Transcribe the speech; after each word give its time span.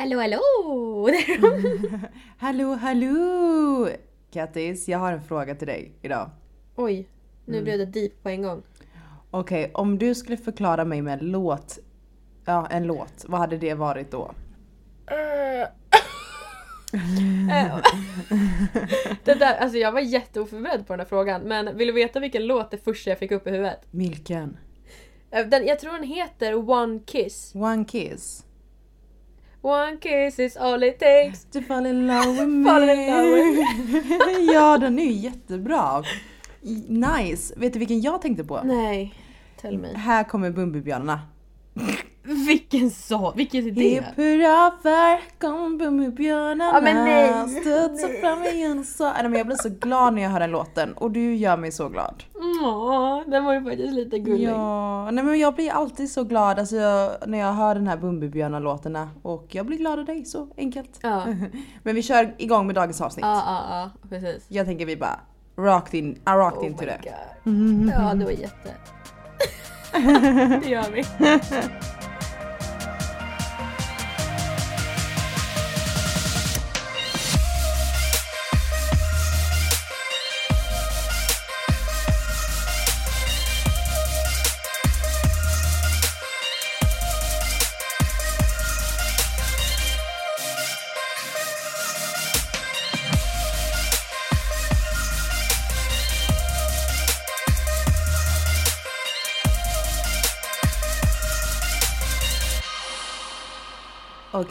Hallå 0.00 0.18
hallå! 0.20 0.40
Hallå 2.38 2.74
hallå! 2.74 3.88
Kattis, 4.32 4.88
jag 4.88 4.98
har 4.98 5.12
en 5.12 5.22
fråga 5.22 5.54
till 5.54 5.66
dig 5.66 5.92
idag. 6.02 6.30
Oj, 6.76 7.08
nu 7.44 7.52
Mm. 7.52 7.64
blev 7.64 7.78
det 7.78 7.86
deep 7.86 8.22
på 8.22 8.28
en 8.28 8.42
gång. 8.42 8.62
Okej, 9.30 9.70
om 9.74 9.98
du 9.98 10.14
skulle 10.14 10.36
förklara 10.36 10.84
mig 10.84 11.02
med 11.02 11.20
en 11.22 11.30
låt, 11.30 11.78
ja 12.44 12.66
en 12.70 12.86
låt, 12.86 13.24
vad 13.28 13.40
hade 13.40 13.56
det 13.58 13.74
varit 13.74 14.10
då? 14.10 14.34
Eh, 15.06 15.68
det 19.24 19.34
där, 19.34 19.54
alltså 19.56 19.78
jag 19.78 19.92
var 19.92 20.00
jätteoförberedd 20.00 20.86
på 20.86 20.92
den 20.92 21.00
här 21.00 21.06
frågan 21.06 21.42
men 21.42 21.76
vill 21.76 21.86
du 21.86 21.92
veta 21.92 22.20
vilken 22.20 22.46
låt 22.46 22.70
det 22.70 22.78
första 22.78 23.10
jag 23.10 23.18
fick 23.18 23.30
upp 23.32 23.46
i 23.46 23.50
huvudet? 23.50 23.80
Vilken? 23.90 24.56
Eh, 25.30 25.46
Den, 25.46 25.66
jag 25.66 25.78
tror 25.78 25.92
den 25.92 26.02
heter 26.04 26.70
One 26.70 27.00
Kiss. 27.06 27.52
One 27.54 27.84
kiss? 27.84 28.44
One 29.62 29.98
kiss 29.98 30.38
is 30.38 30.56
all 30.56 30.82
it 30.82 30.98
takes. 30.98 31.44
To 31.44 31.60
fall 31.60 31.86
in 31.86 32.06
love 32.06 32.26
with 32.26 32.46
me. 32.48 32.64
Fall 32.70 32.88
in 32.88 33.06
love 33.06 34.52
ja, 34.52 34.78
den 34.78 34.98
är 34.98 35.04
ju 35.04 35.12
jättebra. 35.12 36.02
Nice! 36.88 37.54
Vet 37.56 37.72
du 37.72 37.78
vilken 37.78 38.00
jag 38.00 38.22
tänkte 38.22 38.44
på? 38.44 38.60
Nej, 38.64 39.14
tell 39.60 39.78
me. 39.78 39.94
Här 39.94 40.24
kommer 40.24 40.50
Bumbibjörnarna. 40.50 41.20
Vilken 42.46 42.90
så, 42.90 43.32
vilken 43.36 43.66
är 43.66 43.70
det? 43.70 43.80
Hipp 43.82 44.04
hurra 44.16 44.72
för 44.82 45.38
kom 45.40 45.78
Bumbibjörnarna. 45.78 46.70
Ja, 46.74 46.80
men 46.80 47.04
nej. 47.04 47.60
Studsa 47.60 48.08
fram 48.20 48.42
igen 48.42 48.84
så. 48.84 49.04
Nej, 49.04 49.22
men 49.22 49.34
jag 49.34 49.46
blir 49.46 49.56
så 49.56 49.68
glad 49.68 50.14
när 50.14 50.22
jag 50.22 50.30
hör 50.30 50.40
den 50.40 50.50
låten 50.50 50.92
och 50.92 51.10
du 51.10 51.34
gör 51.34 51.56
mig 51.56 51.72
så 51.72 51.88
glad. 51.88 52.24
Åh, 52.64 53.20
den 53.26 53.44
var 53.44 53.54
ju 53.54 53.64
faktiskt 53.64 53.92
lite 53.92 54.18
gullig. 54.18 54.48
Ja, 54.48 55.10
nej 55.10 55.24
men 55.24 55.38
jag 55.38 55.54
blir 55.54 55.70
alltid 55.72 56.10
så 56.10 56.24
glad 56.24 56.58
alltså, 56.58 56.76
jag, 56.76 57.10
när 57.26 57.38
jag 57.38 57.52
hör 57.52 57.74
den 57.74 57.86
här 57.86 57.96
Bumbibjörnar-låtarna 57.96 59.08
och 59.22 59.46
jag 59.48 59.66
blir 59.66 59.78
glad 59.78 59.98
av 59.98 60.04
dig, 60.04 60.24
så 60.24 60.48
enkelt. 60.56 60.98
Ja, 61.02 61.24
Men 61.82 61.94
vi 61.94 62.02
kör 62.02 62.34
igång 62.38 62.66
med 62.66 62.74
dagens 62.74 63.00
avsnitt. 63.00 63.24
ja, 63.26 63.42
ja, 63.46 63.90
ja 64.02 64.08
precis. 64.08 64.44
Jag 64.48 64.66
tänker 64.66 64.86
vi 64.86 64.96
bara 64.96 65.20
rocked 65.56 65.94
in, 65.98 66.10
I 66.12 66.30
rocked 66.30 66.58
Oh 66.58 66.66
into 66.66 66.84
det. 66.84 67.00
God. 67.02 67.90
Ja, 67.98 68.14
det 68.14 68.24
var 68.24 68.32
jätte... 68.32 68.74
det 70.62 70.68
gör 70.68 70.90
vi. 70.92 71.04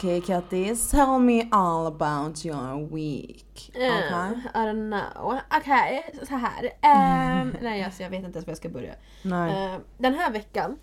Okej 0.00 0.20
Kattis, 0.20 0.90
tell 0.90 1.18
me 1.18 1.48
all 1.50 1.86
about 1.86 2.44
your 2.44 2.88
week. 2.94 3.70
Eh, 3.74 3.96
Okej? 3.96 4.42
I 4.54 4.58
don't 4.58 4.90
know. 4.90 5.38
Okej, 5.56 6.10
så 6.28 6.34
här. 6.34 6.70
Ehm, 6.82 7.56
nej 7.62 7.84
alltså 7.84 8.02
jag 8.02 8.10
vet 8.10 8.24
inte 8.24 8.36
ens 8.38 8.46
var 8.46 8.50
jag 8.50 8.56
ska 8.58 8.68
börja. 8.68 8.94
Nej. 9.22 9.66
Ehm, 9.74 9.80
den 9.98 10.14
här 10.14 10.30
veckan, 10.30 10.78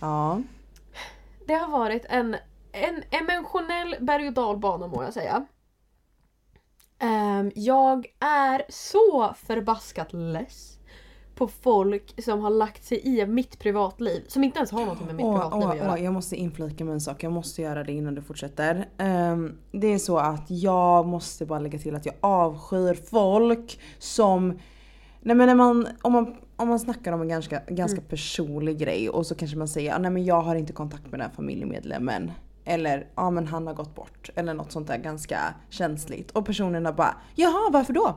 Ja. 0.00 0.42
det 1.46 1.54
har 1.54 1.68
varit 1.68 2.04
en, 2.08 2.36
en 2.72 3.02
emotionell 3.10 3.96
berg 4.00 4.26
och 4.28 4.34
dalbana 4.34 4.86
må 4.86 5.02
jag 5.02 5.14
säga. 5.14 5.46
Ehm, 6.98 7.52
jag 7.54 8.06
är 8.20 8.62
så 8.68 9.34
förbaskat 9.46 10.12
less 10.12 10.78
på 11.40 11.48
folk 11.48 12.22
som 12.24 12.40
har 12.40 12.50
lagt 12.50 12.84
sig 12.84 13.00
i 13.04 13.26
mitt 13.26 13.58
privatliv. 13.58 14.22
Som 14.28 14.44
inte 14.44 14.58
ens 14.58 14.70
har 14.70 14.86
något 14.86 15.06
med 15.06 15.14
mitt 15.14 15.24
Åh, 15.26 15.32
privatliv 15.40 15.62
åh, 15.62 15.70
att 15.70 15.76
göra. 15.76 15.92
åh, 15.92 16.04
jag 16.04 16.12
måste 16.12 16.36
inflika 16.36 16.84
med 16.84 16.92
en 16.94 17.00
sak, 17.00 17.22
jag 17.22 17.32
måste 17.32 17.62
göra 17.62 17.84
det 17.84 17.92
innan 17.92 18.14
du 18.14 18.22
fortsätter. 18.22 18.88
Ehm, 18.98 19.56
det 19.72 19.86
är 19.86 19.98
så 19.98 20.18
att 20.18 20.44
jag 20.50 21.06
måste 21.06 21.46
bara 21.46 21.58
lägga 21.58 21.78
till 21.78 21.94
att 21.94 22.06
jag 22.06 22.14
avskyr 22.20 22.94
folk 23.10 23.80
som... 23.98 24.58
Nej 25.22 25.36
men 25.36 25.46
när 25.46 25.54
man, 25.54 25.86
om 26.02 26.12
man, 26.12 26.36
om 26.56 26.68
man 26.68 26.78
snackar 26.78 27.12
om 27.12 27.20
en 27.22 27.28
ganska, 27.28 27.62
ganska 27.68 27.98
Mm. 27.98 28.08
personlig 28.08 28.78
grej 28.78 29.10
och 29.10 29.26
så 29.26 29.34
kanske 29.34 29.56
man 29.56 29.68
säger 29.68 29.98
nej 29.98 30.10
men 30.10 30.24
jag 30.24 30.40
har 30.40 30.54
inte 30.54 30.72
kontakt 30.72 31.02
med 31.02 31.12
den 31.12 31.20
här 31.20 31.30
familjemedlemmen. 31.36 32.32
Eller 32.64 33.06
ja 33.14 33.30
men 33.30 33.46
han 33.46 33.66
har 33.66 33.74
gått 33.74 33.94
bort. 33.94 34.30
Eller 34.34 34.54
något 34.54 34.72
sånt 34.72 34.88
där 34.88 34.98
ganska 34.98 35.38
känsligt. 35.70 36.30
Och 36.30 36.46
personerna 36.46 36.92
bara 36.92 37.14
jaha 37.34 37.70
varför 37.72 37.92
då? 37.92 38.16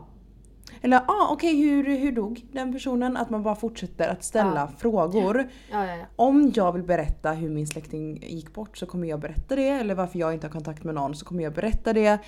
Eller 0.83 0.97
ja 0.97 1.03
ah, 1.07 1.27
okej 1.31 1.61
hur, 1.61 1.97
hur 1.97 2.11
dog 2.11 2.45
den 2.51 2.73
personen? 2.73 3.17
Att 3.17 3.29
man 3.29 3.43
bara 3.43 3.55
fortsätter 3.55 4.09
att 4.09 4.23
ställa 4.23 4.67
frågor. 4.77 5.47
Ja, 5.71 5.87
ja, 5.87 5.95
ja. 5.95 6.05
Om 6.15 6.51
jag 6.55 6.71
vill 6.71 6.83
berätta 6.83 7.31
hur 7.31 7.49
min 7.49 7.67
släkting 7.67 8.23
gick 8.23 8.53
bort 8.53 8.77
så 8.77 8.85
kommer 8.85 9.07
jag 9.07 9.19
berätta 9.19 9.55
det. 9.55 9.69
Eller 9.69 9.95
varför 9.95 10.19
jag 10.19 10.33
inte 10.33 10.47
har 10.47 10.51
kontakt 10.51 10.83
med 10.83 10.95
någon 10.95 11.15
så 11.15 11.25
kommer 11.25 11.43
jag 11.43 11.53
berätta 11.53 11.93
det. 11.93 12.19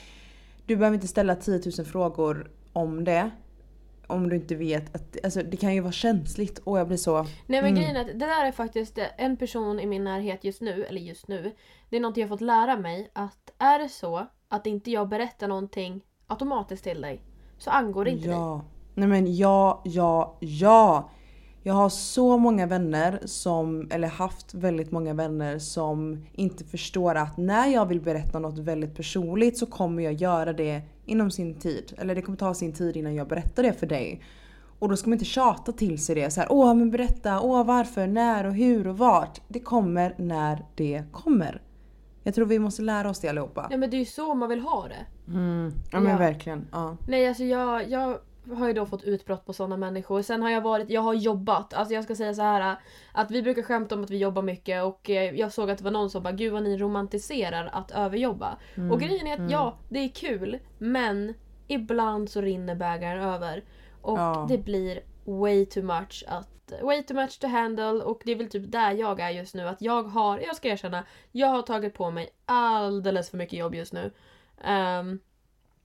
Du 0.66 0.76
behöver 0.76 0.96
inte 0.96 1.08
ställa 1.08 1.36
10 1.36 1.62
000 1.78 1.86
frågor 1.86 2.52
om 2.74 3.04
det. 3.04 3.30
Om 4.08 4.30
du 4.30 4.36
inte 4.36 4.56
vet 4.56 4.96
att 4.96 5.18
alltså, 5.24 5.44
det 5.44 5.58
kan 5.58 5.74
ju 5.76 5.82
vara 5.82 5.92
känsligt 5.92 6.58
och 6.60 6.80
jag 6.80 6.88
blir 6.88 6.98
så... 6.98 7.24
Nej 7.24 7.62
men 7.62 7.66
Mm. 7.66 7.76
grejen 7.76 7.96
är 7.96 8.02
att 8.02 8.08
det 8.08 8.26
där 8.26 8.46
är 8.46 8.52
faktiskt 8.52 9.00
en 9.18 9.38
person 9.38 9.80
i 9.80 9.86
min 9.86 10.04
närhet 10.04 10.44
just 10.44 10.62
nu, 10.62 10.86
eller 10.86 11.02
just 11.02 11.28
nu. 11.28 11.52
Det 11.90 11.96
är 11.96 12.02
något 12.02 12.18
jag 12.18 12.30
fått 12.30 12.42
lära 12.42 12.78
mig 12.78 13.12
att 13.14 13.52
är 13.58 13.80
det 13.80 13.90
så 13.90 14.28
att 14.48 14.68
inte 14.68 14.92
jag 14.92 15.10
berättar 15.10 15.48
någonting 15.48 16.02
automatiskt 16.28 16.84
till 16.84 17.02
dig 17.02 17.22
så 17.58 17.70
angår 17.70 18.06
det 18.06 18.12
inte 18.12 18.28
dig. 18.28 18.32
Ja. 18.32 18.62
Nej 18.94 19.08
men 19.08 19.36
ja, 19.36 19.82
ja, 19.86 20.38
ja. 20.40 21.10
Jag 21.64 21.74
har 21.74 21.90
så 21.90 22.38
många 22.38 22.66
vänner 22.66 23.20
som, 23.26 23.88
eller 23.92 24.08
haft 24.08 24.54
väldigt 24.54 24.92
många 24.92 25.14
vänner 25.14 25.60
som 25.60 26.26
inte 26.34 26.64
förstår 26.64 27.16
att 27.16 27.38
när 27.38 27.68
jag 27.68 27.86
vill 27.86 28.02
berätta 28.02 28.40
något 28.40 28.60
väldigt 28.60 28.96
personligt 28.96 29.58
så 29.58 29.66
kommer 29.66 30.04
jag 30.04 30.14
göra 30.14 30.54
det 30.54 30.82
inom 31.06 31.32
sin 31.32 31.56
tid. 31.56 31.94
Eller 31.98 32.16
det 32.16 32.22
kommer 32.22 32.38
ta 32.38 32.54
sin 32.54 32.74
tid 32.74 32.98
innan 32.98 33.16
jag 33.16 33.28
berättar 33.28 33.64
det 33.64 33.74
för 33.74 33.88
dig. 33.88 34.22
Och 34.80 34.90
då 34.90 34.98
ska 34.98 35.10
man 35.10 35.14
inte 35.14 35.26
tjata 35.26 35.72
till 35.72 36.04
sig 36.04 36.16
det 36.16 36.32
så 36.32 36.42
här, 36.42 36.52
åh 36.52 36.74
men 36.74 36.92
berätta, 36.92 37.42
åh 37.42 37.66
varför, 37.66 38.08
när 38.08 38.46
och 38.48 38.54
hur 38.54 38.88
och 38.88 38.98
vart. 38.98 39.42
Det 39.48 39.60
kommer 39.60 40.16
när 40.18 40.66
det 40.76 41.04
kommer. 41.12 41.62
Jag 42.26 42.36
tror 42.36 42.46
vi 42.46 42.60
måste 42.60 42.82
lära 42.82 43.10
oss 43.10 43.20
det 43.20 43.30
allihopa. 43.30 43.68
Ja 43.72 43.78
men 43.78 43.90
det 43.90 43.98
är 43.98 44.00
ju 44.00 44.06
så 44.06 44.34
man 44.34 44.50
vill 44.50 44.60
ha 44.60 44.88
det. 44.88 45.32
Mm. 45.32 45.72
Ja 45.92 46.00
men 46.00 46.12
Ja. 46.12 46.18
verkligen. 46.18 46.68
Ja. 46.72 46.98
Nej 47.08 47.28
alltså 47.28 47.44
jag, 47.44 47.90
jag 47.90 48.20
har 48.58 48.68
ju 48.68 48.74
då 48.74 48.86
fått 48.86 49.04
utbrott 49.04 49.46
på 49.46 49.54
sådana 49.54 49.78
människor. 49.78 50.22
Sen 50.22 50.42
har 50.42 50.50
jag 50.50 50.62
varit, 50.62 50.90
jag 50.90 51.02
har 51.02 51.14
jobbat. 51.14 51.74
Alltså 51.74 51.94
jag 51.94 52.04
ska 52.04 52.16
säga 52.16 52.34
så 52.34 52.42
här 52.42 52.76
att 53.12 53.32
vi 53.32 53.42
brukar 53.42 53.62
skämta 53.62 53.96
om 53.96 54.04
att 54.04 54.10
vi 54.10 54.18
jobbar 54.18 54.42
mycket 54.42 54.84
och 54.84 55.10
eh, 55.10 55.36
jag 55.36 55.52
såg 55.52 55.70
att 55.72 55.78
det 55.78 55.84
var 55.84 55.92
någon 55.92 56.10
som 56.10 56.24
bara 56.24 56.34
gud 56.34 56.54
vad 56.54 56.64
ni 56.64 56.78
romantiserar 56.78 57.70
att 57.74 57.92
överjobba. 57.92 58.58
Och 58.92 59.00
grejen 59.00 59.28
är 59.28 59.44
att 59.46 59.52
ja, 59.52 59.78
det 59.90 60.00
är 60.00 60.10
kul 60.10 60.60
men 60.78 61.34
ibland 61.68 62.30
så 62.30 62.42
rinner 62.42 62.76
bägaren 62.76 63.24
över. 63.24 63.64
Och 64.02 64.18
Ja. 64.20 64.46
det 64.50 64.58
blir 64.58 65.00
way 65.26 65.66
too 65.66 65.84
much 65.84 66.24
att 66.28 66.50
Way 66.82 67.04
too 67.04 67.16
much 67.16 67.40
to 67.40 67.48
handle 67.48 68.04
och 68.04 68.22
det 68.26 68.32
är 68.32 68.36
väl 68.36 68.50
typ 68.50 68.72
där 68.72 68.92
jag 68.92 69.20
är 69.20 69.30
just 69.30 69.56
nu. 69.56 69.68
Att 69.68 69.82
jag 69.82 70.04
har, 70.04 70.40
jag 70.40 70.56
ska 70.56 70.68
erkänna, 70.68 71.06
jag 71.32 71.48
har 71.48 71.62
tagit 71.62 71.94
på 71.94 72.12
mig 72.12 72.30
alldeles 72.46 73.30
för 73.30 73.38
mycket 73.38 73.60
jobb 73.60 73.76
just 73.76 73.94
nu. 73.94 74.12
Um, 74.68 75.20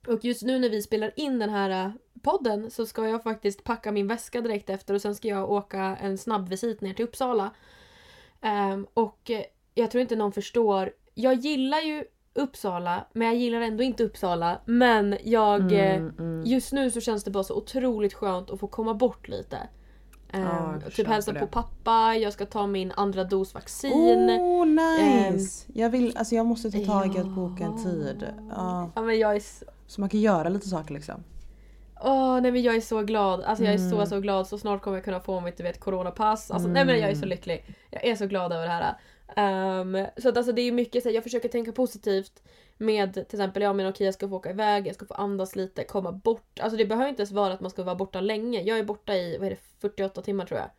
och 0.07 0.25
just 0.25 0.43
nu 0.43 0.59
när 0.59 0.69
vi 0.69 0.81
spelar 0.81 1.11
in 1.15 1.39
den 1.39 1.49
här 1.49 1.85
eh, 1.85 1.91
podden 2.21 2.71
så 2.71 2.85
ska 2.85 3.07
jag 3.07 3.23
faktiskt 3.23 3.63
packa 3.63 3.91
min 3.91 4.07
väska 4.07 4.41
direkt 4.41 4.69
efter 4.69 4.93
och 4.93 5.01
sen 5.01 5.15
ska 5.15 5.27
jag 5.27 5.51
åka 5.51 5.97
en 6.01 6.17
snabbvisit 6.17 6.81
ner 6.81 6.93
till 6.93 7.05
Uppsala. 7.05 7.51
Um, 8.41 8.87
och 8.93 9.31
jag 9.73 9.91
tror 9.91 10.01
inte 10.01 10.15
någon 10.15 10.31
förstår. 10.31 10.93
Jag 11.13 11.33
gillar 11.33 11.79
ju 11.79 12.05
Uppsala 12.33 13.05
men 13.13 13.27
jag 13.27 13.35
gillar 13.37 13.61
ändå 13.61 13.83
inte 13.83 14.03
Uppsala. 14.03 14.61
Men 14.65 15.17
jag... 15.23 15.71
eh, 15.71 15.95
Mm, 15.95 16.13
mm. 16.19 16.43
Just 16.45 16.71
nu 16.73 16.91
så 16.91 17.01
känns 17.01 17.23
det 17.23 17.31
bara 17.31 17.43
så 17.43 17.55
otroligt 17.55 18.13
skönt 18.13 18.49
att 18.49 18.59
få 18.59 18.67
komma 18.67 18.93
bort 18.93 19.27
lite. 19.27 19.57
Jag 20.33 20.83
och 20.87 20.93
typ 20.93 21.07
hälsa 21.07 21.33
på 21.33 21.47
pappa, 21.47 22.15
jag 22.15 22.33
ska 22.33 22.45
ta 22.45 22.67
min 22.67 22.91
andra 22.91 23.23
dos 23.23 23.53
vaccin. 23.53 24.29
Oh 24.29 24.65
nice! 24.65 25.65
jag 25.73 25.89
vill, 25.89 26.17
alltså 26.17 26.35
jag 26.35 26.45
måste 26.45 26.71
ta 26.71 26.85
tag 26.85 27.15
i 27.15 27.19
att 27.19 27.27
boka 27.35 27.63
en 27.63 27.83
tid. 27.83 28.25
Ja. 28.55 28.89
Ja 28.95 29.01
men 29.01 29.19
jag 29.19 29.35
är 29.35 29.39
så... 29.39 29.65
Så 29.87 30.01
man 30.01 30.09
kan 30.09 30.19
göra 30.19 30.49
lite 30.49 30.67
saker 30.69 30.93
liksom. 30.93 31.23
Åh 32.03 32.41
nej 32.41 32.51
men 32.51 32.61
jag 32.61 32.75
är 32.75 32.81
så 32.81 33.01
glad. 33.01 33.41
Alltså 33.41 33.63
jag 33.65 33.73
är 33.73 33.77
så 33.77 33.95
Mm. 33.95 34.07
så 34.07 34.19
glad. 34.19 34.47
Så 34.47 34.57
snart 34.57 34.81
kommer 34.81 34.97
jag 34.97 35.03
kunna 35.05 35.19
få 35.19 35.39
mitt 35.41 35.57
du 35.57 35.63
vet 35.63 35.79
coronapass. 35.79 36.51
Alltså 36.51 36.67
nej 36.69 36.85
men 36.85 36.99
jag 36.99 37.09
är 37.09 37.13
så 37.15 37.17
Mm. 37.19 37.29
lycklig. 37.29 37.65
Jag 37.89 38.05
är 38.05 38.15
så 38.15 38.25
glad 38.25 38.51
över 38.53 38.63
det 38.65 38.71
här. 38.71 38.95
Ehm, 39.35 39.97
så 40.17 40.29
att 40.29 40.37
alltså 40.37 40.51
det 40.51 40.61
är 40.61 40.71
mycket 40.71 41.03
så 41.03 41.09
här, 41.09 41.15
jag 41.15 41.23
försöker 41.23 41.49
tänka 41.49 41.71
positivt. 41.71 42.43
Med 42.77 43.13
till 43.13 43.21
exempel, 43.39 43.63
ja 43.63 43.73
men 43.73 43.89
okej 43.89 44.05
jag 44.05 44.13
ska 44.13 44.29
få 44.29 44.35
åka 44.35 44.49
iväg, 44.49 44.87
jag 44.87 44.95
ska 44.95 45.05
få 45.05 45.13
andas 45.13 45.55
lite, 45.55 45.83
komma 45.83 46.11
bort. 46.11 46.59
Alltså 46.59 46.77
det 46.77 46.85
behöver 46.85 47.09
inte 47.09 47.21
ens 47.21 47.31
vara 47.31 47.53
att 47.53 47.61
man 47.61 47.71
ska 47.71 47.83
vara 47.83 47.95
borta 47.95 48.21
länge. 48.21 48.61
Jag 48.61 48.79
är 48.79 48.83
borta 48.83 49.15
i, 49.15 49.37
vad 49.37 49.45
är 49.45 49.49
det, 49.49 49.57
48 49.81 50.21
timmar 50.21 50.45
tror 50.45 50.59
jag. 50.59 50.69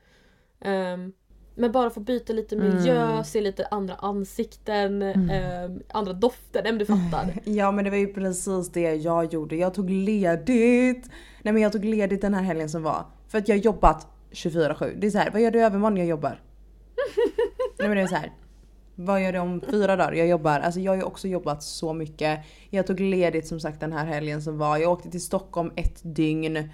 Ehm, 0.73 1.13
Men 1.55 1.73
bara 1.73 1.91
få 1.91 2.01
byta 2.01 2.33
lite 2.33 2.57
miljö, 2.57 3.03
Mm. 3.13 3.25
se 3.25 3.41
lite 3.41 3.67
andra 3.71 3.95
ansikten, 3.95 5.03
eh, 5.03 5.71
andra 5.89 6.13
dofter. 6.13 6.63
Nej 6.63 6.73
men 6.73 6.79
du 6.79 6.87
fattar. 6.87 7.35
Ja 7.45 7.73
men 7.73 7.85
det 7.85 7.91
var 7.91 7.97
ju 7.99 8.13
precis 8.15 8.73
det 8.73 8.95
jag 8.95 9.33
gjorde. 9.33 9.57
Jag 9.57 9.75
tog 9.75 9.91
ledigt. 9.91 11.11
Nej 11.43 11.53
men 11.55 11.63
jag 11.63 11.73
tog 11.73 11.85
ledigt 11.85 12.21
den 12.21 12.35
här 12.35 12.43
helgen 12.43 12.69
som 12.69 12.83
var. 12.83 13.05
För 13.29 13.39
att 13.39 13.49
jag 13.49 13.57
har 13.57 13.63
jobbat 13.63 14.07
24-7. 14.31 14.95
Det 15.01 15.07
är 15.07 15.11
så 15.11 15.19
här, 15.19 15.31
vad 15.31 15.41
gör 15.41 15.51
du 15.51 15.61
övermorgon? 15.61 15.97
Jag 15.97 16.07
jobbar. 16.07 16.41
Nej 17.79 17.89
men 17.89 17.97
det 17.97 18.03
är 18.03 18.07
så 18.07 18.15
här. 18.15 18.33
Vad 18.95 19.23
gör 19.23 19.33
du 19.33 19.39
om 19.39 19.61
fyra 19.71 19.97
dagar? 19.97 20.13
Jag 20.13 20.27
jobbar. 20.27 20.61
Alltså 20.61 20.81
jag 20.81 20.93
har 20.93 20.97
ju 20.97 21.03
också 21.03 21.29
jobbat 21.29 21.63
så 21.63 21.93
mycket. 21.93 22.41
Jag 22.71 22.87
tog 22.87 23.01
ledigt 23.01 23.47
som 23.47 23.61
sagt 23.61 23.81
den 23.81 23.93
här 23.93 24.07
helgen 24.07 24.43
som 24.43 24.59
var. 24.59 24.77
Jag 24.77 24.93
åkte 24.93 25.11
till 25.11 25.23
Stockholm 25.23 25.71
ett 25.77 26.01
dygn. 26.03 26.69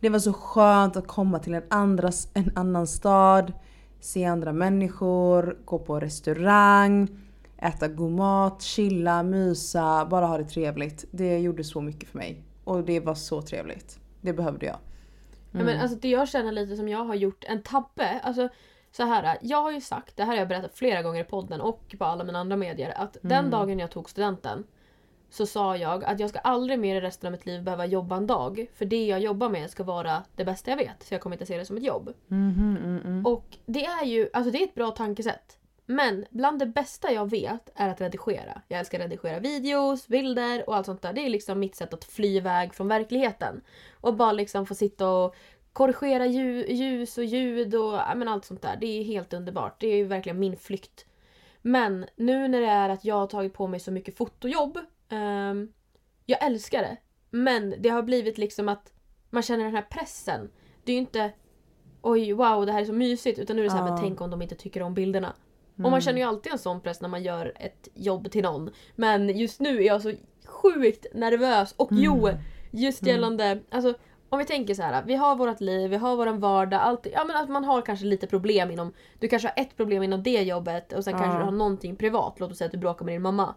Det 0.00 0.08
var 0.08 0.18
så 0.18 0.32
skönt 0.32 0.96
att 0.96 1.06
komma 1.06 1.38
till 1.38 1.54
en, 1.54 1.62
andra, 1.68 2.10
en 2.34 2.52
annan 2.54 2.86
stad. 2.86 3.52
Se 4.00 4.24
andra 4.24 4.52
människor, 4.52 5.58
gå 5.64 5.78
på 5.78 6.00
restaurang, 6.00 7.08
äta 7.58 7.88
god 7.88 8.12
mat, 8.12 8.62
chilla, 8.62 9.22
mysa, 9.22 10.06
bara 10.10 10.26
ha 10.26 10.38
det 10.38 10.44
trevligt. 10.44 11.04
Det 11.10 11.38
gjorde 11.38 11.64
så 11.64 11.80
mycket 11.80 12.08
för 12.08 12.18
mig. 12.18 12.42
Och 12.64 12.84
det 12.84 13.00
var 13.00 13.14
så 13.14 13.42
trevligt. 13.42 13.98
Det 14.20 14.32
behövde 14.32 14.66
jag. 14.66 14.76
Ja, 15.52 15.64
men 15.64 15.80
alltså 15.80 15.98
det 15.98 16.08
jag 16.08 16.28
känner 16.28 16.52
lite 16.52 16.76
som 16.76 16.88
jag 16.88 17.04
har 17.04 17.14
gjort 17.14 17.44
en 17.48 17.62
tabbe. 17.62 18.20
Alltså 18.22 18.48
så 18.92 19.04
här, 19.04 19.38
jag 19.40 19.62
har 19.62 19.70
ju 19.70 19.80
sagt, 19.80 20.16
det 20.16 20.24
här 20.24 20.32
har 20.32 20.38
jag 20.38 20.48
berättat 20.48 20.74
flera 20.74 21.02
gånger 21.02 21.20
i 21.20 21.24
podden 21.24 21.60
och 21.60 21.94
på 21.98 22.04
alla 22.04 22.24
mina 22.24 22.38
andra 22.38 22.56
medier, 22.56 22.92
att 22.96 23.16
den 23.22 23.50
dagen 23.50 23.78
jag 23.78 23.90
tog 23.90 24.10
studenten 24.10 24.64
så 25.30 25.46
sa 25.46 25.76
jag 25.76 26.04
att 26.04 26.20
jag 26.20 26.30
ska 26.30 26.38
aldrig 26.38 26.78
mer 26.78 26.96
i 26.96 27.00
resten 27.00 27.26
av 27.26 27.32
mitt 27.32 27.46
liv 27.46 27.62
behöva 27.62 27.86
jobba 27.86 28.16
en 28.16 28.26
dag. 28.26 28.66
För 28.74 28.84
det 28.84 29.06
jag 29.06 29.20
jobbar 29.20 29.48
med 29.48 29.70
ska 29.70 29.84
vara 29.84 30.22
det 30.36 30.44
bästa 30.44 30.70
jag 30.70 30.76
vet. 30.76 31.02
Så 31.02 31.14
jag 31.14 31.20
kommer 31.20 31.36
inte 31.36 31.46
se 31.46 31.58
det 31.58 31.64
som 31.64 31.76
ett 31.76 31.82
jobb. 31.82 32.12
Mm, 32.30 32.76
mm. 33.04 33.26
Och 33.26 33.44
det 33.66 33.84
är 33.84 34.04
ju 34.04 34.30
alltså 34.32 34.50
det 34.50 34.58
är 34.58 34.64
ett 34.64 34.74
bra 34.74 34.90
tankesätt. 34.90 35.56
Men 35.86 36.24
bland 36.30 36.58
det 36.58 36.66
bästa 36.66 37.12
jag 37.12 37.30
vet 37.30 37.70
är 37.74 37.88
att 37.88 38.00
redigera. 38.00 38.62
Jag 38.68 38.80
älskar 38.80 38.98
att 38.98 39.04
redigera 39.04 39.38
videos, 39.38 40.08
bilder 40.08 40.68
och 40.68 40.76
allt 40.76 40.86
sånt 40.86 41.02
där. 41.02 41.12
Det 41.12 41.26
är 41.26 41.30
liksom 41.30 41.58
mitt 41.58 41.76
sätt 41.76 41.94
att 41.94 42.04
fly 42.04 42.36
iväg 42.36 42.74
från 42.74 42.88
verkligheten. 42.88 43.60
Och 44.00 44.14
bara 44.14 44.32
liksom 44.32 44.66
få 44.66 44.74
sitta 44.74 45.08
och 45.08 45.34
korrigera 45.72 46.26
lju- 46.26 46.66
ljus 46.72 47.18
och 47.18 47.24
ljud 47.24 47.74
och 47.74 47.92
men 48.16 48.28
allt 48.28 48.44
sånt 48.44 48.62
där. 48.62 48.76
Det 48.80 48.86
är 48.86 49.04
helt 49.04 49.32
underbart. 49.32 49.80
Det 49.80 49.86
är 49.86 49.96
ju 49.96 50.04
verkligen 50.04 50.38
min 50.38 50.56
flykt. 50.56 51.06
Men 51.62 52.06
nu 52.16 52.48
när 52.48 52.60
det 52.60 52.66
är 52.66 52.88
att 52.88 53.04
jag 53.04 53.14
har 53.14 53.26
tagit 53.26 53.54
på 53.54 53.66
mig 53.66 53.80
så 53.80 53.90
mycket 53.92 54.16
fotojobb. 54.16 54.78
ehm, 55.08 55.72
jag 56.26 56.44
älskar 56.46 56.82
det. 56.82 56.96
Men 57.30 57.74
det 57.78 57.88
har 57.88 58.02
blivit 58.02 58.38
liksom 58.38 58.68
att 58.68 58.92
man 59.30 59.42
känner 59.42 59.64
den 59.64 59.74
här 59.74 59.82
pressen. 59.90 60.50
Det 60.84 60.92
är 60.92 60.94
ju 60.94 61.00
inte 61.00 61.32
oj 62.02 62.32
wow 62.32 62.66
det 62.66 62.72
här 62.72 62.80
är 62.80 62.84
så 62.84 62.92
mysigt 62.92 63.38
utan 63.38 63.56
nu 63.56 63.62
är 63.62 63.64
det 63.64 63.70
så 63.70 63.76
här, 63.76 63.86
Ja. 63.86 63.92
men 63.92 64.00
tänk 64.02 64.20
om 64.20 64.30
de 64.30 64.42
inte 64.42 64.54
tycker 64.54 64.82
om 64.82 64.94
bilderna. 64.94 65.32
Och 65.84 65.90
man 65.90 66.00
känner 66.00 66.18
ju 66.18 66.24
alltid 66.24 66.52
en 66.52 66.58
sån 66.58 66.80
press 66.80 67.00
när 67.00 67.08
man 67.08 67.22
gör 67.22 67.52
ett 67.56 67.88
jobb 67.94 68.30
till 68.30 68.42
någon. 68.42 68.70
Men 68.96 69.38
just 69.38 69.60
nu 69.60 69.78
är 69.78 69.86
jag 69.86 70.02
så 70.02 70.12
sjukt 70.46 71.06
nervös 71.14 71.74
och 71.76 71.88
jo, 71.92 72.28
just 72.70 73.06
gällande, 73.06 73.60
alltså 73.70 73.94
om 74.30 74.38
vi 74.38 74.44
tänker 74.44 74.74
så 74.74 74.82
här, 74.82 75.02
vi 75.02 75.14
har 75.14 75.36
vårt 75.36 75.60
liv, 75.60 75.90
vi 75.90 75.96
har 75.96 76.16
våran 76.16 76.40
vardag, 76.40 76.80
allt, 76.80 77.06
ja 77.12 77.24
men 77.24 77.36
att 77.36 77.48
man 77.48 77.64
har 77.64 77.82
kanske 77.82 78.06
lite 78.06 78.26
problem 78.26 78.70
inom, 78.70 78.92
du 79.18 79.28
kanske 79.28 79.48
har 79.48 79.62
ett 79.62 79.76
problem 79.76 80.02
inom 80.02 80.22
det 80.22 80.42
jobbet 80.42 80.92
och 80.92 81.04
sen 81.04 81.18
kanske 81.18 81.38
du 81.38 81.44
har 81.44 81.52
någonting 81.52 81.96
privat, 81.96 82.40
låt 82.40 82.50
oss 82.50 82.58
säga 82.58 82.66
att 82.66 82.72
du 82.72 82.78
bråkar 82.78 83.04
med 83.04 83.14
din 83.14 83.22
mamma. 83.22 83.54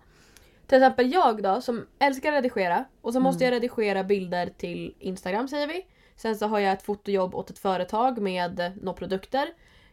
Till 0.67 0.77
exempel 0.77 1.11
jag 1.11 1.43
då 1.43 1.61
som 1.61 1.85
älskar 1.99 2.29
att 2.29 2.35
redigera 2.35 2.85
och 3.01 3.13
så 3.13 3.19
måste 3.19 3.43
jag 3.43 3.51
redigera 3.51 4.03
bilder 4.03 4.49
till 4.57 4.95
Instagram 4.99 5.47
säger 5.47 5.67
vi. 5.67 5.85
Sen 6.15 6.35
så 6.35 6.47
har 6.47 6.59
jag 6.59 6.73
ett 6.73 6.83
fotojobb 6.83 7.35
åt 7.35 7.49
ett 7.49 7.59
företag 7.59 8.21
med 8.21 8.71
några 8.81 8.97
produkter. 8.97 9.47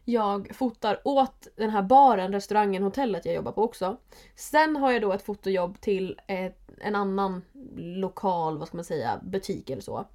Jag 0.05 0.51
fotar 0.55 1.01
åt 1.05 1.49
den 1.57 1.71
här 1.71 1.83
baren, 1.83 2.33
restaurangen, 2.33 2.83
hotellet 2.83 3.27
jag 3.27 3.35
jobbar 3.35 3.53
på 3.53 3.63
också. 3.63 3.97
Sen 4.35 4.77
har 4.77 4.93
jag 4.93 5.03
då 5.03 5.13
ett 5.13 5.23
fotojobb 5.23 5.81
till 5.81 6.21
ett, 6.27 6.71
en 6.81 6.95
annan 6.95 7.43
lokal, 7.77 8.59
vad 8.59 8.69
ska 8.69 8.77
man 8.77 8.85
säga, 8.85 9.21
butik 9.23 9.71
eller 9.71 9.83
så. 9.83 10.07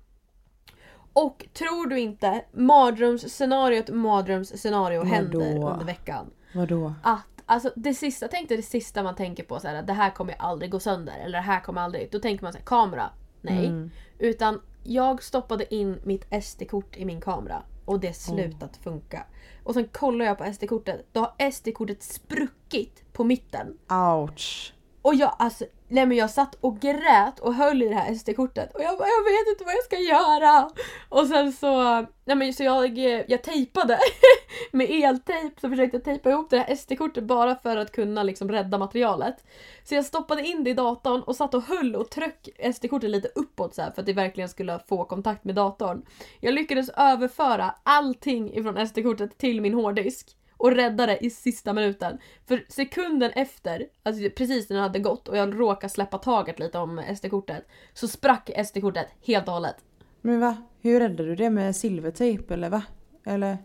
Och 1.15 1.45
tror 1.53 1.87
du 1.87 1.99
inte, 1.99 2.45
mardrömsscenariot 2.51 3.89
mardrömsscenario 3.89 5.03
händer 5.03 5.55
under 5.55 5.85
veckan. 5.85 6.31
Vadå? 6.53 6.93
Att, 7.03 7.43
alltså 7.45 7.71
det 7.75 7.93
sista, 7.93 8.27
tänk 8.27 8.49
dig 8.49 8.57
det 8.57 8.63
sista 8.63 9.03
man 9.03 9.15
tänker 9.15 9.43
på 9.43 9.59
så 9.59 9.67
här, 9.67 9.83
det 9.83 9.93
här 9.93 10.09
kommer 10.09 10.35
aldrig 10.39 10.71
gå 10.71 10.79
sönder 10.79 11.13
eller 11.19 11.37
det 11.37 11.43
här 11.43 11.59
kommer 11.59 11.81
aldrig, 11.81 12.11
då 12.11 12.19
tänker 12.19 12.43
man 12.43 12.53
så 12.53 12.57
här, 12.57 12.65
kamera. 12.65 13.09
Nej. 13.41 13.65
Mm. 13.65 13.91
Utan 14.19 14.61
jag 14.83 15.23
stoppade 15.23 15.75
in 15.75 15.99
mitt 16.03 16.43
SD-kort 16.43 16.97
i 16.97 17.05
min 17.05 17.21
kamera 17.21 17.63
och 17.85 17.99
det 17.99 18.13
slutat 18.13 18.77
funka. 18.77 19.25
Och 19.63 19.73
sen 19.73 19.87
kollar 19.87 20.25
jag 20.25 20.37
på 20.37 20.53
SD-kortet, 20.53 21.05
då 21.11 21.19
har 21.19 21.51
SD-kortet 21.51 22.03
spruckit 22.03 23.13
på 23.13 23.23
mitten. 23.23 23.77
Ouch. 23.89 24.73
Och 25.01 25.15
jag 25.15 25.35
alltså, 25.39 25.65
nej 25.87 26.05
men 26.05 26.17
jag 26.17 26.29
satt 26.29 26.55
och 26.61 26.79
grät 26.79 27.39
och 27.39 27.53
höll 27.53 27.81
i 27.81 27.87
det 27.87 27.95
här 27.95 28.15
SD-kortet 28.15 28.75
och 28.75 28.81
jag 28.81 28.97
bara, 28.97 29.07
jag 29.07 29.23
vet 29.23 29.49
inte 29.49 29.63
vad 29.63 29.73
jag 29.73 29.83
ska 29.83 29.97
göra. 29.97 30.69
Och 31.09 31.27
sen 31.27 31.53
så, 31.53 32.01
nej 32.25 32.35
men 32.35 32.53
så 32.53 32.63
jag, 32.63 32.97
jag 33.27 33.43
tejpade 33.43 33.99
med 34.71 34.89
eltejp 34.89 35.61
så 35.61 35.69
försökte 35.69 35.97
jag 35.97 36.03
tejpa 36.03 36.29
ihop 36.29 36.49
det 36.49 36.57
här 36.57 36.75
SD-kortet 36.75 37.23
bara 37.23 37.55
för 37.55 37.77
att 37.77 37.91
kunna 37.91 38.23
liksom 38.23 38.51
rädda 38.51 38.77
materialet. 38.77 39.35
Så 39.83 39.95
jag 39.95 40.05
stoppade 40.05 40.47
in 40.47 40.63
det 40.63 40.69
i 40.69 40.73
datorn 40.73 41.21
och 41.21 41.35
satt 41.35 41.53
och 41.53 41.63
höll 41.63 41.95
och 41.95 42.09
tryck 42.09 42.49
SD-kortet 42.75 43.09
lite 43.09 43.29
uppåt 43.35 43.75
så 43.75 43.81
här 43.81 43.91
för 43.91 44.01
att 44.01 44.05
det 44.05 44.13
verkligen 44.13 44.49
skulle 44.49 44.79
få 44.87 45.03
kontakt 45.03 45.43
med 45.43 45.55
datorn. 45.55 46.05
Jag 46.39 46.53
lyckades 46.53 46.89
överföra 46.89 47.75
allting 47.83 48.53
ifrån 48.53 48.87
SD-kortet 48.87 49.37
till 49.37 49.61
min 49.61 49.73
hårddisk 49.73 50.35
och 50.57 50.71
rädda 50.71 51.05
det 51.05 51.25
i 51.25 51.29
sista 51.29 51.73
minuten. 51.73 52.17
För 52.47 52.65
sekunden 52.69 53.31
efter, 53.31 53.87
alltså 54.03 54.29
precis 54.29 54.69
när 54.69 54.77
det 54.77 54.83
hade 54.83 54.99
gått 54.99 55.27
och 55.27 55.37
jag 55.37 55.59
råkade 55.59 55.93
släppa 55.93 56.17
taget 56.17 56.59
lite 56.59 56.77
om 56.77 57.01
SD-kortet 57.17 57.67
så 57.93 58.07
sprack 58.07 58.49
SD-kortet 58.65 59.07
helt 59.25 59.47
och 59.47 59.53
hållet. 59.53 59.75
Men 60.21 60.39
va? 60.39 60.57
Hur 60.81 60.99
räddade 60.99 61.25
du 61.29 61.35
det 61.35 61.49
med 61.49 61.75
silvertejp 61.75 62.53
eller 62.53 62.69
va? 62.69 62.83
Eller? 63.25 63.57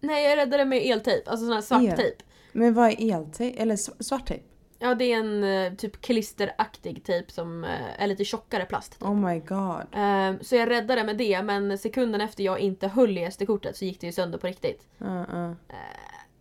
Nej, 0.00 0.24
jag 0.24 0.36
räddade 0.36 0.56
det 0.56 0.64
med 0.64 0.82
eltejp, 0.82 1.30
alltså 1.30 1.46
sån 1.46 1.54
här 1.54 1.60
svart 1.60 1.82
El? 1.82 1.96
tejp. 1.96 2.24
Men 2.52 2.74
vad 2.74 2.88
är 2.88 3.14
eltejp? 3.14 3.62
Eller 3.62 3.76
sv- 3.76 4.02
svart 4.02 4.26
tejp? 4.26 4.44
Ja, 4.82 4.94
det 4.94 5.04
är 5.12 5.18
en 5.18 5.44
eh, 5.44 5.72
typ 5.74 6.00
klisteraktig 6.00 7.04
tejp 7.04 7.32
som 7.32 7.64
eh, 7.64 8.02
är 8.02 8.06
lite 8.06 8.24
tjockare 8.24 8.64
plast. 8.64 8.92
Typ. 8.92 9.02
Oh 9.02 9.14
my 9.14 9.38
god. 9.38 9.82
Ehm, 9.92 10.38
så 10.40 10.56
jag 10.56 10.70
räddade 10.70 11.04
med 11.04 11.16
det, 11.16 11.42
men 11.42 11.78
sekunden 11.78 12.20
efter 12.20 12.44
jag 12.44 12.58
inte 12.58 12.88
höll 12.88 13.18
i 13.18 13.30
SD-kortet 13.30 13.76
så 13.76 13.84
gick 13.84 14.00
det 14.00 14.06
ju 14.06 14.12
sönder 14.12 14.38
på 14.38 14.46
riktigt. 14.46 14.86
Uh, 15.02 15.34
uh. 15.34 15.52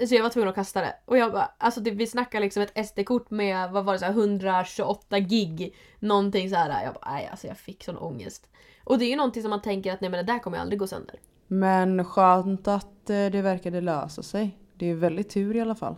Så 0.07 0.16
jag 0.16 0.24
var 0.24 0.30
tvungen 0.30 0.50
att 0.50 0.56
kasta 0.56 0.81
det. 0.81 0.96
Och 1.06 1.18
jag 1.18 1.31
bara, 1.31 1.51
alltså 1.57 1.81
det, 1.81 1.92
vi 1.92 2.07
snackar 2.07 2.40
liksom 2.40 2.63
ett 2.63 2.88
SD-kort 2.88 3.30
med, 3.30 3.72
vad 3.72 3.86
var 3.86 3.94
det, 3.94 4.00
så 4.00 4.06
här, 4.06 4.12
128 4.12 5.19
gig. 5.19 5.75
Någonting 6.00 6.50
så 6.50 6.56
här. 6.56 6.83
Jag 6.83 6.94
bara, 6.94 7.12
nej 7.12 7.28
alltså 7.31 7.47
jag 7.47 7.57
fick 7.57 7.83
sån 7.83 7.97
ångest. 7.97 8.50
Och 8.83 8.97
det 9.00 9.06
är 9.06 9.09
ju 9.09 9.16
någonting 9.16 9.42
som 9.44 9.50
man 9.50 9.62
tänker 9.62 9.94
att 9.94 10.02
nej 10.02 10.09
men 10.09 10.26
det 10.26 10.33
där 10.33 10.40
kommer 10.40 10.57
ju 10.57 10.62
aldrig 10.62 10.80
gå 10.80 10.88
sönder. 10.88 11.16
Men 11.47 12.06
skönt 12.06 12.68
att 12.68 13.09
eh, 13.09 13.26
det 13.26 13.42
verkade 13.42 13.81
lösa 13.81 14.23
sig. 14.23 14.57
Det 14.73 14.85
är 14.85 14.95
väldigt 14.95 15.30
tur 15.30 15.56
i 15.56 15.62
alla 15.62 15.76
fall. 15.76 15.95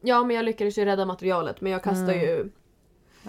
Ja 0.00 0.24
men 0.24 0.36
jag 0.36 0.44
lyckades 0.44 0.78
ju 0.78 0.84
rädda 0.84 1.04
materialet 1.06 1.60
men 1.60 1.72
jag 1.72 1.82
kastade 1.82 2.12
Mm. 2.14 2.24
ju 2.26 2.50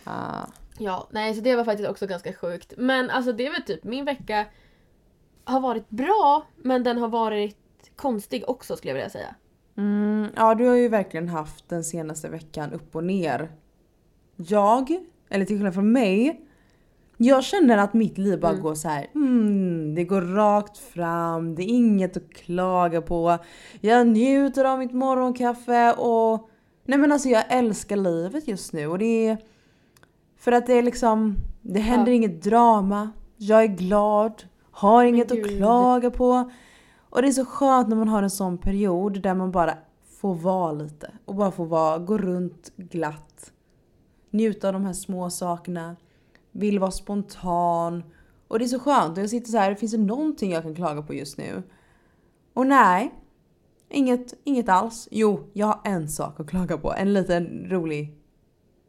Ah. 0.03 0.45
Ja, 0.77 1.07
nej 1.11 1.35
så 1.35 1.41
det 1.41 1.55
var 1.55 1.63
faktiskt 1.65 1.89
också 1.89 2.07
ganska 2.07 2.33
sjukt. 2.33 2.73
Men 2.77 3.09
alltså 3.09 3.31
det 3.33 3.47
är 3.47 3.51
väl 3.51 3.61
typ, 3.63 3.83
min 3.83 4.05
vecka 4.05 4.45
har 5.43 5.59
varit 5.59 5.89
bra 5.89 6.45
men 6.55 6.83
den 6.83 6.97
har 6.97 7.07
varit 7.07 7.57
konstig 7.95 8.43
också 8.47 8.75
skulle 8.75 8.89
jag 8.89 8.95
vilja 8.95 9.09
säga. 9.09 9.35
Mm, 9.79 10.27
ja, 10.35 10.55
du 10.55 10.67
har 10.67 10.75
ju 10.75 10.87
verkligen 10.87 11.29
haft 11.29 11.69
den 11.69 11.83
senaste 11.83 12.29
veckan 12.29 12.73
upp 12.73 12.95
och 12.95 13.03
ner. 13.03 13.51
Jag, 14.35 14.97
eller 15.29 15.45
till 15.45 15.55
skillnad 15.57 15.73
från 15.73 15.91
mig, 15.91 16.41
jag 17.17 17.43
känner 17.43 17.77
att 17.77 17.93
mitt 17.93 18.17
liv 18.17 18.39
bara 18.39 18.51
Mm. 18.51 18.63
går 18.63 18.75
så 18.75 18.87
här. 18.89 19.07
Mm, 19.15 19.95
det 19.95 20.03
går 20.03 20.21
rakt 20.21 20.77
fram, 20.77 21.55
det 21.55 21.63
är 21.63 21.67
inget 21.75 22.17
att 22.17 22.29
klaga 22.33 23.01
på. 23.01 23.37
Jag 23.81 24.07
njuter 24.07 24.65
av 24.65 24.79
mitt 24.79 24.93
morgonkaffe 24.93 25.93
och 25.93 26.49
nej 26.85 26.99
men 26.99 27.11
alltså 27.11 27.29
jag 27.29 27.43
älskar 27.49 27.95
livet 27.95 28.47
just 28.47 28.73
nu 28.73 28.87
och 28.87 28.99
det 28.99 29.27
är 29.27 29.37
för 30.37 30.51
att 30.51 30.67
det 30.67 30.73
är 30.73 30.83
liksom, 30.83 31.35
det 31.61 31.79
händer 31.79 32.11
Ja. 32.11 32.15
inget 32.15 32.43
drama. 32.43 33.11
Jag 33.37 33.63
är 33.63 33.67
glad, 33.67 34.43
har 34.71 35.03
inget 35.03 35.31
att 35.31 35.47
klaga 35.57 36.11
på. 36.11 36.51
Och 37.09 37.21
det 37.21 37.27
är 37.27 37.31
så 37.31 37.45
skönt 37.45 37.89
när 37.89 37.95
man 37.95 38.07
har 38.07 38.23
en 38.23 38.29
sån 38.29 38.57
period 38.57 39.21
där 39.21 39.33
man 39.33 39.51
bara 39.51 39.77
får 40.19 40.35
vara 40.35 40.71
lite. 40.71 41.11
Och 41.25 41.35
bara 41.35 41.51
får 41.51 41.65
vara, 41.65 41.97
gå 41.97 42.17
runt 42.17 42.71
glatt. 42.75 43.51
Njuta 44.29 44.67
av 44.67 44.73
de 44.73 44.85
här 44.85 44.93
små 44.93 45.29
sakerna. 45.29 45.95
Vill 46.51 46.79
vara 46.79 46.91
spontan. 46.91 48.03
Och 48.47 48.59
det 48.59 48.65
är 48.65 48.67
så 48.67 48.79
skönt. 48.79 49.17
Och 49.17 49.23
jag 49.23 49.29
sitter 49.29 49.51
så 49.51 49.57
här, 49.57 49.75
finns 49.75 49.91
det 49.91 49.97
någonting 49.97 50.51
jag 50.51 50.63
kan 50.63 50.75
klaga 50.75 51.01
på 51.01 51.13
just 51.13 51.37
nu? 51.37 51.63
Och 52.53 52.67
nej. 52.67 53.13
Inget, 53.89 54.33
inget 54.43 54.69
alls. 54.69 55.07
Jo, 55.11 55.49
jag 55.53 55.67
har 55.67 55.79
en 55.83 56.09
sak 56.09 56.39
att 56.39 56.49
klaga 56.49 56.77
på. 56.77 56.93
En 56.93 57.13
liten 57.13 57.69
rolig 57.69 58.17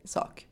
sak. 0.05 0.47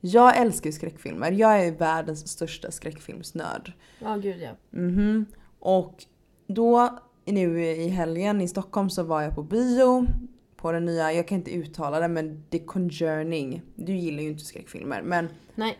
Jag 0.00 0.36
älskar 0.36 0.70
skräckfilmer. 0.70 1.32
Jag 1.32 1.66
är 1.66 1.72
världens 1.72 2.28
största 2.28 2.70
skräckfilmsnörd. 2.70 3.72
Ja 3.98 4.16
gud 4.16 4.40
ja. 4.40 4.50
Mhm. 4.70 5.26
Och 5.58 6.04
då 6.48 6.98
nu 7.24 7.64
i 7.64 7.88
helgen 7.88 8.40
i 8.40 8.48
Stockholm 8.48 8.90
så 8.90 9.02
var 9.02 9.22
jag 9.22 9.34
på 9.34 9.42
bio. 9.42 10.06
På 10.56 10.72
den 10.72 10.84
nya, 10.84 11.12
jag 11.12 11.28
kan 11.28 11.38
inte 11.38 11.50
uttala 11.50 12.00
det 12.00 12.08
men 12.08 12.44
The 12.50 12.58
Conjuring. 12.58 13.62
Du 13.74 13.96
gillar 13.96 14.22
ju 14.22 14.28
inte 14.28 14.44
skräckfilmer 14.44 15.02
men 15.02 15.28
Nej. 15.54 15.78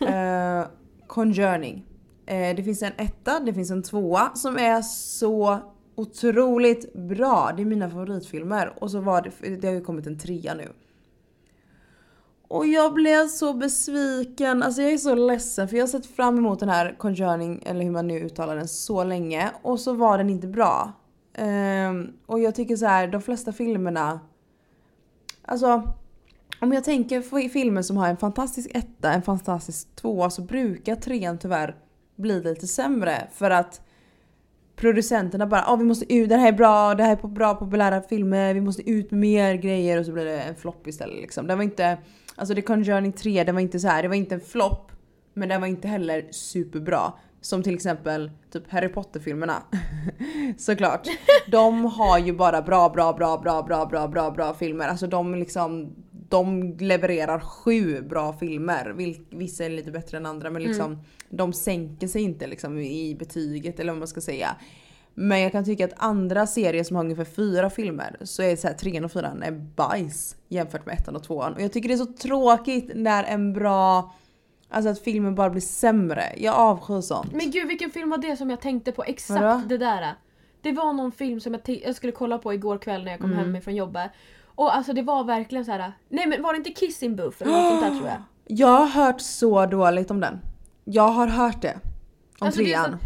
eh, 0.00 0.66
Conjuring. 1.06 1.86
Eh, 2.26 2.56
det 2.56 2.62
finns 2.62 2.82
en 2.82 2.92
etta, 2.96 3.40
det 3.40 3.54
finns 3.54 3.70
en 3.70 3.82
tvåa 3.82 4.34
som 4.34 4.56
är 4.56 4.82
så 4.82 5.58
otroligt 5.94 6.94
bra. 6.94 7.52
Det 7.56 7.62
är 7.62 7.66
mina 7.66 7.90
favoritfilmer. 7.90 8.82
Och 8.82 8.90
så 8.90 9.00
var 9.00 9.22
det, 9.22 9.56
det 9.56 9.68
har 9.68 9.74
ju 9.74 9.80
kommit 9.80 10.06
en 10.06 10.18
trea 10.18 10.54
nu. 10.54 10.68
Och 12.52 12.66
jag 12.66 12.94
blev 12.94 13.28
så 13.28 13.54
besviken, 13.54 14.62
alltså 14.62 14.82
jag 14.82 14.92
är 14.92 14.98
så 14.98 15.14
ledsen 15.14 15.68
för 15.68 15.76
jag 15.76 15.82
har 15.82 15.88
sett 15.88 16.06
fram 16.06 16.38
emot 16.38 16.60
den 16.60 16.68
här 16.68 16.94
Conjuring, 16.98 17.62
eller 17.66 17.84
hur 17.84 17.90
man 17.90 18.06
nu 18.06 18.18
uttalar 18.20 18.56
den, 18.56 18.68
så 18.68 19.04
länge. 19.04 19.50
Och 19.62 19.80
så 19.80 19.92
var 19.92 20.18
den 20.18 20.30
inte 20.30 20.46
bra. 20.46 20.92
Um, 21.38 22.12
och 22.26 22.40
jag 22.40 22.54
tycker 22.54 22.76
så 22.76 22.86
här, 22.86 23.08
de 23.08 23.22
flesta 23.22 23.52
filmerna... 23.52 24.20
Alltså, 25.42 25.94
om 26.60 26.72
jag 26.72 26.84
tänker 26.84 27.20
på 27.20 27.48
filmer 27.52 27.82
som 27.82 27.96
har 27.96 28.08
en 28.08 28.16
fantastisk 28.16 28.70
etta, 28.74 29.12
en 29.12 29.22
fantastisk 29.22 29.96
tvåa 29.96 30.30
så 30.30 30.42
brukar 30.42 30.96
trean 30.96 31.38
tyvärr 31.38 31.76
bli 32.16 32.42
lite 32.42 32.66
sämre. 32.66 33.28
För 33.32 33.50
att 33.50 33.80
producenterna 34.76 35.46
bara 35.46 35.64
ah, 35.66 35.76
vi 35.76 35.84
måste 35.84 36.14
ut, 36.14 36.28
det 36.28 36.36
här 36.36 36.48
är 36.48 36.52
bra, 36.52 36.94
det 36.94 37.04
här 37.04 37.12
är 37.12 37.16
på 37.16 37.28
bra 37.28 37.54
populära 37.54 38.02
filmer, 38.02 38.54
vi 38.54 38.60
måste 38.60 38.90
ut 38.90 39.10
med 39.10 39.20
mer 39.20 39.54
grejer 39.54 39.98
och 39.98 40.06
så 40.06 40.12
blir 40.12 40.24
det 40.24 40.40
en 40.40 40.54
flopp 40.54 40.86
istället 40.86 41.16
liksom. 41.16 41.46
Det 41.46 41.54
var 41.54 41.62
inte, 41.62 41.98
alltså 42.36 42.54
The 42.54 42.62
Conjuring 42.62 43.12
3, 43.12 43.44
det 43.44 43.52
var 43.52 43.60
inte 43.60 43.80
så 43.80 43.88
här, 43.88 44.02
det 44.02 44.08
var 44.08 44.16
inte 44.16 44.34
en 44.34 44.40
flopp. 44.40 44.92
Men 45.34 45.48
den 45.48 45.60
var 45.60 45.68
inte 45.68 45.88
heller 45.88 46.28
superbra. 46.30 47.12
Som 47.40 47.62
till 47.62 47.74
exempel 47.74 48.30
typ 48.52 48.70
Harry 48.70 48.88
Potter-filmerna. 48.88 49.62
Såklart. 50.58 51.08
De 51.46 51.84
har 51.84 52.18
ju 52.18 52.32
bara 52.32 52.62
bra, 52.62 52.88
bra, 52.88 53.12
bra, 53.12 53.38
bra, 53.38 53.62
bra, 53.62 53.86
bra, 53.86 54.08
bra, 54.08 54.30
bra 54.30 54.54
filmer. 54.54 54.88
Alltså 54.88 55.06
de 55.06 55.34
liksom 55.34 55.94
de 56.28 56.76
levererar 56.78 57.40
sju 57.40 58.02
bra 58.02 58.32
filmer. 58.32 59.14
Vissa 59.30 59.64
är 59.64 59.70
lite 59.70 59.90
bättre 59.90 60.16
än 60.16 60.26
andra 60.26 60.50
men 60.50 60.62
liksom 60.62 60.92
mm. 60.92 61.04
de 61.28 61.52
sänker 61.52 62.08
sig 62.08 62.22
inte 62.22 62.46
liksom 62.46 62.78
i 62.78 63.16
betyget 63.18 63.80
eller 63.80 63.92
vad 63.92 63.98
man 63.98 64.08
ska 64.08 64.20
säga. 64.20 64.56
Men 65.14 65.40
jag 65.40 65.52
kan 65.52 65.64
tycka 65.64 65.84
att 65.84 65.94
andra 65.96 66.46
serier 66.46 66.84
som 66.84 66.96
har 66.96 67.04
ungefär 67.04 67.24
fyra 67.24 67.70
filmer 67.70 68.16
så 68.20 68.42
är 68.42 68.56
så 68.56 68.68
här, 68.68 68.74
trean 68.74 69.04
och 69.04 69.12
fyran 69.12 69.42
är 69.42 69.50
bajs 69.50 70.36
jämfört 70.48 70.86
med 70.86 70.94
ettan 70.94 71.16
och 71.16 71.24
tvåan. 71.24 71.54
Och 71.54 71.60
jag 71.60 71.72
tycker 71.72 71.88
det 71.88 71.94
är 71.94 71.98
så 71.98 72.06
tråkigt 72.06 72.90
när 72.94 73.24
en 73.24 73.52
bra 73.52 74.12
Alltså 74.74 74.90
att 74.90 75.00
filmen 75.00 75.34
bara 75.34 75.50
blir 75.50 75.60
sämre. 75.60 76.32
Jag 76.36 76.54
avskyr 76.54 77.00
sånt. 77.00 77.32
Men 77.32 77.50
gud 77.50 77.68
vilken 77.68 77.90
film 77.90 78.10
var 78.10 78.18
det 78.18 78.36
som 78.36 78.50
jag 78.50 78.60
tänkte 78.60 78.92
på? 78.92 79.04
Exakt 79.04 79.40
Vadå? 79.40 79.62
det 79.66 79.78
där. 79.78 80.14
Det 80.62 80.72
var 80.72 80.92
någon 80.92 81.12
film 81.12 81.40
som 81.40 81.54
jag, 81.54 81.80
jag, 81.84 81.96
skulle 81.96 82.12
kolla 82.12 82.38
på 82.38 82.54
igår 82.54 82.78
kväll 82.78 83.04
när 83.04 83.10
jag 83.10 83.20
kom 83.20 83.32
mm. 83.32 83.54
hem 83.54 83.62
från 83.62 83.74
jobbet. 83.74 84.10
Och 84.44 84.76
alltså 84.76 84.92
det 84.92 85.02
var 85.02 85.24
verkligen 85.24 85.64
så 85.64 85.72
här. 85.72 85.92
Nej 86.08 86.26
men 86.26 86.42
var 86.42 86.52
det 86.52 86.56
inte 86.56 86.70
Kissing 86.70 87.16
Booth 87.16 87.42
eller 87.42 87.52
något 87.52 87.70
sånt 87.70 87.80
där 87.80 87.98
tror 87.98 88.08
jag? 88.08 88.22
Jag 88.58 88.68
har 88.68 88.86
hört 88.86 89.20
så 89.20 89.66
dåligt 89.66 90.10
om 90.10 90.20
den. 90.20 90.38
Jag 90.84 91.08
har 91.08 91.26
hört 91.26 91.62
det. 91.62 91.78
Om 92.38 92.46
alltså, 92.46 92.60
trean. 92.60 92.96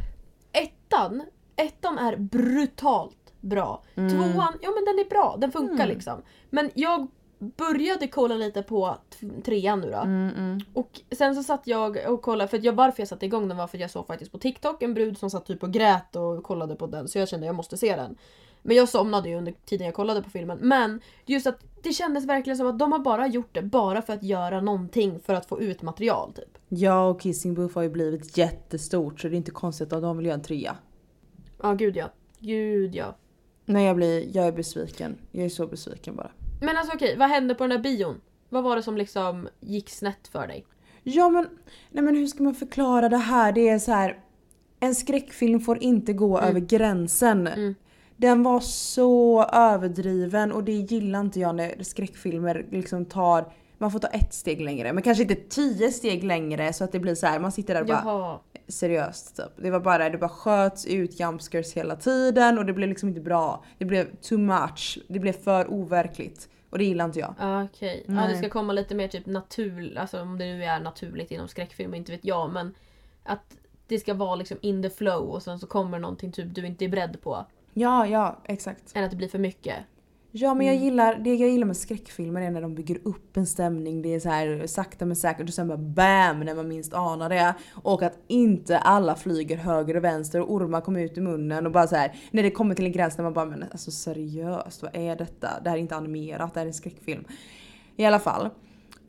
Ettan, 0.53 1.23
ettan 1.57 1.99
är 1.99 2.17
brutalt 2.17 3.33
bra. 3.41 3.83
Mm. 3.95 4.11
Tvåan, 4.11 4.59
ja 4.63 4.71
men 4.71 4.85
den 4.85 4.99
är 4.99 5.09
bra, 5.11 5.37
den 5.39 5.53
funkar 5.53 5.85
mm. 5.85 5.89
liksom. 5.89 6.23
Men 6.51 6.71
jag 6.75 7.07
började 7.39 8.09
kolla 8.09 8.35
lite 8.35 8.63
på 8.63 8.97
trean 9.45 9.81
nu 9.81 9.91
då. 9.91 9.97
Mm, 9.97 10.31
mm. 10.37 10.61
Och 10.75 11.01
sen 11.11 11.35
så 11.35 11.43
satt 11.43 11.67
jag 11.67 11.99
och 12.09 12.23
kollade, 12.23 12.49
för 12.49 12.65
jag, 12.65 12.73
varför 12.73 13.01
jag 13.01 13.09
satte 13.09 13.27
igång 13.27 13.49
den 13.49 13.57
var 13.57 13.67
för 13.67 13.77
att 13.77 13.81
jag 13.81 13.91
såg 13.91 14.07
faktiskt 14.07 14.33
på 14.33 14.39
TikTok 14.39 14.83
en 14.83 14.95
brud 14.95 15.19
som 15.19 15.31
satt 15.31 15.47
typ 15.47 15.63
och 15.63 15.73
grät 15.73 16.17
och 16.17 16.43
kollade 16.43 16.77
på 16.77 16.87
den 16.87 17.09
så 17.09 17.19
jag 17.19 17.29
kände 17.29 17.45
att 17.45 17.49
jag 17.49 17.55
måste 17.55 17.77
se 17.77 17.97
den. 17.97 18.17
Men 18.63 18.77
jag 18.77 18.89
somnade 18.89 19.29
ju 19.29 19.37
under 19.37 19.55
tiden 19.65 19.87
jag 19.87 19.95
kollade 19.95 20.23
på 20.23 20.31
filmen. 20.31 20.59
Men 20.61 21.01
just 21.27 21.47
att 21.47 21.65
det 21.83 21.93
kändes 21.93 22.25
verkligen 22.25 22.57
som 22.57 22.67
att 22.67 22.79
de 22.79 22.93
har 22.93 22.99
bara 22.99 23.27
gjort 23.27 23.55
det 23.55 23.63
bara 23.63 24.03
för 24.03 24.13
att 24.13 24.23
göra 24.23 24.61
någonting 24.61 25.21
för 25.21 25.35
att 25.35 25.47
få 25.47 25.61
ut 25.61 25.83
material 25.83 26.33
typ. 26.33 26.59
Ja 26.69 27.09
och 27.09 27.21
Kissing 27.21 27.55
Booth 27.55 27.75
har 27.75 27.83
ju 27.83 27.91
blivit 27.91 28.39
jättestort 28.39 29.21
så 29.21 29.29
det 29.29 29.35
är 29.35 29.37
inte 29.37 29.51
konstigt 29.51 29.93
att 29.93 30.03
de 30.03 30.17
vill 30.17 30.27
göra 30.27 30.35
en 30.35 30.43
trea. 30.43 30.77
Ja 31.63 31.75
gud 31.75 31.97
ja. 31.97 32.13
Gud 32.39 32.95
ja. 32.95 33.17
Nej 33.65 33.87
jag 33.87 33.97
blir, 33.97 34.37
jag 34.37 34.47
är 34.47 34.53
besviken. 34.53 35.19
Jag 35.33 35.45
är 35.45 35.49
så 35.49 35.67
besviken 35.67 36.17
bara. 36.17 36.31
Men 36.61 36.77
alltså 36.77 36.93
okej, 36.95 37.17
vad 37.19 37.29
hände 37.29 37.55
på 37.55 37.65
den 37.65 37.71
där 37.71 37.79
bion? 37.79 38.21
Vad 38.49 38.65
var 38.65 38.77
det 38.77 38.83
som 38.83 38.97
liksom 38.97 39.49
gick 39.61 39.91
snett 39.91 40.29
för 40.29 40.47
dig? 40.47 40.67
Ja 41.03 41.29
men, 41.29 41.49
nej 41.91 42.05
men 42.05 42.17
hur 42.17 42.27
ska 42.27 42.43
man 42.43 42.55
förklara 42.55 43.09
det 43.09 43.17
här? 43.17 43.53
Det 43.53 43.69
är 43.69 43.79
så 43.79 43.93
här. 43.93 44.21
En 44.81 44.95
skräckfilm 44.95 45.61
får 45.61 45.83
inte 45.83 46.13
gå 46.13 46.39
mm. 46.39 46.51
över 46.51 46.61
gränsen. 46.61 47.47
Mm. 47.47 47.75
Den 48.17 48.43
var 48.43 48.61
så 48.61 49.43
överdriven 49.43 50.53
och 50.53 50.65
det 50.65 50.73
gillar 50.73 51.21
inte 51.21 51.41
jag 51.41 51.55
när 51.55 51.83
skräckfilmer 51.83 52.67
liksom 52.71 53.05
tar 53.05 53.53
man 53.79 53.91
får 53.91 53.99
ta 53.99 54.09
ett 54.09 54.35
steg 54.35 54.61
längre 54.61 54.93
men 54.93 55.03
kanske 55.03 55.23
inte 55.23 55.35
tio 55.35 55.93
steg 55.93 56.25
längre 56.25 56.73
så 56.73 56.85
att 56.85 56.93
det 56.93 56.99
blir 56.99 57.15
så 57.15 57.27
här, 57.27 57.41
man 57.41 57.53
sitter 57.53 57.75
där 57.75 57.83
och 57.83 57.89
Jaha. 57.89 58.39
Seriöst 58.69 59.37
typ. 59.37 59.53
Det 59.57 59.71
var 59.71 59.81
bara, 59.81 60.11
det 60.11 60.19
bara 60.19 60.29
sköts 60.29 60.87
ut 60.87 61.21
jumpscares 61.21 61.73
hela 61.73 61.97
tiden 61.97 62.59
och 62.59 62.67
det 62.67 62.73
blev 62.73 62.89
liksom 62.89 63.09
inte 63.09 63.21
bra. 63.21 63.65
Det 63.79 63.85
blev 63.85 64.17
too 64.17 64.39
much. 64.39 64.99
Det 65.09 65.19
blev 65.19 65.33
för 65.33 65.73
overkligt. 65.73 66.49
Och 66.71 66.79
det 66.79 66.85
gillar 66.85 67.05
inte 67.05 67.19
jag. 67.19 67.35
Ah, 67.39 67.65
okej. 67.65 68.03
Okay. 68.05 68.17
Ja 68.17 68.29
det 68.29 68.37
ska 68.37 68.49
komma 68.49 68.73
lite 68.73 68.95
mer 68.95 69.09
typ 69.09 69.27
naturligt, 69.27 69.99
alltså 69.99 70.21
om 70.21 70.39
det 70.39 70.45
nu 70.45 70.65
är 70.65 70.81
naturligt 70.81 71.31
inom 71.31 71.49
skräckfilm, 71.49 71.95
inte 71.95 72.13
vet 72.13 72.25
jag 72.25 72.53
men 72.53 72.75
att 73.25 73.57
det 73.87 73.99
ska 73.99 74.15
vara 74.15 74.37
liksom 74.37 74.59
in 74.61 74.83
the 74.83 74.91
flow 74.91 75.31
och 75.31 75.43
sen 75.43 75.59
så 75.59 75.67
kommer 75.67 75.99
någonting 75.99 76.33
typ 76.33 76.55
du 76.55 76.67
inte 76.67 76.85
är 76.85 76.89
beredd 76.89 77.23
på. 77.23 77.47
Ja, 77.73 78.07
ja, 78.07 78.39
exakt. 78.45 78.97
Än 78.97 79.05
att 79.05 79.11
det 79.11 79.17
blir 79.17 79.29
för 79.29 79.39
mycket. 79.39 79.77
Ja 80.39 80.55
men 80.55 80.67
jag 80.67 80.75
mm. 80.75 80.85
gillar, 80.85 81.15
det 81.15 81.35
jag 81.35 81.51
gillar 81.51 81.67
med 81.67 81.77
skräckfilmer 81.77 82.41
är 82.41 82.51
när 82.51 82.63
de 82.63 82.75
bygger 82.75 82.99
upp 83.03 83.37
en 83.37 83.47
stämning. 83.47 84.03
Det 84.03 84.15
är 84.15 84.21
så 84.21 84.29
här 84.29 84.67
sakta 84.67 85.07
men 85.07 85.17
säkert 85.17 85.49
och 85.49 85.55
sen 85.55 85.69
bara 85.69 85.79
BAM 85.79 86.41
när 86.41 86.55
man 86.55 86.69
minst 86.69 86.95
anar 86.95 87.29
det. 87.29 87.55
Och 87.73 88.03
att 88.03 88.19
inte 88.29 88.79
alla 88.79 89.15
flyger 89.15 89.57
höger 89.57 89.97
och 89.97 90.05
vänster 90.05 90.41
och 90.41 90.53
ormar 90.55 90.81
kommer 90.81 91.01
ut 91.01 91.19
i 91.19 91.21
munnen 91.21 91.67
och 91.67 91.73
bara 91.73 91.87
så 91.87 91.97
här 91.97 92.15
när 92.31 92.43
det 92.43 92.51
kommer 92.51 92.75
till 92.75 92.85
en 92.85 92.93
gräns 92.93 93.17
där 93.17 93.23
man 93.23 93.33
bara 93.33 93.45
men 93.45 93.63
alltså 93.63 93.91
seriöst 93.91 94.83
vad 94.83 94.97
är 94.97 95.17
detta? 95.17 95.49
Det 95.65 95.71
här 95.71 95.77
är 95.77 95.81
inte 95.81 95.97
animerat, 95.97 96.55
det 96.55 96.61
här 96.61 96.67
är 96.67 96.71
en 96.71 96.75
skräckfilm. 96.75 97.25
I 97.97 98.05
alla 98.05 98.19
fall. 98.19 98.49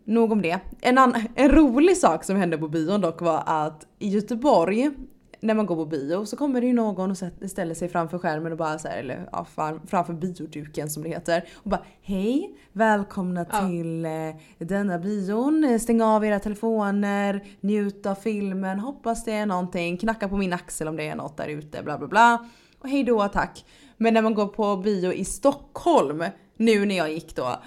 Nog 0.05 0.31
om 0.31 0.41
det. 0.41 0.59
En, 0.81 0.97
en 1.35 1.49
rolig 1.49 1.97
sak 1.97 2.23
som 2.23 2.35
hände 2.35 2.57
på 2.57 2.67
bion 2.67 3.01
dock 3.01 3.21
var 3.21 3.43
att 3.45 3.85
i 3.99 4.09
Göteborg 4.09 4.91
när 5.39 5.53
man 5.53 5.65
går 5.65 5.75
på 5.75 5.85
bio 5.85 6.25
så 6.25 6.37
kommer 6.37 6.61
det 6.61 6.67
ju 6.67 6.73
någon 6.73 7.11
och 7.11 7.17
ställer 7.49 7.73
sig 7.73 7.89
framför 7.89 8.17
skärmen 8.17 8.51
och 8.51 8.57
bara 8.57 8.79
så 8.79 8.87
här, 8.87 8.97
eller 8.97 9.29
ja, 9.31 9.45
framför 9.87 10.13
bioduken 10.13 10.89
som 10.89 11.03
det 11.03 11.09
heter. 11.09 11.43
Och 11.53 11.69
bara 11.69 11.83
hej, 12.01 12.55
välkomna 12.71 13.45
ja. 13.51 13.67
till 13.67 14.05
eh, 14.05 14.11
denna 14.57 14.99
bion. 14.99 15.79
Stäng 15.79 16.01
av 16.01 16.25
era 16.25 16.39
telefoner, 16.39 17.43
njut 17.61 18.05
av 18.05 18.15
filmen, 18.15 18.79
hoppas 18.79 19.25
det 19.25 19.31
är 19.31 19.45
någonting, 19.45 19.97
knacka 19.97 20.29
på 20.29 20.37
min 20.37 20.53
axel 20.53 20.87
om 20.87 20.95
det 20.95 21.07
är 21.07 21.15
något 21.15 21.37
där 21.37 21.47
ute, 21.47 21.83
bla 21.83 21.97
bla 21.97 22.07
bla. 22.07 22.45
Och 22.79 22.89
hej 22.89 23.03
då 23.03 23.27
tack. 23.27 23.65
Men 23.97 24.13
när 24.13 24.21
man 24.21 24.33
går 24.33 24.47
på 24.47 24.77
bio 24.77 25.13
i 25.13 25.25
Stockholm, 25.25 26.23
nu 26.57 26.85
när 26.85 26.97
jag 26.97 27.11
gick 27.11 27.35
då. 27.35 27.61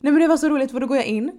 Nej 0.00 0.12
men 0.12 0.22
det 0.22 0.28
var 0.28 0.36
så 0.36 0.48
roligt 0.48 0.70
för 0.70 0.80
då 0.80 0.86
går 0.86 0.96
jag 0.96 1.06
in 1.06 1.32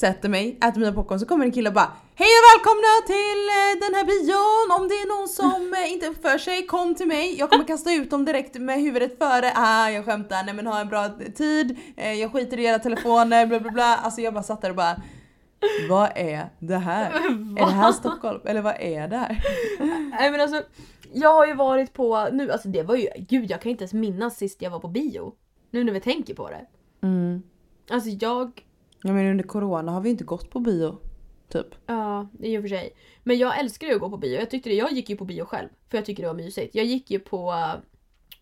sätter 0.00 0.28
mig, 0.28 0.58
äter 0.62 0.80
mina 0.80 0.92
popcorn 0.92 1.18
så 1.18 1.26
kommer 1.26 1.44
en 1.44 1.52
kille 1.52 1.68
och 1.68 1.74
bara 1.74 1.92
Hej 2.14 2.28
och 2.38 2.44
välkomna 2.50 2.92
till 3.06 3.42
eh, 3.58 3.72
den 3.84 3.94
här 3.94 4.04
bion! 4.04 4.80
Om 4.80 4.88
det 4.88 4.94
är 4.94 5.08
någon 5.18 5.28
som 5.28 5.74
eh, 5.74 5.92
inte 5.92 6.06
uppför 6.06 6.38
sig, 6.38 6.66
kom 6.66 6.94
till 6.94 7.06
mig. 7.06 7.38
Jag 7.38 7.50
kommer 7.50 7.64
kasta 7.64 7.92
ut 7.92 8.10
dem 8.10 8.24
direkt 8.24 8.54
med 8.54 8.80
huvudet 8.80 9.18
före. 9.18 9.52
Ah, 9.54 9.90
jag 9.90 10.04
skämtar. 10.04 10.44
Nej 10.44 10.54
men 10.54 10.66
ha 10.66 10.80
en 10.80 10.88
bra 10.88 11.08
tid. 11.34 11.78
Eh, 11.96 12.12
jag 12.12 12.32
skiter 12.32 12.58
i 12.58 12.64
era 12.64 12.78
telefoner, 12.78 13.46
bla 13.46 13.60
bla 13.60 13.70
bla. 13.70 13.96
Alltså 13.96 14.20
jag 14.20 14.34
bara 14.34 14.42
satt 14.42 14.62
där 14.62 14.70
och 14.70 14.76
bara 14.76 14.96
Vad 15.88 16.10
är 16.14 16.48
det 16.58 16.76
här? 16.76 17.10
Va? 17.10 17.18
Är 17.62 17.66
det 17.66 17.72
här 17.72 17.92
Stockholm? 17.92 18.40
Eller 18.44 18.62
vad 18.62 18.76
är 18.80 19.08
det 19.08 19.16
här? 19.16 19.44
Nej 20.18 20.30
men 20.30 20.40
alltså 20.40 20.62
Jag 21.12 21.34
har 21.34 21.46
ju 21.46 21.54
varit 21.54 21.92
på, 21.92 22.28
nu 22.32 22.52
alltså 22.52 22.68
det 22.68 22.82
var 22.82 22.96
ju, 22.96 23.08
gud 23.18 23.50
jag 23.50 23.62
kan 23.62 23.70
inte 23.70 23.82
ens 23.82 23.92
minnas 23.92 24.36
sist 24.36 24.62
jag 24.62 24.70
var 24.70 24.80
på 24.80 24.88
bio. 24.88 25.34
Nu 25.70 25.84
när 25.84 25.92
vi 25.92 26.00
tänker 26.00 26.34
på 26.34 26.48
det. 26.48 26.66
Mm. 27.06 27.42
Alltså 27.90 28.10
jag 28.10 28.62
Ja 29.02 29.12
men 29.12 29.26
under 29.26 29.44
corona 29.44 29.92
har 29.92 30.00
vi 30.00 30.10
inte 30.10 30.24
gått 30.24 30.50
på 30.50 30.60
bio. 30.60 30.98
Typ. 31.48 31.66
Ja, 31.86 32.28
i 32.40 32.58
och 32.58 32.62
för 32.62 32.68
sig. 32.68 32.92
Men 33.22 33.38
jag 33.38 33.58
älskar 33.58 33.86
ju 33.86 33.94
att 33.94 34.00
gå 34.00 34.10
på 34.10 34.16
bio. 34.16 34.38
Jag, 34.38 34.50
tyckte 34.50 34.68
det, 34.68 34.74
jag 34.74 34.92
gick 34.92 35.10
ju 35.10 35.16
på 35.16 35.24
bio 35.24 35.44
själv. 35.44 35.68
För 35.88 35.98
jag 35.98 36.04
tycker 36.04 36.22
det 36.22 36.28
var 36.28 36.34
mysigt. 36.34 36.74
Jag 36.74 36.84
gick 36.84 37.10
ju 37.10 37.18
på... 37.18 37.54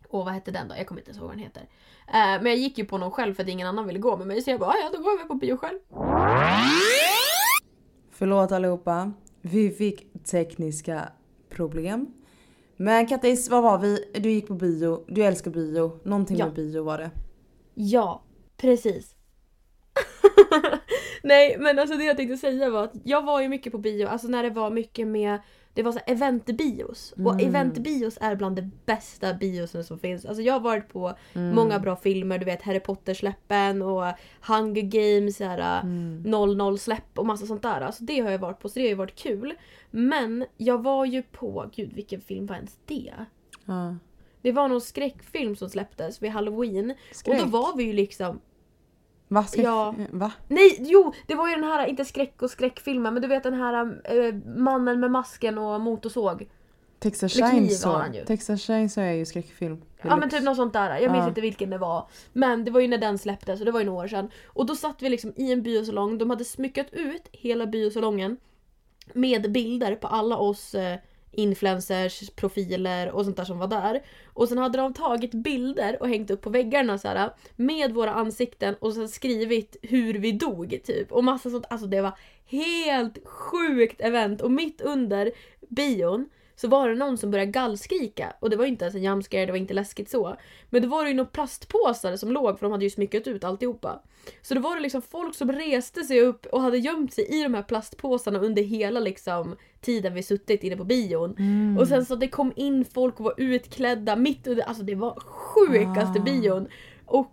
Åh 0.09 0.25
vad 0.25 0.35
hette 0.35 0.51
den 0.51 0.69
då? 0.69 0.75
Jag 0.77 0.87
kommer 0.87 1.01
inte 1.01 1.11
ihåg 1.11 1.21
vad 1.21 1.31
den 1.31 1.39
heter. 1.39 1.61
Uh, 1.61 2.43
men 2.43 2.47
jag 2.47 2.57
gick 2.57 2.79
ju 2.79 2.85
på 2.85 2.99
någon 2.99 3.11
själv 3.11 3.35
för 3.35 3.43
att 3.43 3.49
ingen 3.49 3.69
annan 3.69 3.87
ville 3.87 3.99
gå 3.99 4.17
med 4.17 4.27
mig. 4.27 4.43
Så 4.43 4.51
jag 4.51 4.61
bara, 4.61 4.75
ja 4.83 4.91
då 4.93 5.03
går 5.03 5.19
vi 5.23 5.25
på 5.25 5.35
bio 5.35 5.57
själv. 5.57 5.79
Förlåt 8.11 8.53
allihopa. 8.53 9.13
Vi 9.41 9.71
fick 9.71 10.25
tekniska 10.25 11.09
problem. 11.51 12.07
Men 12.77 13.07
Kattis, 13.07 13.51
vad 13.51 13.63
var 13.63 13.79
vi? 13.79 14.05
Du 14.15 14.31
gick 14.31 14.47
på 14.47 14.55
bio, 14.55 15.05
du 15.09 15.25
älskar 15.25 15.51
bio. 15.51 16.01
Någonting 16.05 16.37
ja. 16.37 16.45
med 16.45 16.55
bio 16.55 16.85
var 16.85 16.99
det. 16.99 17.11
Ja, 17.75 18.23
precis. 18.57 19.15
Nej 21.23 21.57
men 21.59 21.79
alltså 21.79 21.97
det 21.97 22.05
jag 22.05 22.17
tänkte 22.17 22.37
säga 22.37 22.71
var 22.71 22.85
att 22.85 22.93
jag 23.05 23.23
var 23.23 23.41
ju 23.41 23.49
mycket 23.49 23.73
på 23.73 23.79
bio, 23.79 24.07
alltså 24.07 24.29
när 24.29 24.43
det 24.43 24.51
var 24.51 24.71
mycket 24.71 25.07
med 25.07 25.39
det 25.75 25.83
var 25.83 25.93
så 25.93 25.99
eventbios. 26.07 27.13
Och 27.13 27.33
Mm. 27.35 27.49
eventbios 27.49 28.19
är 28.21 28.37
bland 28.37 28.57
de 28.57 28.71
bästa 28.87 29.35
biosen 29.35 29.85
som 29.85 29.99
finns. 29.99 30.25
Alltså 30.27 30.43
jag 30.43 30.53
har 30.53 30.61
varit 30.61 30.89
på 30.89 31.15
Mm. 31.35 31.55
många 31.55 31.79
bra 31.79 31.97
filmer, 31.97 32.39
du 32.39 32.45
vet 32.45 32.63
Harry 32.63 32.81
Potter-släppen 32.81 33.83
och 33.83 34.05
Hunger 34.49 34.83
Games, 34.83 35.37
så 35.37 35.45
här, 35.45 35.81
Mm. 35.81 36.23
00-släpp 36.27 37.19
och 37.19 37.27
massa 37.27 37.47
sånt 37.47 37.63
där. 37.63 37.81
Alltså 37.81 38.05
det 38.05 38.21
har 38.21 38.31
jag 38.31 38.39
varit 38.39 38.59
på 38.61 38.69
så 38.69 38.75
det 38.75 38.85
har 38.85 38.89
ju 38.89 38.95
varit 38.95 39.15
kul. 39.17 39.55
Men 39.91 40.45
jag 40.57 40.83
var 40.83 41.05
ju 41.05 41.23
på, 41.23 41.71
gud 41.75 41.93
vilken 41.93 42.21
film 42.21 42.47
var 42.47 42.57
ens 42.57 42.79
det? 42.87 43.13
Ja. 43.65 43.97
Det 44.43 44.53
var 44.53 44.69
någon 44.69 44.81
skräckfilm 44.81 45.57
som 45.57 45.69
släpptes 45.71 46.23
vid 46.23 46.31
halloween. 46.31 46.95
Skräck. 47.13 47.41
Och 47.41 47.45
då 47.51 47.59
var 47.59 47.77
vi 47.77 47.85
ju 47.85 47.93
liksom 47.93 48.41
Va? 49.29 49.45
Skräck? 49.45 49.67
Ja. 49.67 49.95
Va? 50.11 50.33
Nej, 50.49 50.77
jo! 50.79 51.13
Det 51.27 51.35
var 51.35 51.49
ju 51.49 51.55
den 51.55 51.65
här, 51.65 51.87
inte 51.87 52.05
skräck 52.05 52.43
och 52.43 52.51
skräckfilmen, 52.51 53.15
men 53.15 53.23
du 53.23 53.29
vet 53.29 53.43
den 53.43 53.55
här 53.55 54.01
eh, 54.05 54.35
mannen 54.57 55.01
med 55.01 55.11
masken 55.11 55.59
och 55.59 55.81
motorsåg. 55.81 56.49
Texas 56.99 57.33
Chainsaw. 57.33 58.25
Texas 58.27 58.63
Chainsaw 58.63 59.11
är 59.13 59.17
ju 59.17 59.25
skräckfilm. 59.27 59.83
Ja 60.03 60.17
men 60.17 60.31
typ 60.31 60.43
något 60.43 60.57
sånt 60.57 60.73
där. 60.73 60.99
Jag 60.99 61.13
minns 61.13 61.23
Ja. 61.23 61.29
inte 61.29 61.41
vilken 61.41 61.71
det 61.71 61.79
var. 61.79 62.09
Men 62.33 62.65
det 62.65 62.71
var 62.71 62.81
ju 62.81 62.89
när 62.89 62.99
den 62.99 63.19
släpptes 63.19 63.61
och 63.61 63.67
det 63.67 63.73
var 63.73 63.81
ju 63.81 63.87
några 63.87 64.05
år 64.05 64.09
sedan. 64.09 64.31
Och 64.47 64.67
då 64.67 64.77
satt 64.77 65.03
vi 65.03 65.09
liksom 65.09 65.33
i 65.37 65.53
en 65.53 65.63
biosalong, 65.63 66.19
de 66.19 66.31
hade 66.31 66.45
smyckat 66.45 66.87
ut 66.93 67.29
hela 67.33 67.67
biosalongen 67.67 68.37
med 69.13 69.53
bilder 69.53 69.95
på 69.95 70.07
alla 70.09 70.37
oss 70.37 70.75
eh, 70.75 70.99
influencers, 71.33 72.31
profiler 72.31 73.11
och 73.11 73.25
sånt 73.25 73.37
där 73.37 73.45
som 73.45 73.59
var 73.59 73.67
där. 73.67 74.03
Och 74.27 74.49
sen 74.49 74.59
hade 74.59 74.79
de 74.79 74.95
tagit 74.95 75.35
bilder 75.35 75.97
och 76.01 76.09
hängt 76.09 76.31
upp 76.31 76.41
på 76.41 76.51
väggarna 76.51 76.99
så 76.99 77.09
här, 77.09 77.31
med 77.57 77.95
våra 77.95 78.15
ansikten 78.15 78.75
och 78.81 78.95
sen 78.95 79.09
skrivit 79.09 79.77
hur 79.83 80.15
vi 80.15 80.33
dog 80.33 80.81
typ. 80.85 81.13
Och 81.13 81.25
massa 81.25 81.51
sånt. 81.51 81.67
Alltså 81.71 81.87
det 81.87 82.01
var 82.01 82.19
helt 82.47 83.19
sjukt 83.25 84.01
event 84.01 84.41
och 84.41 84.51
mitt 84.51 84.81
under 84.81 85.31
bion 85.69 86.29
så 86.61 86.69
var 86.69 86.89
det 86.89 86.95
någon 86.95 87.19
som 87.19 87.31
började 87.31 87.51
gallskrika 87.51 88.33
och 88.41 88.51
det 88.51 88.57
var 88.57 88.65
inte 88.65 88.85
ens 88.85 88.95
en 88.95 89.03
jumpscare, 89.03 89.47
det 89.47 89.53
var 89.53 89.59
inte 89.59 89.75
läskigt 89.75 90.11
så. 90.11 90.37
Men 90.71 90.83
då 90.83 90.89
var 90.89 91.05
det 91.05 91.11
ju 91.11 91.17
några 91.17 91.31
plastpåsar 91.31 92.17
som 92.17 92.33
låg 92.33 92.59
för 92.59 92.67
de 92.67 92.73
hade 92.73 92.85
ju 92.85 92.91
smyckat 92.91 93.27
ut 93.27 93.45
alltihopa. 93.45 94.03
Så 94.43 94.55
då 94.55 94.61
var 94.61 94.77
det 94.77 94.83
liksom 94.83 95.03
folk 95.03 95.35
som 95.35 95.53
reste 95.53 96.05
sig 96.05 96.21
upp 96.21 96.47
och 96.47 96.61
hade 96.61 96.79
gömt 96.79 97.13
sig 97.13 97.41
i 97.41 97.43
de 97.43 97.55
här 97.55 97.63
plastpåsarna 97.63 98.39
under 98.39 98.63
hela 98.63 99.01
liksom 99.01 99.57
tiden 99.81 100.15
vi 100.15 100.23
suttit 100.23 100.65
inne 100.65 100.77
på 100.77 100.85
bion. 100.85 101.35
Mm. 101.39 101.79
Och 101.79 101.89
sen 101.89 102.07
så 102.07 102.17
det 102.17 102.29
kom 102.29 102.53
in 102.57 102.85
folk 102.85 103.19
och 103.19 103.25
var 103.25 103.35
utklädda 103.37 104.17
mitt 104.17 104.47
under, 104.47 104.63
alltså 104.63 104.83
det 104.83 104.95
var 104.95 105.21
sjukaste 105.21 106.21
Ah. 106.21 106.23
bion. 106.23 106.69
Och 107.07 107.33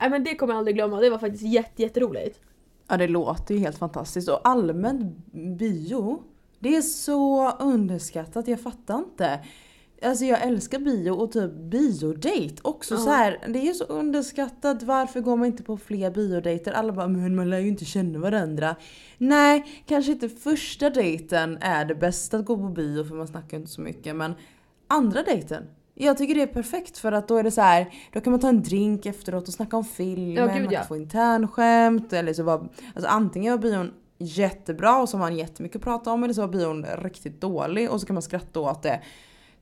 nej, 0.00 0.10
men 0.10 0.24
det 0.24 0.34
kommer 0.34 0.52
jag 0.52 0.58
aldrig 0.58 0.76
glömma, 0.76 1.00
det 1.00 1.10
var 1.10 1.18
faktiskt 1.18 1.44
jätte, 1.44 1.82
jätteroligt. 1.82 2.40
Ja 2.88 2.96
det 2.96 3.08
låter 3.08 3.54
ju 3.54 3.60
helt 3.60 3.78
fantastiskt 3.78 4.28
och 4.28 4.48
allmänt 4.48 5.16
bio, 5.58 6.22
det 6.58 6.76
är 6.76 6.82
så 6.82 7.50
underskattat, 7.52 8.48
jag 8.48 8.60
fattar 8.60 8.98
inte. 8.98 9.40
Alltså 10.02 10.24
jag 10.24 10.42
älskar 10.42 10.78
bio 10.78 11.10
och 11.10 11.32
typ 11.32 11.52
biodate 11.52 12.54
också 12.62 12.94
Ja. 12.94 13.00
så 13.00 13.10
här. 13.10 13.38
Det 13.48 13.68
är 13.68 13.72
så 13.72 13.84
underskattat, 13.84 14.82
varför 14.82 15.20
går 15.20 15.36
man 15.36 15.46
inte 15.46 15.62
på 15.62 15.76
fler 15.76 16.10
biodejter? 16.10 16.72
Alla 16.72 16.92
bara 16.92 17.08
men 17.08 17.36
man 17.36 17.50
lär 17.50 17.58
ju 17.58 17.68
inte 17.68 17.84
känna 17.84 18.18
varandra. 18.18 18.76
Nej, 19.18 19.82
kanske 19.86 20.12
inte 20.12 20.28
första 20.28 20.90
dejten 20.90 21.58
är 21.60 21.84
det 21.84 21.94
bästa 21.94 22.36
att 22.36 22.44
gå 22.44 22.56
på 22.56 22.68
bio 22.68 23.04
för 23.04 23.14
man 23.14 23.26
snackar 23.28 23.56
inte 23.56 23.70
så 23.70 23.80
mycket 23.80 24.16
men 24.16 24.34
andra 24.88 25.22
dejten 25.22 25.62
jag 26.00 26.18
tycker 26.18 26.34
det 26.34 26.42
är 26.42 26.46
perfekt 26.46 26.98
för 26.98 27.12
att 27.12 27.28
då 27.28 27.36
är 27.36 27.42
det 27.42 27.50
så 27.50 27.60
här, 27.60 27.94
då 28.12 28.20
kan 28.20 28.30
man 28.30 28.40
ta 28.40 28.48
en 28.48 28.62
drink 28.62 29.06
efteråt 29.06 29.48
och 29.48 29.54
snacka 29.54 29.76
om 29.76 29.84
filmen, 29.84 30.34
Ja, 30.34 30.46
gud, 30.46 30.62
man 30.64 30.72
ja. 30.72 30.78
kan 30.78 30.88
få 30.88 30.96
internskämt 30.96 32.12
eller 32.12 32.32
så 32.32 32.42
var, 32.42 32.68
alltså 32.94 33.10
antingen 33.10 33.52
var 33.52 33.58
bion 33.58 33.90
jättebra 34.18 35.00
och 35.00 35.08
som 35.08 35.20
man 35.20 35.36
jättemycket 35.36 35.76
att 35.76 35.82
prata 35.82 36.12
om 36.12 36.24
eller 36.24 36.34
så 36.34 36.40
var 36.40 36.48
bion 36.48 36.86
riktigt 36.86 37.40
dålig 37.40 37.90
och 37.90 38.00
så 38.00 38.06
kan 38.06 38.14
man 38.14 38.22
skratta 38.22 38.60
åt 38.60 38.82
det. 38.82 39.02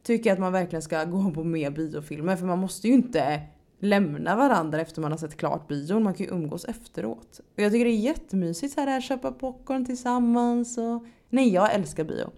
Tycker 0.02 0.32
att 0.32 0.38
man 0.38 0.52
verkligen 0.52 0.82
ska 0.82 1.04
gå 1.04 1.30
på 1.30 1.44
mer 1.44 1.70
biofilmer 1.70 2.36
för 2.36 2.46
man 2.46 2.58
måste 2.58 2.88
ju 2.88 2.94
inte 2.94 3.42
lämna 3.78 4.36
varandra 4.36 4.80
efter 4.80 5.00
man 5.00 5.10
har 5.10 5.18
sett 5.18 5.36
klart 5.36 5.68
bion. 5.68 6.02
Man 6.02 6.14
kan 6.14 6.26
ju 6.26 6.32
umgås 6.32 6.64
efteråt. 6.64 7.40
Och 7.56 7.62
jag 7.62 7.72
tycker 7.72 7.84
det 7.84 7.90
är 7.90 7.96
jättemysigt 7.96 8.75
så 8.75 8.80
här, 8.80 9.00
köpa 9.00 9.32
popcorn 9.32 9.84
tillsammans 9.84 10.78
och... 10.78 11.04
Nej 11.28 11.48
jag 11.48 11.75
älskar 11.75 12.04
bio. 12.04 12.30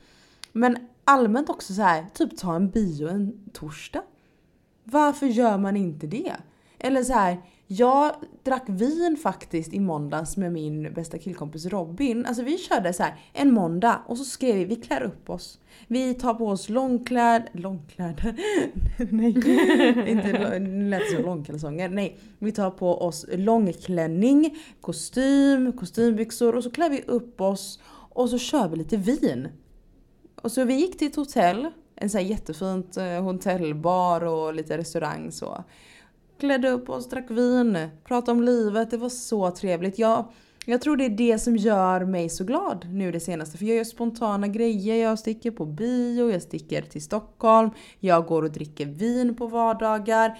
Men 0.52 0.76
allmänt 1.04 1.48
också 1.48 1.74
så 1.74 1.82
här, 1.82 2.06
typ 2.14 2.38
ta 2.38 2.56
en 2.56 2.70
bio 2.70 3.08
en 3.08 3.50
torsdag. 3.52 4.02
Varför 4.84 5.26
gör 5.26 5.58
man 5.58 5.76
inte 5.76 6.06
det? 6.06 6.32
Eller 6.78 7.02
så 7.02 7.12
här, 7.12 7.42
jag 7.70 8.12
drack 8.42 8.64
vin 8.66 9.16
faktiskt 9.22 9.72
i 9.72 9.80
måndags 9.80 10.36
med 10.36 10.52
min 10.52 10.92
bästa 10.92 11.18
killkompis 11.18 11.66
Robin. 11.66 12.26
Alltså 12.26 12.42
vi 12.42 12.58
körde 12.58 12.92
så 12.92 13.02
här 13.02 13.14
en 13.32 13.52
måndag 13.54 14.02
och 14.06 14.18
så 14.18 14.24
skrev 14.24 14.54
vi 14.54 14.64
vi 14.64 14.76
klär 14.76 15.02
upp 15.02 15.30
oss. 15.30 15.60
Vi 15.86 16.14
tar 16.14 16.34
på 16.34 16.48
oss 16.48 16.68
långkläd... 16.68 17.42
Långkläder? 17.52 18.34
Nej, 19.10 19.28
inte 20.10 20.58
lät 20.58 21.10
som 21.10 21.22
långkalsonger. 21.22 21.88
Nej, 21.88 22.18
vi 22.38 22.52
tar 22.52 22.70
på 22.70 23.02
oss 23.02 23.26
långklänning, 23.32 24.58
kostym, 24.80 25.72
kostymbyxor 25.72 26.56
och 26.56 26.64
så 26.64 26.70
klär 26.70 26.90
vi 26.90 27.02
upp 27.02 27.40
oss 27.40 27.80
och 27.90 28.30
så 28.30 28.38
kör 28.38 28.68
vi 28.68 28.76
lite 28.76 28.96
vin. 28.96 29.48
Och 30.42 30.52
så 30.52 30.64
vi 30.64 30.74
gick 30.74 30.98
till 30.98 31.08
ett 31.08 31.16
hotell, 31.16 31.68
en 31.94 32.10
sån 32.10 32.20
här 32.20 32.28
jättefint 32.28 32.96
eh, 32.96 33.22
hotellbar 33.22 34.24
och 34.24 34.54
lite 34.54 34.78
restaurang 34.78 35.32
så. 35.32 35.64
Klädde 36.38 36.68
upp 36.70 36.88
oss, 36.88 37.08
drack 37.08 37.30
vin, 37.30 37.78
pratade 38.04 38.32
om 38.32 38.42
livet, 38.42 38.90
det 38.90 38.96
var 38.96 39.08
så 39.08 39.50
trevligt. 39.50 39.98
Jag, 39.98 40.24
jag 40.66 40.80
tror 40.80 40.96
det 40.96 41.04
är 41.04 41.08
det 41.10 41.38
som 41.38 41.56
gör 41.56 42.04
mig 42.04 42.28
så 42.28 42.44
glad 42.44 42.86
nu 42.90 43.12
det 43.12 43.20
senaste. 43.20 43.58
För 43.58 43.64
jag 43.64 43.76
gör 43.76 43.84
spontana 43.84 44.48
grejer, 44.48 44.96
jag 44.96 45.18
sticker 45.18 45.50
på 45.50 45.64
bio, 45.66 46.30
jag 46.32 46.42
sticker 46.42 46.82
till 46.82 47.02
Stockholm, 47.02 47.70
jag 48.00 48.26
går 48.26 48.42
och 48.42 48.50
dricker 48.50 48.86
vin 48.86 49.34
på 49.34 49.46
vardagar. 49.46 50.38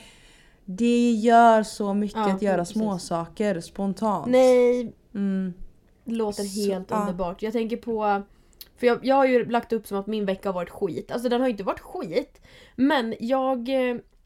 Det 0.65 1.11
gör 1.13 1.63
så 1.63 1.95
mycket 1.95 2.17
Ja, 2.17 2.33
att 2.35 2.43
göra 2.43 2.57
precis. 2.59 2.75
små 2.75 2.99
saker 2.99 3.61
spontant. 3.61 4.27
Nej, 4.27 4.93
Mm. 5.15 5.53
Det 6.05 6.15
låter 6.15 6.43
Så- 6.43 6.61
helt 6.61 6.91
ja. 6.91 7.01
underbart. 7.01 7.43
Jag 7.43 7.53
tänker 7.53 7.77
på... 7.77 8.23
För 8.77 8.87
jag, 8.87 8.99
jag 9.03 9.15
har 9.17 9.27
ju 9.27 9.45
lagt 9.51 9.73
upp 9.73 9.87
som 9.87 9.99
att 9.99 10.07
min 10.07 10.27
vecka 10.27 10.49
har 10.49 10.55
varit 10.55 10.71
skit. 10.71 11.11
Alltså 11.13 11.29
den 11.29 11.41
har 11.41 11.49
ju 11.49 11.51
inte 11.51 11.63
varit 11.65 11.81
skit. 11.81 12.41
Men 12.77 13.15
jag... 13.21 13.69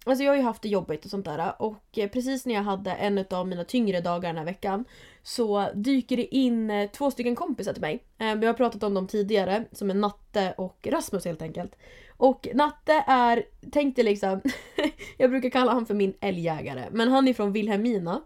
Alltså 0.05 0.25
jag 0.25 0.31
har 0.31 0.37
ju 0.37 0.43
haft 0.43 0.63
det 0.63 0.69
jobbigt 0.69 1.05
och 1.05 1.11
sånt 1.11 1.25
där. 1.25 1.63
Och 1.63 1.99
eh, 1.99 2.11
precis 2.11 2.47
när 2.47 2.55
jag 2.55 2.63
hade 2.63 2.91
en 2.91 3.25
av 3.31 3.49
mina 3.49 3.65
tyngre 3.65 4.01
dagar 4.01 4.29
den 4.29 4.39
här 4.39 4.45
veckan. 4.45 4.85
Så 5.23 5.69
dyker 5.75 6.17
det 6.17 6.35
in 6.35 6.71
eh, 6.71 6.91
två 6.91 7.11
stycken 7.11 7.37
kompisar 7.37 7.73
till 7.73 7.81
mig. 7.81 8.05
Eh, 8.19 8.35
vi 8.35 8.47
har 8.47 8.55
pratat 8.55 8.83
om 8.83 8.95
dem 8.95 9.07
tidigare. 9.07 9.65
Som 9.73 9.91
är 9.91 9.95
Natte 9.95 10.55
och 10.59 10.89
Rasmus 10.91 11.25
helt 11.25 11.43
enkelt. 11.43 11.77
Och 12.17 12.49
Natte 12.55 13.05
är, 13.07 13.45
tänk 13.73 13.97
dig 13.97 14.05
liksom, 14.05 14.41
jag 15.19 15.31
brukar 15.31 15.51
kalla 15.51 15.73
han 15.73 15.87
för 15.87 15.95
min 15.95 16.15
älgjägare. 16.21 16.89
Men 16.91 17.09
han 17.09 17.29
är 17.29 17.35
från 17.35 17.53
Vilhelmina. 17.53 18.23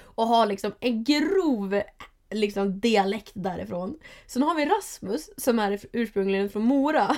Och 0.00 0.26
har 0.26 0.46
liksom 0.46 0.72
en 0.80 1.04
grov 1.04 1.82
liksom 2.30 2.80
dialekt 2.80 3.32
därifrån. 3.34 3.98
Sen 4.26 4.42
har 4.42 4.54
vi 4.54 4.66
Rasmus 4.66 5.30
som 5.36 5.58
är 5.58 5.80
ursprungligen 5.92 6.50
från 6.50 6.62
Mora. 6.62 7.16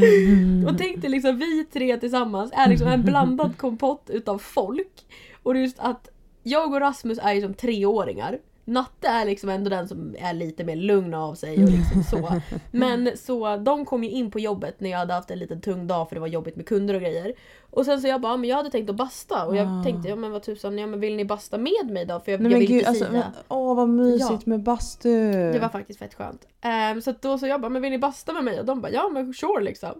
Mm. 0.00 0.66
Och 0.66 0.78
tänk 0.78 1.00
dig 1.00 1.10
liksom 1.10 1.38
vi 1.38 1.64
tre 1.64 1.96
tillsammans 1.96 2.52
är 2.54 2.68
liksom 2.68 2.88
en 2.88 3.02
blandad 3.02 3.56
kompott 3.56 4.10
utav 4.10 4.38
folk. 4.38 5.06
Och 5.42 5.56
just 5.56 5.78
att 5.78 6.08
jag 6.42 6.72
och 6.72 6.80
Rasmus 6.80 7.18
är 7.22 7.32
ju 7.32 7.40
som 7.40 7.54
treåringar. 7.54 8.38
Natte 8.64 9.08
är 9.08 9.24
liksom 9.24 9.48
ändå 9.48 9.70
den 9.70 9.88
som 9.88 10.14
är 10.18 10.32
lite 10.34 10.64
mer 10.64 10.76
lugn 10.76 11.14
av 11.14 11.34
sig 11.34 11.64
och 11.64 11.70
liksom 11.70 12.02
så. 12.02 12.40
Men 12.70 13.16
så 13.16 13.56
de 13.56 13.84
kom 13.84 14.04
ju 14.04 14.10
in 14.10 14.30
på 14.30 14.38
jobbet 14.40 14.80
när 14.80 14.90
jag 14.90 14.98
hade 14.98 15.14
haft 15.14 15.30
en 15.30 15.38
liten 15.38 15.60
tung 15.60 15.86
dag 15.86 16.08
för 16.08 16.14
det 16.16 16.20
var 16.20 16.26
jobbigt 16.28 16.56
med 16.56 16.66
kunder 16.68 16.94
och 16.94 17.00
grejer. 17.00 17.32
Och 17.70 17.84
sen 17.84 18.00
så 18.00 18.08
jag 18.08 18.20
bara, 18.20 18.36
men 18.36 18.50
jag 18.50 18.56
hade 18.56 18.70
tänkt 18.70 18.90
att 18.90 18.96
basta 18.96 19.46
och 19.46 19.56
jag 19.56 19.66
Ah. 19.68 19.82
tänkte, 19.84 20.08
ja 20.08 20.16
men 20.16 20.32
vad 20.32 20.42
tusan, 20.42 20.78
ja 20.78 20.86
men 20.86 21.00
vill 21.00 21.16
ni 21.16 21.24
basta 21.24 21.58
med 21.58 21.90
mig 21.90 22.04
då? 22.06 22.20
För 22.20 22.32
jag, 22.32 22.40
Nej 22.40 22.52
jag 22.52 22.58
vill 22.58 22.68
gud, 22.68 22.76
inte 22.78 22.88
alltså, 22.88 23.04
säga. 23.04 23.18
men, 23.18 23.32
åh 23.48 23.76
vad 23.76 23.88
mysigt 23.88 24.46
med 24.46 24.62
bastu. 24.62 25.30
Det 25.52 25.58
var 25.58 25.68
faktiskt 25.68 25.98
fett 25.98 26.14
skönt. 26.14 26.46
Ehm, 26.60 27.02
så 27.02 27.14
då 27.20 27.38
så 27.38 27.46
jag 27.46 27.60
bara, 27.60 27.68
men 27.68 27.82
vill 27.82 27.90
ni 27.92 27.98
basta 27.98 28.32
med 28.32 28.44
mig? 28.44 28.60
Och 28.60 28.66
de 28.66 28.80
bara, 28.80 28.92
ja 28.92 29.08
men 29.12 29.34
sure 29.34 29.62
liksom. 29.64 29.90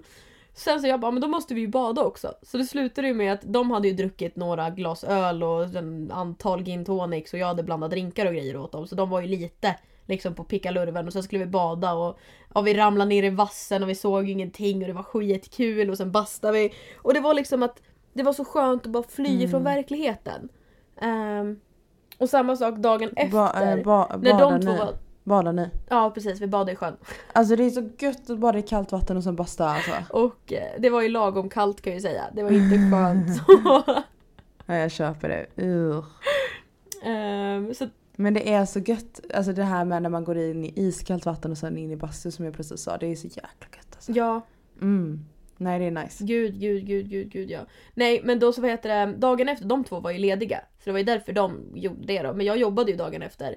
Sen 0.54 0.80
så 0.80 0.86
jag 0.86 1.00
bara, 1.00 1.10
men 1.10 1.20
då 1.20 1.28
måste 1.28 1.54
vi 1.54 1.60
ju 1.60 1.68
bada 1.68 2.02
också. 2.02 2.34
Så 2.42 2.58
det 2.58 2.64
slutade 2.64 3.08
ju 3.08 3.14
med 3.14 3.32
att 3.32 3.40
de 3.42 3.70
hade 3.70 3.88
ju 3.88 3.94
druckit 3.94 4.36
några 4.36 4.70
glas 4.70 5.04
öl 5.04 5.42
och 5.42 5.64
en 5.64 6.10
antal 6.10 6.62
gin 6.62 6.84
tonics 6.84 7.32
och 7.32 7.38
jag 7.38 7.46
hade 7.46 7.62
blandat 7.62 7.90
drinkar 7.90 8.26
och 8.26 8.32
grejer 8.32 8.56
åt 8.56 8.72
dem. 8.72 8.86
Så 8.86 8.94
de 8.94 9.10
var 9.10 9.20
ju 9.20 9.26
lite 9.26 9.76
liksom 10.06 10.34
på 10.34 10.44
pickalurven 10.44 11.06
och 11.06 11.12
sen 11.12 11.22
skulle 11.22 11.44
vi 11.44 11.50
bada 11.50 11.92
och 11.92 12.18
ja, 12.54 12.60
vi 12.60 12.74
ramlade 12.74 13.08
ner 13.08 13.22
i 13.22 13.30
vassen 13.30 13.82
och 13.82 13.88
vi 13.88 13.94
såg 13.94 14.28
ingenting 14.30 14.80
och 14.80 14.86
det 14.86 14.92
var 14.92 15.02
skitkul 15.02 15.90
och 15.90 15.96
sen 15.96 16.12
bastade 16.12 16.58
vi. 16.58 16.72
Och 16.96 17.14
det 17.14 17.20
var 17.20 17.34
liksom 17.34 17.62
att 17.62 17.82
det 18.12 18.22
var 18.22 18.32
så 18.32 18.44
skönt 18.44 18.86
att 18.86 18.92
bara 18.92 19.02
fly 19.02 19.36
Mm. 19.36 19.50
från 19.50 19.64
verkligheten. 19.64 20.48
Ehm, 21.00 21.60
och 22.18 22.28
samma 22.28 22.56
sak 22.56 22.76
dagen 22.76 23.10
efter. 23.16 23.32
Ba, 23.32 23.62
äh, 23.62 23.84
ba, 23.84 24.16
när 24.16 24.38
de 24.38 24.60
två 24.60 24.72
var... 24.72 24.94
Badar 25.24 25.52
ni? 25.52 25.68
Ja 25.88 26.10
precis, 26.14 26.40
vi 26.40 26.46
badade 26.46 26.72
i 26.72 26.76
sjön. 26.76 26.96
Alltså 27.32 27.56
det 27.56 27.64
är 27.64 27.70
så 27.70 27.88
gött 27.98 28.30
att 28.30 28.38
bada 28.38 28.58
i 28.58 28.62
kallt 28.62 28.92
vatten 28.92 29.16
och 29.16 29.24
sen 29.24 29.36
basta 29.36 29.68
alltså. 29.68 29.90
Och 30.10 30.52
eh, 30.52 30.80
det 30.80 30.90
var 30.90 31.02
ju 31.02 31.08
lagom 31.08 31.48
kallt 31.48 31.80
kan 31.80 31.90
jag 31.92 31.96
ju 31.98 32.02
säga. 32.02 32.24
Det 32.32 32.42
var 32.42 32.50
inte 32.50 32.76
skönt 32.92 33.36
så. 33.36 33.82
Ja, 34.66 34.74
jag 34.74 34.90
köper 34.90 35.28
det. 35.28 35.62
Ehm, 37.04 37.74
så 37.74 37.84
Men 37.84 37.92
Men 38.16 38.34
det 38.34 38.52
är 38.52 38.64
så 38.64 38.78
gött, 38.78 39.20
alltså 39.34 39.52
det 39.52 39.62
här 39.64 39.84
med 39.84 40.02
när 40.02 40.10
man 40.10 40.24
går 40.24 40.38
in 40.38 40.64
i 40.64 40.72
iskallt 40.76 41.26
vatten 41.26 41.50
och 41.50 41.58
sen 41.58 41.78
in 41.78 41.90
i 41.90 41.96
bastu 41.96 42.30
som 42.30 42.44
jag 42.44 42.54
precis 42.54 42.80
sa. 42.82 42.96
Det 42.98 43.06
är 43.06 43.16
så 43.16 43.26
jäkla 43.26 43.46
gött 43.76 43.94
alltså. 43.94 44.12
Ja, 44.12 44.40
Mm. 44.80 45.24
Nej 45.56 45.78
det 45.78 45.84
är 45.84 45.90
nice. 45.90 46.24
gud, 46.24 46.60
gud, 46.60 46.86
gud, 46.86 47.10
gud, 47.10 47.30
gud 47.30 47.50
ja. 47.50 47.60
Nej 47.94 48.20
men 48.24 48.38
då 48.38 48.52
så 48.52 48.60
vad 48.60 48.70
heter 48.70 49.06
det, 49.06 49.12
dagen 49.16 49.48
efter, 49.48 49.66
de 49.66 49.84
två 49.84 50.00
var 50.00 50.10
ju 50.10 50.18
lediga. 50.18 50.58
Så 50.78 50.84
det 50.84 50.92
var 50.92 50.98
ju 50.98 51.04
därför 51.04 51.32
de 51.32 51.60
gjorde 51.74 52.06
det 52.06 52.22
då. 52.22 52.32
Men 52.34 52.46
jag 52.46 52.56
jobbade 52.56 52.90
ju 52.90 52.96
dagen 52.96 53.22
efter. 53.22 53.56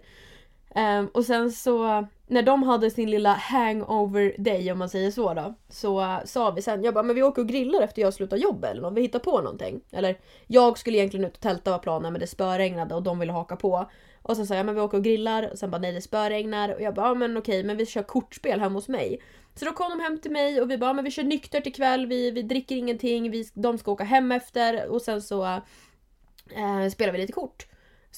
Um, 0.76 1.08
och 1.08 1.26
sen 1.26 1.52
så, 1.52 2.08
när 2.28 2.42
de 2.42 2.64
hade 2.64 2.92
sin 2.92 3.12
lilla 3.12 3.34
hangover 3.34 4.36
day 4.38 4.72
om 4.72 4.80
man 4.80 4.90
säger 4.90 5.12
så 5.12 5.34
då. 5.34 5.56
Så 5.70 6.02
uh, 6.02 6.20
sa 6.26 6.52
vi 6.52 6.62
sen, 6.62 6.84
jag 6.84 6.94
bara 6.94 7.04
men 7.04 7.16
vi 7.16 7.24
åker 7.24 7.42
och 7.42 7.48
grillar 7.48 7.82
efter 7.82 8.02
jag 8.02 8.14
slutar 8.14 8.38
jobba 8.38 8.68
eller 8.68 8.82
något, 8.82 8.94
vi 8.94 9.02
hittar 9.02 9.20
på 9.20 9.42
någonting. 9.42 9.82
Eller 9.92 10.18
jag 10.48 10.78
skulle 10.78 10.98
egentligen 10.98 11.26
ut 11.26 11.34
och 11.34 11.40
tälta 11.40 11.72
var 11.72 11.80
planen 11.80 12.14
men 12.14 12.20
det 12.20 12.28
spöregnade 12.28 12.96
och 12.96 13.04
de 13.04 13.20
ville 13.20 13.32
haka 13.32 13.56
på. 13.56 13.90
Och 14.22 14.36
sen 14.36 14.48
sa 14.48 14.56
jag 14.56 14.66
men 14.66 14.76
vi 14.76 14.82
åker 14.82 14.98
och 14.98 15.04
grillar 15.04 15.52
och 15.52 15.60
sen 15.60 15.72
bara 15.72 15.82
nej 15.82 15.92
det 15.92 16.02
spöregnar 16.02 16.76
och 16.76 16.82
jag 16.82 16.94
bara 16.94 17.08
ja 17.08 17.14
men 17.14 17.38
okej 17.38 17.64
men 17.64 17.78
vi 17.78 17.86
kör 17.86 18.04
kortspel 18.04 18.60
hemma 18.60 18.76
hos 18.76 18.88
mig. 18.88 19.22
Så 19.56 19.66
då 19.66 19.72
kom 19.72 19.90
de 19.90 20.00
hem 20.00 20.18
till 20.18 20.32
mig 20.32 20.62
och 20.62 20.72
vi 20.72 20.78
bara 20.78 20.94
men 20.94 21.06
vi 21.06 21.12
kör 21.12 21.24
nyktert 21.24 21.68
ikväll, 21.68 22.06
vi, 22.06 22.32
vi 22.32 22.42
dricker 22.42 22.76
ingenting, 22.76 23.32
vi, 23.32 23.50
de 23.54 23.78
ska 23.78 23.92
åka 23.92 24.04
hem 24.04 24.32
efter 24.32 24.88
och 24.90 25.02
sen 25.02 25.22
så 25.22 25.46
eh, 25.46 26.90
spelar 26.92 27.14
vi 27.14 27.20
lite 27.20 27.34
kort. 27.34 27.68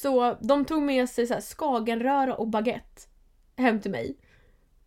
Så 0.01 0.37
de 0.41 0.65
tog 0.65 0.81
med 0.81 1.09
sig 1.09 1.27
så 1.27 1.33
här, 1.33 1.41
skagenröra 1.41 2.35
och 2.35 2.47
baguette 2.47 3.01
hem 3.57 3.79
till 3.81 3.91
mig. 3.91 4.17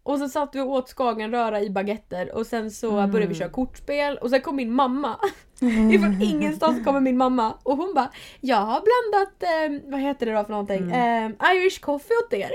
Och 0.03 0.19
så 0.19 0.29
satt 0.29 0.55
vi 0.55 0.61
och 0.61 0.71
åt 0.71 0.89
skagenröra 0.89 1.61
i 1.61 1.71
baguetter 1.71 2.35
och 2.35 2.47
sen 2.47 2.71
så 2.71 2.91
Mm. 2.99 3.11
började 3.11 3.33
vi 3.33 3.39
köra 3.39 3.49
kortspel 3.49 4.19
och 4.19 4.31
sen 4.31 4.41
kom 4.41 4.57
min 4.57 4.73
mamma. 4.73 5.17
Ifrån 5.93 6.23
ingenstans 6.23 6.85
kommer 6.85 7.01
min 7.01 7.17
mamma 7.17 7.55
och 7.63 7.77
hon 7.77 7.95
bara 7.95 8.11
Jag 8.41 8.57
har 8.57 8.81
blandat, 8.81 9.43
eh, 9.43 9.91
vad 9.91 10.01
heter 10.01 10.27
det 10.27 10.33
då 10.33 10.45
för 10.45 10.51
någonting? 10.51 10.83
Mm. 10.93 11.35
Eh, 11.41 11.53
Irish 11.57 11.81
coffee 11.81 12.15
åt 12.27 12.33
er. 12.33 12.51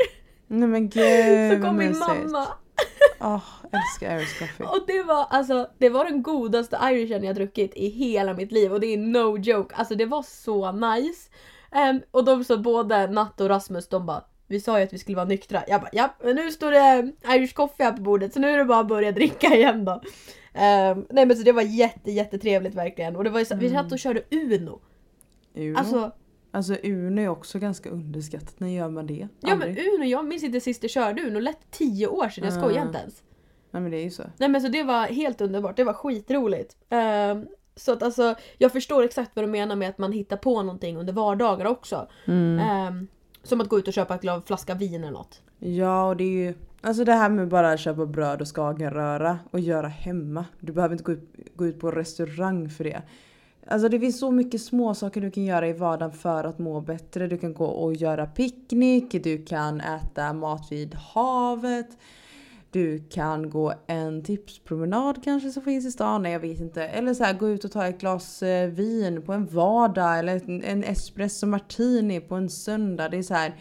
Nej 0.48 0.70
men 0.70 0.89
gud 0.89 1.54
Så 1.62 1.68
kom 1.68 1.78
min 1.78 1.98
mamma. 2.00 2.48
Åh, 3.20 3.44
älskar 3.72 4.18
Irish 4.18 4.39
coffee. 4.39 4.63
Och 4.65 4.84
det 4.88 5.04
var 5.04 5.26
alltså, 5.30 5.70
det 5.78 5.89
var 5.89 6.06
den 6.06 6.24
godaste 6.24 6.80
irishen 6.84 7.24
jag 7.24 7.36
druckit 7.36 7.76
i 7.76 7.88
hela 7.89 8.34
mitt 8.34 8.52
liv 8.52 8.74
och 8.74 8.80
det 8.80 8.88
är 8.88 8.98
no 8.98 9.38
joke. 9.38 9.76
Alltså 9.76 9.96
det 9.96 10.06
var 10.06 10.24
så 10.24 10.72
nice. 10.72 11.30
Ehm, 11.76 12.02
och 12.12 12.26
de 12.26 12.44
så 12.44 12.58
både 12.58 13.08
Natt 13.08 13.42
och 13.42 13.50
Rasmus 13.50 13.88
de 13.88 14.06
bara 14.06 14.24
vi 14.48 14.60
sa 14.60 14.78
ju 14.80 14.84
att 14.86 14.94
vi 14.94 14.98
skulle 14.98 15.16
vara 15.16 15.26
nyktra. 15.28 15.64
Jag 15.68 15.82
bara 15.82 15.90
ja, 15.94 16.16
men 16.24 16.36
nu 16.36 16.52
står 16.52 16.72
det 16.72 17.12
Irish 17.36 17.54
coffee 17.54 17.84
här 17.84 17.92
på 17.92 18.02
bordet 18.02 18.34
så 18.34 18.40
nu 18.40 18.50
är 18.50 18.58
det 18.58 18.66
bara 18.66 18.80
att 18.80 18.88
börja 18.88 19.12
dricka 19.12 19.48
igen 19.56 19.86
då. 19.86 20.02
Ehm, 20.54 21.06
nej 21.10 21.26
men 21.26 21.38
så 21.38 21.44
det 21.44 21.52
var 21.52 21.62
jätte 21.62 22.12
jättetrevligt 22.12 22.76
verkligen 22.76 23.16
och 23.16 23.24
det 23.24 23.30
var 23.30 23.40
ju 23.40 23.46
så, 23.46 23.56
vi 23.56 23.70
satt 23.70 23.92
och 23.92 24.00
körde 24.00 24.22
Uno. 24.32 24.80
Uno. 25.56 25.78
Alltså, 25.78 26.12
Alltså 26.52 26.76
Uno 26.84 27.22
är 27.22 27.28
också 27.28 27.60
ganska 27.60 27.90
underskattat. 27.90 28.60
När 28.60 28.68
gör 28.68 28.90
man 28.90 29.08
det? 29.08 29.28
ja 29.40 29.56
men 29.56 29.70
Aldrig. 29.70 29.88
Uno, 29.94 30.04
jag 30.06 30.26
minns 30.26 30.44
inte 30.44 30.60
sist 30.62 30.84
jag 30.84 30.92
körde 30.92 31.22
Uno, 31.22 31.40
lätt 31.40 31.72
10 31.72 32.08
år 32.08 32.30
sedan, 32.30 32.44
jag 32.44 32.54
skojar 32.54 32.76
Mm. 32.78 32.88
inte 32.88 33.00
ens. 33.00 33.24
Nej 33.72 33.82
men 33.82 33.92
det 33.92 33.98
är 33.98 34.04
ju 34.04 34.12
så. 34.12 34.24
Nej 34.38 34.50
men 34.50 34.62
så 34.62 34.68
det 34.68 34.84
var 34.84 35.06
helt 35.06 35.42
underbart, 35.42 35.78
det 35.78 35.84
var 35.84 35.94
skitroligt. 35.94 36.78
Ehm, 36.90 37.46
så 37.76 37.94
att 37.94 38.04
alltså, 38.04 38.36
jag 38.58 38.72
förstår 38.72 39.04
exakt 39.04 39.32
vad 39.34 39.46
du 39.46 39.50
menar 39.50 39.76
med 39.76 39.90
att 39.90 39.98
man 39.98 40.12
hittar 40.12 40.38
på 40.38 40.64
någonting 40.64 40.98
under 40.98 41.14
vardagar 41.14 41.66
också. 41.66 42.08
Mm. 42.26 42.60
Ehm, 42.60 43.08
som 43.44 43.62
att 43.62 43.70
gå 43.70 43.80
ut 43.80 43.88
och 43.88 43.94
köpa 43.94 44.18
glas 44.18 44.44
flaska 44.46 44.74
vin 44.74 45.04
eller 45.04 45.14
något. 45.14 45.42
Ja 45.60 46.08
och 46.08 46.18
det 46.18 46.24
är 46.24 46.46
ju 46.48 46.54
Alltså 46.86 47.04
det 47.04 47.14
här 47.14 47.30
med 47.30 47.48
bara 47.48 47.72
att 47.72 47.80
köpa 47.80 48.06
bröd 48.06 48.42
och 48.42 48.56
skagenröra 48.56 49.40
och 49.52 49.60
göra 49.60 49.88
hemma. 49.88 50.46
Du 50.60 50.74
behöver 50.74 50.94
inte 50.94 51.04
gå 51.04 51.12
ut, 51.12 51.30
gå 51.56 51.66
ut 51.66 51.80
på 51.80 51.92
restaurang 51.92 52.70
för 52.70 52.84
det. 52.84 53.02
Alltså 53.68 53.90
det 53.90 54.00
finns 54.00 54.20
så 54.20 54.32
mycket 54.32 54.62
små 54.62 54.94
saker 54.94 55.22
du 55.22 55.32
kan 55.32 55.44
göra 55.44 55.68
i 55.68 55.74
vardagen 55.74 56.12
för 56.12 56.44
att 56.44 56.60
må 56.60 56.82
bättre. 56.82 57.28
Du 57.28 57.38
kan 57.38 57.54
gå 57.54 57.66
och 57.66 57.96
göra 57.96 58.26
picknick, 58.26 59.24
du 59.24 59.46
kan 59.46 59.82
äta 59.82 60.34
mat 60.34 60.72
vid 60.72 60.96
havet. 60.96 61.98
Du 62.76 63.00
kan 63.10 63.50
gå 63.50 63.74
en 63.88 64.24
tipspromenad 64.24 65.24
kanske 65.24 65.50
som 65.50 65.64
finns 65.64 65.86
i 65.86 65.92
stan, 65.92 66.22
nej 66.22 66.32
jag 66.32 66.40
vet 66.40 66.60
inte. 66.60 66.84
Eller 66.84 67.14
så 67.14 67.24
här, 67.24 67.34
gå 67.34 67.50
ut 67.50 67.66
och 67.66 67.72
ta 67.72 67.88
ett 67.88 68.00
glas 68.00 68.44
eh, 68.44 68.70
vin 68.70 69.22
på 69.22 69.34
en 69.34 69.46
vardag 69.46 70.20
eller 70.20 70.50
en, 70.50 70.84
espresso 70.84 71.48
martini 71.48 72.20
på 72.20 72.36
en 72.36 72.50
söndag. 72.50 73.10
Det 73.10 73.18
är 73.18 73.24
så 73.24 73.34
här 73.34 73.56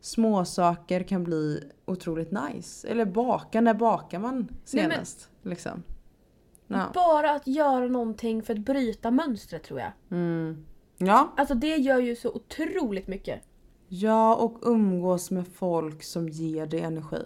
små 0.00 0.44
saker 0.44 1.02
kan 1.02 1.24
bli 1.24 1.70
otroligt 1.86 2.30
nice. 2.32 2.88
Eller 2.88 3.04
baka, 3.04 3.60
när 3.60 3.74
bakar 3.74 4.18
man 4.18 4.36
Nej, 4.36 4.46
men- 4.48 4.90
senast? 4.90 5.28
Liksom. 5.42 5.82
Ja. 6.66 6.86
Bara 6.94 7.30
att 7.30 7.46
göra 7.46 7.86
någonting 7.86 8.42
för 8.42 8.54
att 8.54 8.60
bryta 8.60 9.10
mönstret 9.10 9.62
tror 9.62 9.80
jag. 9.80 9.92
Mm. 10.10 10.64
ja. 10.98 11.32
Alltså 11.36 11.54
det 11.54 11.76
gör 11.76 11.98
ju 11.98 12.16
så 12.16 12.30
otroligt 12.30 13.06
mycket. 13.06 13.42
Ja, 13.88 14.34
och 14.34 14.58
umgås 14.62 15.30
med 15.30 15.48
folk 15.48 16.02
som 16.02 16.28
ger 16.28 16.66
dig 16.66 16.80
energi. 16.80 17.22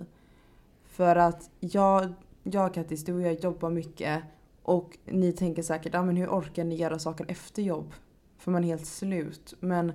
För 0.96 1.16
att 1.16 1.50
jag, 1.60 2.12
jag 2.42 2.74
Kattis, 2.74 3.04
du 3.04 3.12
och 3.14 3.22
jag 3.22 3.32
jobbar 3.40 3.70
mycket 3.70 4.22
och 4.62 4.98
ni 5.04 5.32
tänker 5.32 5.62
säkert, 5.62 5.94
ah, 5.94 6.02
men 6.02 6.16
hur 6.16 6.28
orkar 6.28 6.64
ni 6.64 6.74
göra 6.74 6.98
saker 6.98 7.26
efter 7.28 7.62
jobb? 7.62 7.92
För 8.38 8.50
man 8.50 8.64
är 8.64 8.68
helt 8.68 8.86
slut. 8.86 9.54
Men 9.60 9.92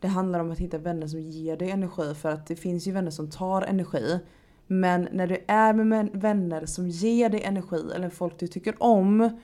det 0.00 0.08
handlar 0.08 0.40
om 0.40 0.50
att 0.50 0.58
hitta 0.58 0.78
vänner 0.78 1.06
som 1.06 1.20
ger 1.20 1.56
dig 1.56 1.70
energi 1.70 2.14
för 2.14 2.28
att 2.28 2.46
det 2.46 2.56
finns 2.56 2.86
ju 2.86 2.92
vänner 2.92 3.10
som 3.10 3.30
tar 3.30 3.62
energi. 3.62 4.18
Men 4.66 5.08
när 5.12 5.26
du 5.26 5.44
är 5.48 5.72
med 5.72 6.10
vänner 6.12 6.66
som 6.66 6.88
ger 6.88 7.28
dig 7.28 7.42
energi 7.42 7.90
eller 7.94 8.10
folk 8.10 8.38
du 8.38 8.48
tycker 8.48 8.82
om 8.82 9.40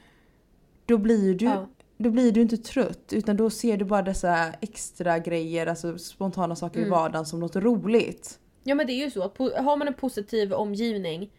då 0.87 0.99
blir 0.99 1.35
du 1.35 1.45
Ja. 1.45 1.69
då 1.99 2.11
blir 2.11 2.33
du 2.33 2.43
inte 2.43 2.57
trött 2.57 3.13
utan 3.13 3.37
då 3.37 3.51
ser 3.51 3.77
du 3.77 3.85
bara 3.85 4.03
dessa 4.03 4.53
extra 4.53 5.19
grejer, 5.19 5.67
alltså 5.67 5.99
spontana 5.99 6.57
saker 6.57 6.81
i 6.81 6.83
Mm. 6.83 6.91
vardagen 6.91 7.27
som 7.27 7.41
något 7.41 7.57
roligt. 7.57 8.39
Ja 8.63 8.75
men 8.75 8.87
det 8.87 8.93
är 8.93 9.05
ju 9.05 9.11
så 9.11 9.23
att 9.23 9.39
har 9.39 9.77
man 9.77 9.89
en 9.89 9.95
positiv 9.95 10.53
omgivning 10.53 11.31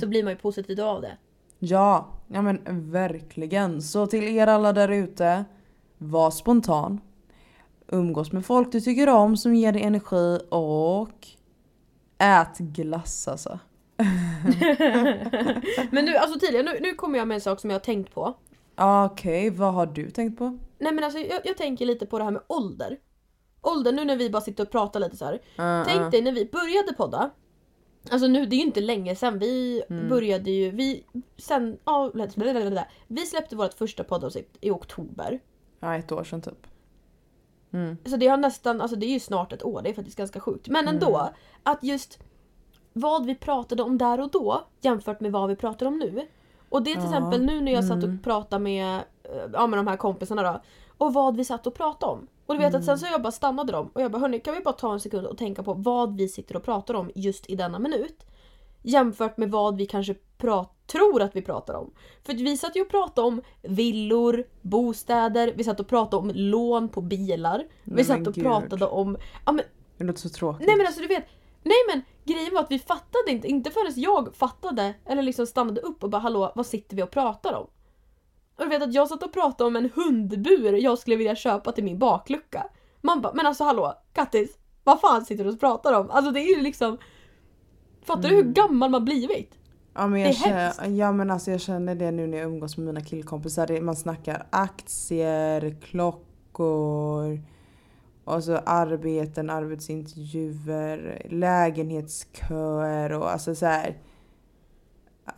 så 0.00 0.06
blir 0.06 0.24
man 0.24 0.32
ju 0.32 0.38
positiv 0.38 0.80
av 0.80 1.02
det. 1.02 1.16
Ja, 1.58 2.08
ja 2.26 2.42
men 2.42 2.90
verkligen. 2.90 3.82
Så 3.82 4.06
till 4.06 4.24
er 4.24 4.46
alla 4.46 4.72
där 4.72 4.88
ute, 4.88 5.44
var 5.98 6.30
spontan. 6.30 7.00
Umgås 7.88 8.32
med 8.32 8.46
folk 8.46 8.72
du 8.72 8.80
tycker 8.80 9.08
om 9.08 9.36
som 9.36 9.54
ger 9.54 9.72
dig 9.72 9.82
energi 9.82 10.38
och 10.48 11.26
ät 12.18 12.58
glass 12.58 13.28
alltså. 13.28 13.58
men 15.90 16.04
nu, 16.04 16.16
alltså 16.16 16.38
tidigare, 16.40 16.62
nu, 16.62 16.78
nu 16.80 16.94
kommer 16.94 17.18
jag 17.18 17.28
med 17.28 17.34
en 17.34 17.40
sak 17.40 17.60
som 17.60 17.70
jag 17.70 17.74
har 17.74 17.84
tänkt 17.84 18.14
på. 18.14 18.34
Okej, 18.76 19.50
vad 19.50 19.74
har 19.74 19.86
du 19.86 20.10
tänkt 20.10 20.38
på? 20.38 20.58
Nej 20.78 20.92
men 20.92 21.04
alltså 21.04 21.18
jag, 21.18 21.40
jag 21.44 21.56
tänker 21.56 21.86
lite 21.86 22.06
på 22.06 22.18
det 22.18 22.24
här 22.24 22.30
med 22.30 22.42
ålder. 22.46 22.96
Ålder, 23.68 23.92
nu 23.92 24.04
när 24.04 24.16
vi 24.16 24.30
bara 24.30 24.42
sitter 24.42 24.64
och 24.64 24.70
pratar 24.70 25.00
lite 25.00 25.16
så 25.16 25.24
här. 25.24 25.34
Uh, 25.34 25.86
Tänk 25.86 26.10
dig 26.12 26.22
när 26.22 26.32
vi 26.32 26.44
började 26.52 26.92
podda. 26.96 27.30
Alltså 28.10 28.26
nu, 28.28 28.46
det 28.46 28.56
är 28.56 28.58
ju 28.58 28.64
inte 28.64 28.80
länge 28.80 29.16
sedan. 29.16 29.38
Vi 29.38 29.82
Mm. 29.90 30.08
började 30.08 30.50
ju, 30.50 30.70
vi, 30.70 31.04
sen, 31.36 31.78
blablabla. 32.34 32.86
vi 33.06 33.26
släppte 33.26 33.56
vårt 33.56 33.74
första 33.74 34.04
poddavsnitt 34.04 34.56
i 34.60 34.70
oktober. 34.70 35.40
Ja, 35.80 35.94
ett 35.96 36.12
år 36.12 36.24
sedan 36.24 36.42
typ. 36.42 36.66
Mm. 37.72 37.96
Så 38.04 38.16
det 38.16 38.26
har 38.26 38.36
nästan, 38.36 38.80
alltså 38.80 38.96
det 38.96 39.06
är 39.06 39.10
ju 39.12 39.20
snart 39.20 39.52
ett 39.52 39.64
år, 39.64 39.82
det 39.82 39.90
är 39.90 39.94
faktiskt 39.94 40.18
ganska 40.18 40.40
sjukt. 40.40 40.68
Men 40.68 40.88
ändå, 40.88 41.30
att 41.62 41.84
just 41.84 42.18
vad 42.92 43.26
vi 43.26 43.34
pratade 43.34 43.82
om 43.82 43.98
där 43.98 44.20
och 44.20 44.30
då 44.30 44.64
jämfört 44.80 45.20
med 45.20 45.32
vad 45.32 45.48
vi 45.48 45.56
pratar 45.56 45.86
om 45.86 45.98
nu. 45.98 46.26
Och 46.68 46.82
det 46.82 46.90
är 46.90 46.94
till 46.94 47.04
Ja, 47.04 47.08
exempel 47.08 47.44
nu 47.44 47.60
när 47.60 47.72
jag 47.72 47.84
satt 47.84 48.04
mm. 48.04 48.16
och 48.18 48.24
pratade 48.24 48.62
med, 48.62 48.96
eh, 49.22 49.50
ja, 49.52 49.66
med 49.66 49.78
de 49.78 49.86
här 49.86 49.96
kompisarna 49.96 50.42
då. 50.42 50.62
Och 50.98 51.14
vad 51.14 51.36
vi 51.36 51.44
satt 51.44 51.66
och 51.66 51.74
pratade 51.74 52.12
om. 52.12 52.26
Och 52.48 52.54
du 52.54 52.60
vet 52.60 52.74
att 52.74 52.84
sen 52.84 52.98
så 52.98 53.06
jag 53.06 53.22
bara 53.22 53.32
stannade 53.32 53.72
dem 53.72 53.90
och 53.94 54.00
jag 54.02 54.10
bara 54.12 54.18
hörni 54.18 54.40
kan 54.40 54.54
vi 54.54 54.60
bara 54.60 54.74
ta 54.74 54.92
en 54.92 55.00
sekund 55.00 55.26
och 55.26 55.38
tänka 55.38 55.62
på 55.62 55.74
vad 55.74 56.16
vi 56.16 56.28
sitter 56.28 56.56
och 56.56 56.62
pratar 56.64 56.94
om 56.94 57.10
just 57.14 57.50
i 57.50 57.54
denna 57.56 57.78
minut. 57.78 58.26
Jämfört 58.82 59.36
med 59.36 59.50
vad 59.50 59.76
vi 59.76 59.86
kanske 59.86 60.14
pra- 60.38 60.66
tror 60.86 61.22
att 61.22 61.36
vi 61.36 61.42
pratar 61.42 61.74
om. 61.74 61.90
För 62.26 62.32
vi 62.34 62.56
satt 62.56 62.76
ju 62.76 62.80
och 62.82 62.88
pratade 62.88 63.28
om 63.28 63.42
villor, 63.62 64.44
bostäder, 64.62 65.52
vi 65.56 65.64
satt 65.64 65.80
och 65.80 65.88
pratade 65.88 66.22
om 66.22 66.30
lån 66.34 66.88
på 66.88 67.00
bilar. 67.00 67.64
Vi 67.84 68.04
satt 68.04 68.26
och 68.26 68.34
gud. 68.34 68.44
pratade 68.44 68.86
om, 68.86 69.16
ja 69.46 69.52
men 69.52 69.64
Det 69.98 70.04
låter 70.04 70.20
så 70.20 70.28
tråkigt. 70.28 70.66
Nej 70.66 70.76
men 70.76 70.86
alltså 70.86 71.02
du 71.02 71.08
vet, 71.08 71.24
nej 71.62 71.76
men 71.88 72.02
grejen 72.24 72.54
var 72.54 72.60
att 72.60 72.70
vi 72.70 72.78
fattade 72.78 73.30
inte, 73.30 73.48
inte 73.48 73.70
förrän 73.70 73.92
jag 73.96 74.34
fattade 74.36 74.94
eller 75.06 75.22
liksom 75.22 75.46
stannade 75.46 75.80
upp 75.80 76.04
och 76.04 76.10
bara 76.10 76.22
hallå 76.22 76.52
vad 76.54 76.66
sitter 76.66 76.96
vi 76.96 77.02
och 77.02 77.10
pratar 77.10 77.54
om? 77.54 77.66
Och 78.58 78.64
du 78.64 78.70
vet 78.70 78.82
att 78.82 78.94
jag 78.94 79.08
satt 79.08 79.22
och 79.22 79.32
pratade 79.32 79.68
om 79.68 79.76
en 79.76 79.90
hundbur 79.94 80.72
jag 80.72 80.98
skulle 80.98 81.16
vilja 81.16 81.36
köpa 81.36 81.72
till 81.72 81.84
min 81.84 81.98
baklucka. 81.98 82.66
Man 83.00 83.20
bara, 83.20 83.32
men 83.34 83.46
alltså 83.46 83.64
hallå 83.64 83.94
Kattis, 84.12 84.58
vad 84.84 85.00
fan 85.00 85.24
sitter 85.24 85.44
du 85.44 85.50
och 85.50 85.60
pratar 85.60 85.92
om? 85.92 86.10
Alltså 86.10 86.32
det 86.32 86.40
är 86.40 86.56
ju 86.56 86.62
liksom 86.62 86.98
Fattar 88.02 88.28
du 88.28 88.34
hur 88.36 88.42
gammal 88.42 88.90
man 88.90 89.04
blivit? 89.04 89.54
Ja 89.94 90.06
men, 90.06 90.12
Det 90.12 90.20
jag 90.20 90.28
är 90.28 90.32
känner, 90.32 90.56
hemskt. 90.58 90.80
ja 90.98 91.12
men 91.12 91.30
alltså 91.30 91.50
jag 91.50 91.60
känner 91.60 91.94
det 91.94 92.10
nu 92.10 92.26
när 92.26 92.38
jag 92.38 92.46
umgås 92.46 92.76
med 92.76 92.86
mina 92.86 93.00
killkompisar. 93.00 93.66
Det, 93.66 93.80
man 93.80 93.96
snackar 93.96 94.46
aktier, 94.50 95.76
klockor, 95.82 97.40
och 98.24 98.44
så 98.44 98.56
arbeten, 98.56 99.50
arbetsintervjuer, 99.50 101.26
lägenhetsköer 101.30 103.12
och 103.12 103.30
alltså 103.32 103.54
så 103.54 103.66
här. 103.66 103.96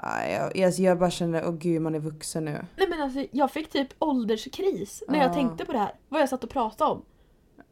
Ja, 0.02 0.50
Jag, 0.54 0.70
jag 0.72 0.98
bara 0.98 1.10
känner, 1.10 1.46
åh 1.48 1.54
gud 1.54 1.82
man 1.82 1.94
är 1.94 1.98
vuxen 1.98 2.44
nu. 2.44 2.64
Nej 2.76 2.88
men 2.88 3.02
alltså 3.02 3.24
jag 3.30 3.50
fick 3.50 3.70
typ 3.70 3.88
ålderskris 3.98 5.02
när 5.08 5.18
jag 5.18 5.30
Ja. 5.30 5.34
tänkte 5.34 5.64
på 5.64 5.72
det 5.72 5.78
här. 5.78 5.94
Vad 6.08 6.20
jag 6.20 6.28
satt 6.28 6.44
och 6.44 6.50
pratade 6.50 6.90
om. 6.90 7.02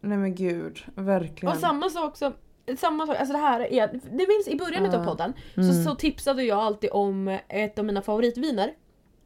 Nej 0.00 0.18
men 0.18 0.34
gud, 0.34 0.78
verkligen. 0.94 1.54
Och 1.54 1.60
samma 1.60 1.90
sak 1.90 2.16
som 2.16 2.32
samma 2.78 3.06
sak, 3.06 3.16
alltså 3.16 3.32
det 3.32 3.38
här 3.40 3.60
är, 3.72 3.86
det 3.92 4.28
minns 4.28 4.48
i 4.48 4.56
början 4.58 4.84
Ja. 4.84 4.98
av 5.00 5.04
podden 5.04 5.32
Mm. 5.56 5.72
så, 5.72 5.90
så 5.90 5.94
tipsade 5.96 6.42
jag 6.42 6.58
alltid 6.58 6.90
om 6.92 7.38
ett 7.48 7.78
av 7.78 7.84
mina 7.84 8.02
favoritviner. 8.02 8.70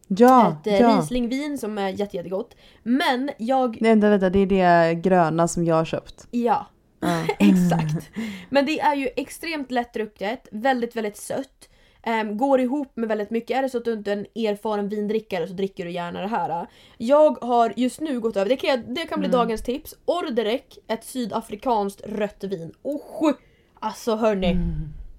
Ja, 0.08 0.56
ett 0.60 0.66
eh, 0.66 0.80
ja. 0.80 0.88
Rieslingvin 0.96 1.58
som 1.58 1.78
är 1.78 1.88
jätte, 1.88 2.16
jättegott. 2.16 2.56
Men 2.82 3.30
jag, 3.38 3.78
Nej, 3.80 3.90
vänta, 3.90 4.08
vänta, 4.10 4.30
det 4.30 4.38
är 4.38 4.46
det 4.46 4.94
gröna 4.94 5.48
som 5.48 5.64
jag 5.64 5.74
har 5.74 5.84
köpt. 5.84 6.26
ja 6.30 6.66
Ja. 7.00 7.24
exakt. 7.38 8.10
Men 8.50 8.66
det 8.66 8.80
är 8.80 8.94
ju 8.94 9.08
extremt 9.16 9.70
lättdrucket, 9.70 10.48
väldigt 10.52 10.96
väldigt 10.96 11.16
sött. 11.16 11.68
Ehm, 12.02 12.36
går 12.36 12.60
ihop 12.60 12.96
med 12.96 13.08
väldigt 13.08 13.30
mycket. 13.30 13.56
Är 13.58 13.62
det 13.62 13.68
så 13.68 13.78
att 13.78 13.84
du 13.84 13.92
inte 13.92 14.12
är 14.12 14.16
en 14.16 14.46
erfaren 14.46 14.88
vindrickare 14.88 15.46
så 15.48 15.52
dricker 15.54 15.84
du 15.84 15.90
gärna 15.90 16.20
det 16.20 16.26
här. 16.26 16.66
Jag 16.98 17.42
har 17.44 17.72
just 17.76 18.00
nu 18.00 18.20
gått 18.20 18.36
över, 18.36 18.48
det 18.48 18.56
kan, 18.56 18.94
det 18.94 19.06
kan 19.06 19.20
bli 19.20 19.28
Mm. 19.28 19.38
dagens 19.38 19.62
tips. 19.62 19.94
Orderec, 20.04 20.62
ett 20.88 21.04
sydafrikanskt 21.04 22.00
rött 22.06 22.44
vin. 22.44 22.72
Oh, 22.82 23.32
alltså 23.80 24.16
hörni, 24.16 24.46
Mm. 24.50 24.64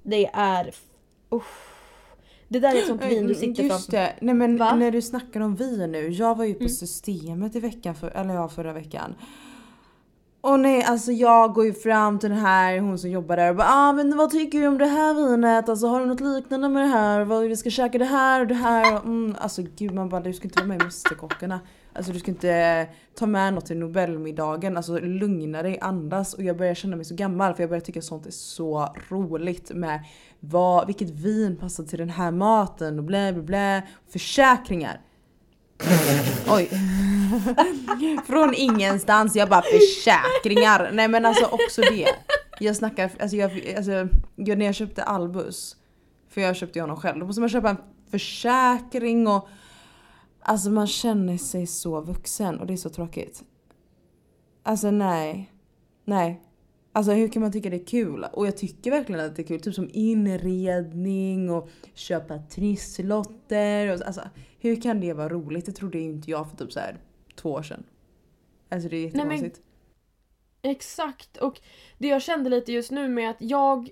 det 0.04 0.30
är... 0.34 0.72
uff. 1.30 1.70
Det 2.48 2.60
där 2.60 2.76
är 2.76 2.80
ett 2.80 2.88
sånt 2.88 3.06
vin 3.06 3.28
du 3.28 3.36
sitter 3.36 3.64
Just 3.64 3.76
framför. 3.76 3.92
det, 3.92 4.14
nej 4.22 4.36
men 4.36 4.58
Va? 4.58 4.76
när 4.76 4.92
du 4.92 5.02
snackar 5.02 5.40
om 5.40 5.56
vin 5.56 5.92
nu. 5.92 6.08
Jag 6.10 6.38
var 6.38 6.46
ju 6.46 6.54
på 6.54 6.60
Mm. 6.60 6.70
systemet 6.70 7.56
i 7.56 7.60
veckan, 7.60 7.96
för, 7.96 8.10
eller 8.10 8.34
ja 8.34 8.50
förra 8.50 8.74
veckan. 8.74 9.16
Och 10.44 10.60
nej 10.60 10.84
alltså 10.84 11.12
jag 11.12 11.54
går 11.54 11.66
ju 11.66 11.74
fram 11.74 12.20
till 12.20 12.30
den 12.30 12.40
här 12.40 12.80
hon 12.80 13.00
som 13.00 13.10
jobbar 13.10 13.38
där 13.38 13.50
och 13.50 13.56
bara 13.56 13.68
ah, 13.70 13.94
men 13.94 14.18
vad 14.18 14.30
tycker 14.30 14.60
du 14.60 14.68
om 14.68 14.78
det 14.78 14.86
här 14.86 15.14
vinet? 15.14 15.70
Alltså 15.70 15.88
har 15.88 16.00
du 16.00 16.06
något 16.06 16.20
liknande 16.20 16.70
med 16.70 16.84
det 16.84 16.88
här? 16.88 17.24
Vad, 17.24 17.44
vi 17.44 17.56
ska 17.56 17.70
käka 17.70 17.98
det 17.98 18.06
här 18.06 18.42
och 18.42 18.48
det 18.48 18.54
här. 18.54 18.96
Och, 18.96 19.06
Mm, 19.06 19.36
alltså 19.40 19.62
gud 19.76 19.94
man 19.94 20.10
bara 20.10 20.22
du 20.22 20.34
ska 20.34 20.44
inte 20.44 20.60
vara 20.60 20.68
med 20.68 20.82
i 20.82 20.84
Mästerkockarna. 20.84 21.60
Alltså 21.94 22.12
du 22.12 22.20
ska 22.20 22.32
inte 22.32 22.88
ta 23.16 23.26
med 23.26 23.54
något 23.54 23.66
till 23.66 23.78
Nobelmiddagen. 23.78 24.78
Alltså 24.78 25.00
lugna 25.00 25.64
dig, 25.64 25.80
andas. 25.82 26.34
Och 26.34 26.44
jag 26.44 26.58
börjar 26.58 26.74
känna 26.74 26.96
mig 26.96 27.06
så 27.06 27.16
gammal 27.16 27.54
för 27.54 27.64
jag 27.64 27.70
börjar 27.70 27.82
tycka 27.82 28.02
sånt 28.02 28.26
är 28.26 28.32
så 28.32 28.96
roligt 29.10 29.72
med 29.74 30.04
vad, 30.40 30.88
vilket 30.88 31.10
vin 31.10 31.58
passar 31.58 31.84
till 31.84 32.00
den 32.00 32.10
här 32.10 32.32
maten 32.32 33.00
och 33.00 33.06
blä 33.06 33.34
blä 33.34 33.44
blä. 33.44 33.84
Försäkringar. 34.10 35.02
Oj. 36.48 36.70
Från 38.28 38.54
ingenstans, 38.54 39.36
jag 39.36 39.50
bara 39.50 39.62
försäkringar. 39.62 40.92
Nej 40.94 41.08
men 41.08 41.26
alltså 41.26 41.46
också 41.46 41.82
det. 41.82 42.08
Jag 42.60 42.76
snackar, 42.76 43.12
alltså, 43.20 43.38
jag, 43.38 43.74
alltså 43.78 44.08
jag, 44.36 44.58
när 44.58 44.66
jag 44.66 44.76
köpte 44.76 45.04
Albus, 45.04 45.76
för 46.30 46.42
jag 46.42 46.56
köpte 46.56 46.80
ju 46.80 46.84
honom 46.84 46.98
själv, 46.98 47.20
då 47.20 47.26
måste 47.26 47.42
man 47.42 47.50
köpa 47.50 47.70
en 47.70 47.78
försäkring 48.12 49.28
och 49.28 49.48
Alltså 50.46 50.70
man 50.70 50.88
känner 50.88 51.38
sig 51.38 51.68
så 51.68 52.02
vuxen 52.02 52.60
och 52.60 52.68
det 52.68 52.74
är 52.74 52.78
så 52.78 52.90
tråkigt. 52.90 53.44
Alltså 54.64 54.92
nej. 54.92 55.52
Nej. 56.06 56.42
Alltså 56.92 57.12
hur 57.12 57.28
kan 57.28 57.42
man 57.42 57.52
tycka 57.52 57.70
det 57.70 57.76
är 57.76 57.86
kul? 57.86 58.26
Och 58.34 58.48
jag 58.48 58.58
tycker 58.58 58.92
verkligen 58.92 59.26
att 59.26 59.36
det 59.36 59.42
är 59.42 59.48
kul. 59.48 59.62
Typ 59.62 59.76
som 59.76 59.90
inredning 59.94 61.50
och 61.50 61.70
köpa 61.94 62.38
trisslotter. 62.38 63.94
Och, 63.94 64.08
alltså 64.08 64.22
hur 64.60 64.82
kan 64.82 65.00
det 65.00 65.14
vara 65.14 65.30
roligt? 65.30 65.66
Det 65.66 65.72
trodde 65.72 65.98
ju 65.98 66.04
inte 66.04 66.32
jag 66.32 66.50
för 66.50 66.58
typ 66.58 66.72
så 66.72 66.80
här 66.80 66.98
två 67.36 67.52
år 67.52 67.64
sedan. 67.64 67.84
Alltså 68.70 68.90
det 68.90 68.98
är 68.98 69.02
jättekonstigt. 69.02 69.62
Exakt, 70.62 71.38
och 71.38 71.62
det 71.98 72.08
jag 72.08 72.22
kände 72.22 72.50
lite 72.50 72.72
just 72.72 72.92
nu 72.92 73.10
med 73.10 73.30
att 73.30 73.38
jag 73.40 73.90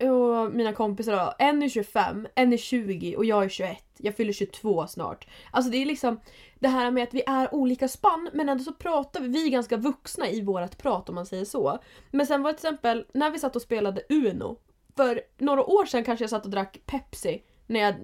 och 0.00 0.54
mina 0.54 0.72
kompisar 0.72 1.12
då, 1.12 1.34
en 1.38 1.62
är 1.62 1.68
25, 1.68 2.26
en 2.34 2.52
är 2.52 2.56
20 2.56 3.16
och 3.16 3.24
jag 3.24 3.44
är 3.44 3.48
21. 3.48 3.78
Jag 3.96 4.16
fyller 4.16 4.32
22 4.32 4.86
snart. 4.86 5.28
Alltså 5.50 5.70
det 5.70 5.76
är 5.76 5.86
liksom 5.86 6.20
det 6.58 6.68
här 6.68 6.90
med 6.90 7.02
att 7.04 7.14
vi 7.14 7.22
är 7.26 7.54
olika 7.54 7.88
spann 7.88 8.30
men 8.32 8.48
ändå 8.48 8.64
så 8.64 8.72
pratar 8.72 9.20
vi, 9.20 9.28
vi 9.28 9.46
är 9.46 9.50
ganska 9.50 9.76
vuxna 9.76 10.28
i 10.30 10.42
vårt 10.42 10.78
prat 10.78 11.08
om 11.08 11.14
man 11.14 11.26
säger 11.26 11.44
så. 11.44 11.78
Men 12.10 12.26
sen 12.26 12.42
var 12.42 12.52
det 12.52 12.58
till 12.58 12.66
exempel 12.66 13.06
när 13.14 13.30
vi 13.30 13.38
satt 13.38 13.56
och 13.56 13.62
spelade 13.62 14.02
Uno. 14.08 14.58
För 14.96 15.20
några 15.38 15.64
år 15.64 15.86
sedan 15.86 16.04
kanske 16.04 16.22
jag 16.22 16.30
satt 16.30 16.44
och 16.44 16.50
drack 16.50 16.78
Pepsi 16.86 17.42
när 17.66 17.80
jag 17.80 17.94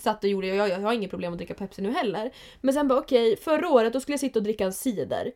satt 0.00 0.24
och 0.24 0.30
gjorde, 0.30 0.46
jag, 0.46 0.68
jag 0.68 0.80
har 0.80 0.92
inget 0.92 1.10
problem 1.10 1.32
att 1.32 1.38
dricka 1.38 1.54
Pepsi 1.54 1.82
nu 1.82 1.92
heller. 1.92 2.30
Men 2.60 2.74
sen 2.74 2.88
bara 2.88 2.98
okej, 2.98 3.36
förra 3.36 3.68
året 3.68 3.92
då 3.92 4.00
skulle 4.00 4.12
jag 4.12 4.20
sitta 4.20 4.38
och 4.38 4.42
dricka 4.42 4.64
en 4.64 4.72
cider. 4.72 5.32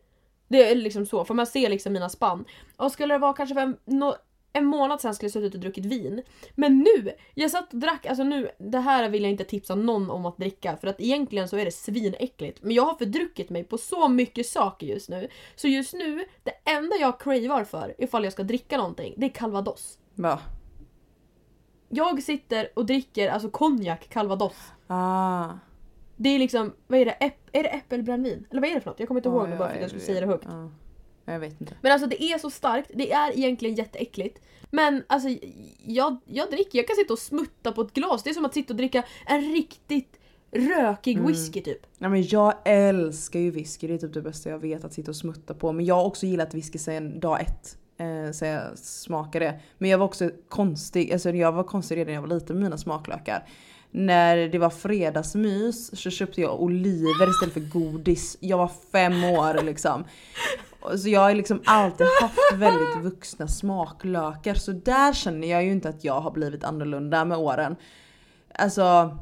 Det 0.48 0.70
är 0.70 0.75
liksom 0.75 1.07
så, 1.07 1.25
för 1.25 1.35
man 1.35 1.46
ser 1.46 1.68
liksom 1.70 1.92
mina 1.92 2.09
spann. 2.09 2.44
Och 2.77 2.92
skulle 2.92 3.14
det 3.14 3.18
vara 3.18 3.33
kanske 3.33 3.55
för 3.55 3.62
en, 3.62 3.77
no, 3.85 4.14
en 4.53 4.64
månad 4.64 5.01
sen 5.01 5.14
skulle 5.14 5.27
jag 5.27 5.33
suttit 5.33 5.55
och 5.55 5.61
druckit 5.61 5.85
vin. 5.85 6.22
Men 6.55 6.79
nu! 6.79 7.12
Jag 7.35 7.51
satt 7.51 7.72
och 7.72 7.79
drack, 7.79 8.07
alltså 8.07 8.25
nu, 8.25 8.51
det 8.59 8.79
här 8.79 9.09
vill 9.09 9.22
jag 9.22 9.31
inte 9.31 9.44
tipsa 9.44 9.75
någon 9.75 10.11
om 10.11 10.27
att 10.27 10.37
dricka 10.37 10.77
för 10.77 10.88
att 10.88 11.01
egentligen 11.01 11.48
så 11.48 11.57
är 11.57 11.64
det 11.64 11.70
svinäckligt. 11.70 12.62
Men 12.62 12.75
jag 12.75 12.83
har 12.83 12.94
fördruckit 12.94 13.51
mig 13.51 13.64
på 13.64 13.79
så 13.79 14.09
mycket 14.09 14.46
saker 14.46 14.87
just 14.87 15.09
nu. 15.09 15.29
Så 15.57 15.68
just 15.68 15.94
nu, 15.94 16.25
det 16.42 16.70
enda 16.70 16.96
jag 16.96 17.20
cravar 17.20 17.64
för 17.64 17.94
ifall 17.98 18.25
jag 18.25 18.33
ska 18.33 18.42
dricka 18.42 18.77
någonting, 18.77 19.14
det 19.16 19.27
är 19.27 19.31
calvados. 19.31 19.98
Va? 20.14 20.40
Jag 21.94 22.22
sitter 22.22 22.68
och 22.74 22.87
dricker 22.87 23.28
alltså 23.28 23.50
konjak 23.50 24.09
calvados. 24.09 24.57
Ah. 24.87 25.48
Det 26.16 26.28
är 26.28 26.38
liksom, 26.38 26.72
vad 26.87 26.98
är 27.00 27.05
det? 27.05 27.11
Äpp, 27.11 27.37
är 27.52 27.62
det 27.62 27.68
äppelbrännvin? 27.68 28.46
Eller 28.50 28.61
vad 28.61 28.70
är 28.70 28.74
det 28.74 28.81
för 28.81 28.90
något? 28.90 28.98
Jag 29.00 29.09
kommer 29.09 29.18
inte 29.20 29.28
ihåg 29.28 29.42
Ja, 29.42 29.46
det 29.50 29.57
bara 29.57 29.68
för 29.68 29.74
att 29.74 29.81
jag 29.81 29.90
skulle 29.90 30.05
säga 30.05 30.20
det 30.20 30.26
högt. 30.26 30.44
Ja. 30.48 30.70
Jag 31.33 31.40
vet 31.40 31.61
inte. 31.61 31.74
Men 31.83 31.92
alltså 31.92 32.09
det 32.09 32.22
är 32.22 32.38
så 32.38 32.50
starkt, 32.50 32.90
det 32.94 33.12
är 33.12 33.38
egentligen 33.38 33.74
jätteäckligt. 33.74 34.38
Men 34.70 35.05
alltså 35.07 35.28
jag, 35.87 36.16
jag 36.26 36.50
dricker, 36.50 36.78
jag 36.78 36.87
kan 36.87 36.96
sitta 36.96 37.12
och 37.12 37.18
smutta 37.18 37.72
på 37.72 37.83
ett 37.83 37.92
glas. 37.92 38.22
Det 38.22 38.31
är 38.31 38.35
som 38.35 38.44
att 38.44 38.55
sitta 38.55 38.72
och 38.72 38.76
dricka 38.76 39.05
en 39.26 39.40
riktigt 39.40 40.18
rökig 40.50 41.16
Mm. 41.16 41.26
whisky 41.26 41.61
typ. 41.62 41.87
Ja, 41.98 42.09
men 42.09 42.22
jag 42.22 42.55
älskar 42.64 43.40
ju 43.40 43.50
whisky, 43.50 43.87
det 43.87 43.94
är 43.94 43.98
typ 43.98 44.14
det 44.14 44.22
bästa 44.22 44.50
jag 44.50 44.59
vet 44.59 44.85
att 44.85 44.92
sitta 44.92 45.11
och 45.11 45.16
smutta 45.16 45.55
på. 45.55 45.72
Men 45.72 45.85
jag 45.85 45.94
har 45.94 46.05
också 46.05 46.26
gillat 46.26 46.55
whisky 46.55 46.78
sedan 46.78 47.20
dag 47.20 47.40
ett. 47.40 47.78
Eh, 48.02 48.32
så 48.32 48.44
jag 48.44 48.78
smakade. 48.78 49.60
Men 49.78 49.90
jag 49.90 49.98
var 49.98 50.04
också 50.04 50.30
konstig, 50.48 51.12
alltså 51.12 51.30
jag 51.30 51.52
var 51.52 51.64
konstig 51.64 51.96
redan 51.96 52.06
när 52.06 52.14
jag 52.14 52.22
var 52.22 52.28
liten 52.28 52.56
med 52.56 52.62
mina 52.62 52.78
smaklökar. 52.78 53.44
När 53.90 54.36
det 54.36 54.58
var 54.58 54.70
fredagsmys 54.70 56.00
så 56.00 56.10
köpte 56.10 56.40
jag 56.40 56.60
oliver 56.60 57.30
istället 57.30 57.54
för 57.54 57.80
godis. 57.80 58.36
Jag 58.40 58.58
var 58.58 58.70
fem 58.92 59.24
år 59.24 59.62
liksom. 59.62 60.04
Så 60.96 61.08
jag 61.08 61.20
har 61.20 61.34
liksom 61.34 61.62
alltid 61.64 62.06
haft 62.20 62.54
väldigt 62.54 63.02
vuxna 63.02 63.48
smaklökar. 63.48 64.54
Så 64.54 64.72
där 64.72 65.12
känner 65.12 65.48
jag 65.48 65.64
ju 65.64 65.72
inte 65.72 65.88
att 65.88 66.04
jag 66.04 66.20
har 66.20 66.30
blivit 66.30 66.64
annorlunda 66.64 67.24
med 67.24 67.38
åren. 67.38 67.76
Alltså 68.54 69.18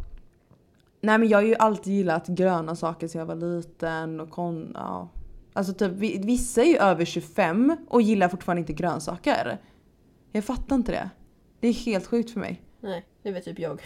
Nej 1.00 1.18
men 1.18 1.28
jag 1.28 1.38
har 1.38 1.42
ju 1.42 1.54
alltid 1.54 1.92
gillat 1.92 2.26
gröna 2.26 2.76
saker 2.76 3.08
sedan 3.08 3.18
jag 3.18 3.26
var 3.26 3.34
liten 3.34 4.20
och 4.20 4.30
kon... 4.30 4.72
Ja. 4.74 5.08
Alltså 5.52 5.72
typ 5.74 5.92
vi- 5.92 6.18
vissa 6.24 6.62
är 6.62 6.66
ju 6.66 6.76
över 6.76 7.04
25 7.04 7.76
och 7.88 8.02
gillar 8.02 8.28
fortfarande 8.28 8.60
inte 8.60 8.72
grönsaker. 8.72 9.58
Jag 10.32 10.44
fattar 10.44 10.76
inte 10.76 10.92
det. 10.92 11.10
Det 11.60 11.68
är 11.68 11.72
helt 11.72 12.06
sjukt 12.06 12.30
för 12.30 12.40
mig. 12.40 12.62
Nej, 12.80 13.06
det 13.22 13.30
väl 13.32 13.42
typ 13.44 13.58
jag. 13.58 13.80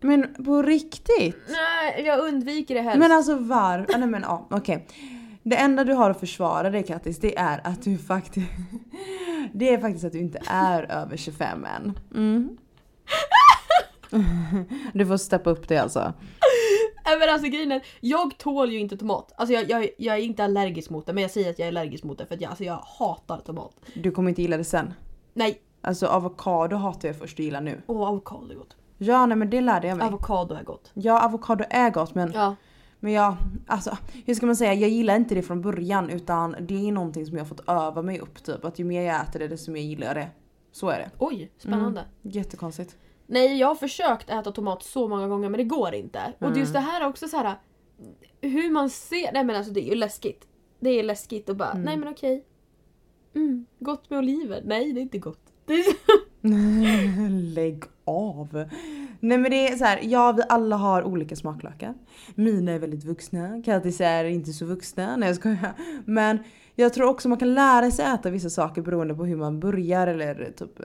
Men 0.00 0.44
på 0.44 0.62
riktigt? 0.62 1.36
Nej, 1.48 2.04
jag 2.06 2.18
undviker 2.28 2.74
det 2.74 2.80
helst. 2.80 2.98
Men 2.98 3.12
alltså 3.12 3.36
var... 3.36 3.86
ah, 3.94 3.98
Nej 3.98 4.08
men 4.08 4.22
ja, 4.22 4.46
okej. 4.50 4.86
Det 5.42 5.56
enda 5.56 5.84
du 5.84 5.92
har 5.92 6.10
att 6.10 6.20
försvara 6.20 6.70
dig 6.70 6.82
Kattis, 6.82 7.18
det 7.18 7.38
är 7.38 7.60
att 7.64 7.82
du 7.82 7.98
faktiskt... 7.98 8.50
Det 9.52 9.74
är 9.74 9.78
faktiskt 9.78 10.04
att 10.04 10.12
du 10.12 10.18
inte 10.18 10.42
är 10.46 10.82
över 10.92 11.16
25 11.16 11.64
än. 11.64 11.98
Mm. 12.14 12.56
Du 14.92 15.06
får 15.06 15.16
steppa 15.16 15.50
upp 15.50 15.68
det 15.68 15.78
alltså. 15.78 16.12
Men 17.04 17.28
alltså 17.34 17.48
grejen 17.48 17.72
är, 17.72 17.82
jag 18.00 18.38
tål 18.38 18.72
ju 18.72 18.78
inte 18.78 18.96
tomat. 18.96 19.32
Alltså 19.36 19.54
jag, 19.54 19.70
jag, 19.70 19.88
jag 19.98 20.16
är 20.16 20.22
inte 20.22 20.44
allergisk 20.44 20.90
mot 20.90 21.06
det 21.06 21.12
men 21.12 21.22
jag 21.22 21.30
säger 21.30 21.50
att 21.50 21.58
jag 21.58 21.66
är 21.66 21.72
allergisk 21.72 22.04
mot 22.04 22.18
det 22.18 22.26
för 22.26 22.34
att 22.34 22.40
jag, 22.40 22.48
alltså 22.48 22.64
jag 22.64 22.74
hatar 22.98 23.38
tomat. 23.38 23.72
Du 23.94 24.10
kommer 24.10 24.28
inte 24.28 24.42
gilla 24.42 24.56
det 24.56 24.64
sen. 24.64 24.94
Nej, 25.34 25.60
Alltså 25.84 26.06
avokado 26.06 26.76
hatar 26.76 27.08
jag 27.08 27.18
först 27.18 27.38
och 27.38 27.44
gillar 27.44 27.60
nu. 27.60 27.82
åh 27.86 28.08
avokado 28.08 28.50
är 28.50 28.54
gott. 28.54 28.76
Ja 28.98 29.26
nej 29.26 29.36
men 29.36 29.50
det 29.50 29.60
lärde 29.60 29.88
jag 29.88 29.98
mig. 29.98 30.06
Avokado 30.06 30.54
är 30.54 30.62
gott. 30.64 30.90
Ja 30.94 31.24
avokado 31.24 31.64
är 31.70 31.90
gott 31.90 32.14
men, 32.14 32.32
Ja. 32.34 32.56
men 33.00 33.12
jag, 33.12 33.36
alltså 33.66 33.96
hur 34.26 34.34
ska 34.34 34.46
man 34.46 34.56
säga, 34.56 34.74
jag 34.74 34.90
gillar 34.90 35.16
inte 35.16 35.34
det 35.34 35.42
från 35.42 35.60
början 35.62 36.10
utan 36.10 36.56
det 36.60 36.88
är 36.88 36.92
någonting 36.92 37.26
som 37.26 37.36
jag 37.38 37.48
fått 37.48 37.68
öva 37.68 38.02
mig 38.02 38.18
upp 38.20 38.42
typ. 38.44 38.64
Att 38.64 38.78
ju 38.78 38.84
mer 38.84 39.02
jag 39.02 39.22
äter 39.22 39.38
det 39.40 39.48
desto 39.48 39.70
mer 39.72 39.80
gillar 39.80 40.06
jag 40.06 40.16
det. 40.16 40.28
Så 40.72 40.88
är 40.88 40.98
det. 40.98 41.10
Oj, 41.18 41.50
spännande. 41.58 42.04
Jättekonstigt. 42.22 42.96
Nej, 43.26 43.58
jag 43.58 43.66
har 43.68 43.74
försökt 43.74 44.30
äta 44.30 44.52
tomat 44.52 44.82
så 44.82 45.08
många 45.08 45.28
gånger 45.28 45.48
men 45.48 45.58
det 45.58 45.64
går 45.64 45.94
inte. 45.94 46.32
Och 46.38 46.56
just 46.58 46.72
det 46.72 46.80
här 46.80 47.00
är 47.00 47.06
också 47.06 47.28
så 47.28 47.36
här 47.36 47.54
hur 48.40 48.70
man 48.70 48.90
ser, 48.90 49.32
nej 49.32 49.44
men 49.44 49.56
alltså 49.56 49.72
det 49.72 49.80
är 49.80 49.88
ju 49.88 49.94
läskigt. 49.94 50.46
Det 50.80 50.90
är 50.90 51.02
läskigt 51.02 51.48
och 51.48 51.56
bara, 51.56 51.70
Mm. 51.70 51.82
nej 51.82 51.96
men 51.96 52.08
okej. 52.08 52.44
Mm, 53.34 53.66
gott 53.78 54.10
med 54.10 54.18
oliver. 54.18 54.62
Nej, 54.64 54.92
det 54.92 55.00
är 55.00 55.02
inte 55.02 55.18
gott. 55.18 55.40
Är 55.66 55.82
Lägg 57.54 57.84
av. 58.04 58.64
Nej 59.20 59.38
men 59.38 59.50
det 59.50 59.68
är 59.68 59.76
så 59.76 59.84
här, 59.84 60.00
ja 60.02 60.32
vi 60.32 60.42
alla 60.48 60.76
har 60.76 61.02
olika 61.04 61.36
smaklökar. 61.36 61.94
Mina 62.34 62.72
är 62.72 62.78
väldigt 62.78 63.04
vuxna, 63.04 63.62
Kattis 63.64 64.00
är 64.00 64.24
inte 64.24 64.52
så 64.52 64.66
vuxna. 64.66 65.16
Nej 65.16 65.28
jag 65.28 65.36
skojar. 65.36 65.72
Men 66.04 66.38
jag 66.74 66.92
tror 66.94 67.08
också 67.08 67.28
man 67.28 67.38
kan 67.38 67.54
lära 67.54 67.90
sig 67.90 68.04
äta 68.04 68.30
vissa 68.30 68.50
saker 68.50 68.82
beroende 68.82 69.14
på 69.14 69.24
hur 69.24 69.36
man 69.36 69.60
börjar 69.60 70.06
eller 70.06 70.52
typ 70.56 70.80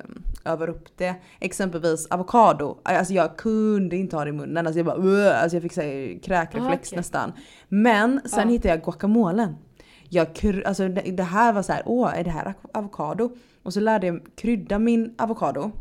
övar 0.46 0.70
upp 0.70 0.98
det. 0.98 1.16
Exempelvis 1.40 2.06
avokado. 2.08 2.78
Alltså 2.84 3.14
jag 3.14 3.38
kunde 3.38 3.96
inte 3.98 4.16
ha 4.16 4.24
det 4.24 4.30
i 4.30 4.34
munnen. 4.34 4.68
Alltså 4.68 4.80
jag 4.80 4.86
bara 4.86 4.98
"Ugh", 4.98 5.42
alltså 5.44 5.56
jag 5.56 5.64
fick 5.64 5.74
säga 5.74 6.20
kräkreflex 6.20 6.90
Ah, 6.90 6.90
okej. 6.90 6.98
nästan. 6.98 7.34
Men 7.68 8.22
sen 8.26 8.40
Ja. 8.40 8.54
hittade 8.54 8.70
jag 8.70 8.84
guacamolen. 8.84 9.56
Jag, 10.10 10.28
alltså 10.66 10.88
det, 10.88 11.02
det 11.02 11.24
här 11.24 11.54
var 11.54 11.62
så 11.62 11.74
här, 11.74 11.82
åh 11.86 12.20
är 12.20 12.24
det 12.24 12.30
här 12.30 12.54
avokado? 12.74 13.32
Och 13.64 13.74
så 13.74 13.80
lärde 13.80 14.08
jag 14.08 14.20
krydda 14.36 14.80
min 14.80 15.16
avokado. 15.18 15.72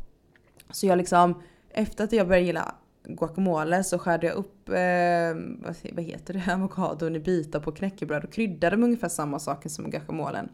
Så 0.71 0.87
jag 0.87 0.99
liksom, 0.99 1.43
efter 1.71 2.05
att 2.05 2.13
jag 2.13 2.29
började 2.29 2.47
gilla 2.47 2.75
guacamole 3.09 3.85
så 3.85 3.99
skärde 3.99 4.27
jag 4.27 4.37
upp, 4.37 4.69
eh, 4.69 5.95
vad, 5.95 6.05
heter 6.05 6.35
det, 6.35 6.53
avokadon 6.55 7.17
i 7.17 7.21
bitar 7.21 7.61
på 7.61 7.73
knäckebröd 7.73 8.25
och 8.25 8.33
kryddade 8.33 8.77
med 8.77 8.85
ungefär 8.85 9.09
samma 9.09 9.39
saker 9.39 9.69
som 9.69 9.91
guacamolen. 9.91 10.49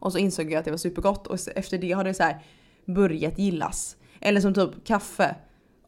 Och 0.00 0.12
så 0.12 0.18
insåg 0.18 0.52
jag 0.52 0.58
att 0.58 0.64
det 0.64 0.70
var 0.70 0.78
supergott 0.78 1.26
och 1.26 1.38
efter 1.54 1.78
det 1.78 1.92
har 1.92 2.04
det 2.04 2.14
så 2.14 2.22
här 2.22 2.42
börjat 2.84 3.38
gillas. 3.38 3.96
Eller 4.20 4.40
som 4.40 4.54
typ 4.54 4.84
kaffe. 4.84 5.34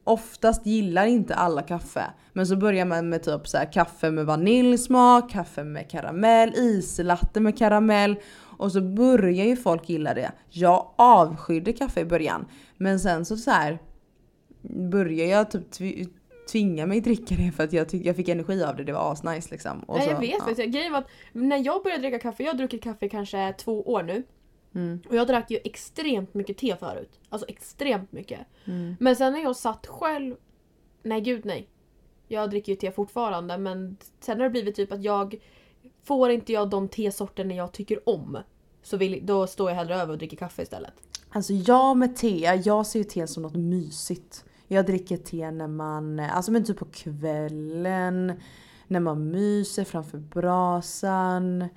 Oftast 0.04 0.66
gillar 0.66 1.06
inte 1.06 1.34
alla 1.34 1.62
kaffe. 1.62 2.04
Men 2.32 2.46
så 2.46 2.56
börjar 2.56 2.84
man 2.84 3.08
med 3.08 3.22
typ 3.22 3.48
så 3.48 3.58
här 3.58 3.72
kaffe 3.72 4.10
med 4.10 4.26
vaniljsmak, 4.26 5.30
kaffe 5.30 5.64
med 5.64 5.90
karamell, 5.90 6.54
islatte 6.54 7.40
med 7.40 7.58
karamell. 7.58 8.16
Och 8.58 8.72
så 8.72 8.80
börjar 8.80 9.44
ju 9.44 9.56
folk 9.56 9.88
gilla 9.88 10.14
det. 10.14 10.32
Jag 10.48 10.90
avskydde 10.96 11.72
kaffe 11.72 12.00
i 12.00 12.04
början. 12.04 12.46
Men 12.76 13.00
sen 13.00 13.24
så, 13.24 13.36
så 13.36 13.50
här 13.50 13.78
började 14.62 15.30
jag 15.30 15.50
typ 15.50 15.70
tv- 15.70 16.06
tvinga 16.52 16.86
mig 16.86 17.00
dricka 17.00 17.34
det 17.34 17.52
för 17.52 17.64
att 17.64 17.72
jag, 17.72 17.86
tyck- 17.86 18.02
jag 18.06 18.16
fick 18.16 18.28
energi 18.28 18.64
av 18.64 18.76
det. 18.76 18.84
Det 18.84 18.92
var 18.92 19.12
asnice 19.12 19.48
liksom. 19.50 19.80
Och 19.80 19.96
Nej, 19.96 20.06
så, 20.06 20.12
jag 20.12 20.20
vet 20.20 20.58
ja. 20.58 20.64
Grejen 20.64 20.92
var 20.92 20.98
att 20.98 21.08
när 21.32 21.64
jag 21.64 21.82
började 21.82 22.02
dricka 22.02 22.18
kaffe, 22.18 22.42
jag 22.42 22.52
har 22.52 22.58
druckit 22.58 22.82
kaffe 22.82 23.06
i 23.06 23.08
kanske 23.08 23.52
två 23.52 23.82
år 23.82 24.02
nu. 24.02 24.22
Mm. 24.74 25.00
Och 25.08 25.16
jag 25.16 25.26
drack 25.26 25.50
ju 25.50 25.58
extremt 25.64 26.34
mycket 26.34 26.58
te 26.58 26.76
förut. 26.76 27.20
Alltså 27.28 27.48
extremt 27.48 28.12
mycket. 28.12 28.40
Mm. 28.64 28.96
Men 29.00 29.16
sen 29.16 29.32
när 29.32 29.42
jag 29.42 29.56
satt 29.56 29.86
själv... 29.86 30.36
Nej 31.02 31.20
gud 31.20 31.44
nej. 31.44 31.68
Jag 32.28 32.50
dricker 32.50 32.72
ju 32.72 32.76
te 32.76 32.92
fortfarande 32.92 33.58
men 33.58 33.96
sen 34.20 34.36
har 34.36 34.44
det 34.44 34.50
blivit 34.50 34.74
typ 34.74 34.92
att 34.92 35.02
jag... 35.04 35.34
Får 36.04 36.30
inte 36.30 36.52
jag 36.52 36.70
de 36.70 36.88
tesorterna 36.88 37.54
jag 37.54 37.72
tycker 37.72 38.08
om 38.08 38.38
så 38.82 38.96
vill, 38.96 39.26
då 39.26 39.46
står 39.46 39.70
jag 39.70 39.76
hellre 39.76 39.96
över 39.96 40.12
och 40.12 40.18
dricker 40.18 40.36
kaffe 40.36 40.62
istället. 40.62 40.92
Alltså 41.30 41.52
jag 41.52 41.96
med 41.96 42.16
te, 42.16 42.60
jag 42.64 42.86
ser 42.86 42.98
ju 42.98 43.04
te 43.04 43.26
som 43.26 43.42
något 43.42 43.54
mysigt. 43.56 44.44
Jag 44.72 44.86
dricker 44.86 45.16
te 45.16 45.50
när 45.50 45.68
man, 45.68 46.20
alltså 46.20 46.52
men 46.52 46.64
typ 46.64 46.78
på 46.78 46.84
kvällen, 46.84 48.32
när 48.86 49.00
man 49.00 49.30
myser 49.30 49.84
framför 49.84 50.18
brasan. 50.18 51.68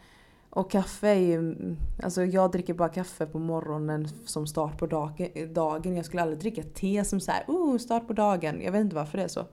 Och 0.49 0.71
kaffe 0.71 1.07
är 1.07 1.19
ju, 1.19 1.55
alltså 2.03 2.23
jag 2.23 2.51
dricker 2.51 2.73
bara 2.73 2.89
kaffe 2.89 3.25
på 3.25 3.39
morgonen 3.39 4.07
som 4.25 4.47
start 4.47 4.77
på 4.77 4.87
dagen. 4.87 5.53
dagen. 5.53 5.95
Jag 5.95 6.05
skulle 6.05 6.21
aldrig 6.21 6.39
dricka 6.39 6.63
te 6.63 7.05
som 7.05 7.19
så 7.19 7.31
här, 7.31 7.43
oh 7.47 7.77
start 7.77 8.07
på 8.07 8.13
dagen. 8.13 8.61
Jag 8.61 8.71
vet 8.71 8.81
inte 8.81 8.95
varför 8.95 9.17
det 9.17 9.23
är 9.23 9.27
så. 9.27 9.45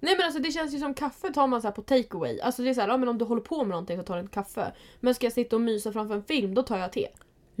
Nej 0.00 0.16
men 0.16 0.26
alltså 0.26 0.42
det 0.42 0.50
känns 0.50 0.74
ju 0.74 0.78
som 0.78 0.94
kaffe 0.94 1.32
tar 1.32 1.46
man 1.46 1.62
så 1.62 1.68
här 1.68 1.74
på 1.74 1.82
takeaway. 1.82 2.40
Alltså 2.40 2.62
det 2.62 2.70
är 2.70 2.74
så 2.74 2.80
här, 2.80 2.88
ja, 2.88 2.96
men 2.96 3.08
om 3.08 3.18
du 3.18 3.24
håller 3.24 3.42
på 3.42 3.58
med 3.58 3.68
någonting 3.68 3.98
så 3.98 4.02
tar 4.02 4.16
du 4.16 4.24
ett 4.24 4.30
kaffe. 4.30 4.72
Men 5.00 5.14
ska 5.14 5.26
jag 5.26 5.32
sitta 5.32 5.56
och 5.56 5.62
mysa 5.62 5.92
framför 5.92 6.14
en 6.14 6.22
film 6.22 6.54
då 6.54 6.62
tar 6.62 6.78
jag 6.78 6.92
te. 6.92 7.08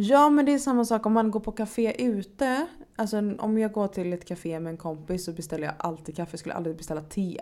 Ja 0.02 0.30
men 0.30 0.44
det 0.44 0.52
är 0.54 0.58
samma 0.58 0.84
sak 0.84 1.06
om 1.06 1.12
man 1.12 1.30
går 1.30 1.40
på 1.40 1.52
café 1.52 2.02
ute. 2.04 2.66
Alltså 2.96 3.16
om 3.38 3.58
jag 3.58 3.72
går 3.72 3.88
till 3.88 4.12
ett 4.12 4.24
café 4.24 4.60
med 4.60 4.70
en 4.70 4.76
kompis 4.76 5.24
så 5.24 5.32
beställer 5.32 5.64
jag 5.64 5.74
alltid 5.78 6.16
kaffe. 6.16 6.30
Jag 6.32 6.40
skulle 6.40 6.54
aldrig 6.54 6.76
beställa 6.76 7.00
te. 7.00 7.40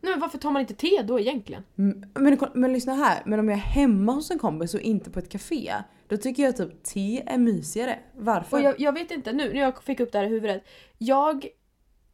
Nej 0.00 0.12
men 0.12 0.20
varför 0.20 0.38
tar 0.38 0.50
man 0.50 0.60
inte 0.60 0.74
te 0.74 1.02
då 1.02 1.20
egentligen? 1.20 1.62
Mm, 1.78 2.04
Men, 2.14 2.38
men 2.54 2.72
lyssna 2.72 2.94
här, 2.94 3.22
men 3.26 3.40
om 3.40 3.48
jag 3.48 3.58
är 3.58 3.62
hemma 3.62 4.12
hos 4.12 4.30
en 4.30 4.38
kompis 4.38 4.74
och 4.74 4.80
inte 4.80 5.10
på 5.10 5.18
ett 5.18 5.28
café. 5.28 5.74
Då 6.08 6.16
tycker 6.16 6.42
jag 6.42 6.56
typ 6.56 6.82
te 6.82 7.22
är 7.26 7.38
mysigare. 7.38 7.98
Varför? 8.16 8.56
Och 8.56 8.62
jag, 8.62 8.80
jag 8.80 8.92
vet 8.92 9.10
inte, 9.10 9.32
nu 9.32 9.52
när 9.52 9.60
jag 9.60 9.82
fick 9.82 10.00
upp 10.00 10.12
det 10.12 10.18
här 10.18 10.24
i 10.24 10.28
huvudet. 10.28 10.62
Jag 10.98 11.46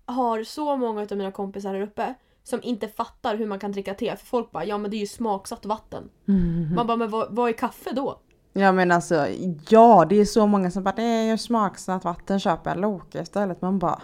har 0.07 0.45
så 0.45 0.77
många 0.77 1.01
av 1.11 1.17
mina 1.17 1.33
kompisar 1.33 1.75
här 1.75 1.81
uppe 1.81 2.15
som 2.43 2.61
inte 2.63 2.89
fattar 2.89 3.37
hur 3.37 3.47
man 3.47 3.59
kan 3.59 3.73
dricka 3.73 3.95
te. 3.95 4.17
För 4.17 4.27
folk 4.27 4.51
bara, 4.51 4.65
ja 4.65 4.79
men 4.79 4.91
det 4.91 4.97
är 4.97 4.99
ju 4.99 5.07
smaksatt 5.07 5.67
vatten. 5.67 6.11
Mhm. 6.25 6.75
Man 6.75 6.87
bara, 6.87 6.97
men 6.97 7.11
vad, 7.11 7.35
vad 7.35 7.49
är 7.49 7.53
kaffe 7.53 7.91
då? 7.93 8.21
Ja 8.57 8.73
men 8.73 8.91
alltså, 8.91 9.27
ja 9.69 10.07
det 10.09 10.21
är 10.21 10.25
så 10.25 10.47
många 10.47 10.71
som 10.71 10.83
bara 10.83 11.03
är 11.03 11.31
ju 11.31 11.39
smaksatt 11.39 12.05
vatten, 12.05 12.41
köper 12.41 12.71
jag 12.71 12.81
Loka 12.81 13.23
istället. 13.23 13.63
Man 13.63 13.79
bara 13.79 14.03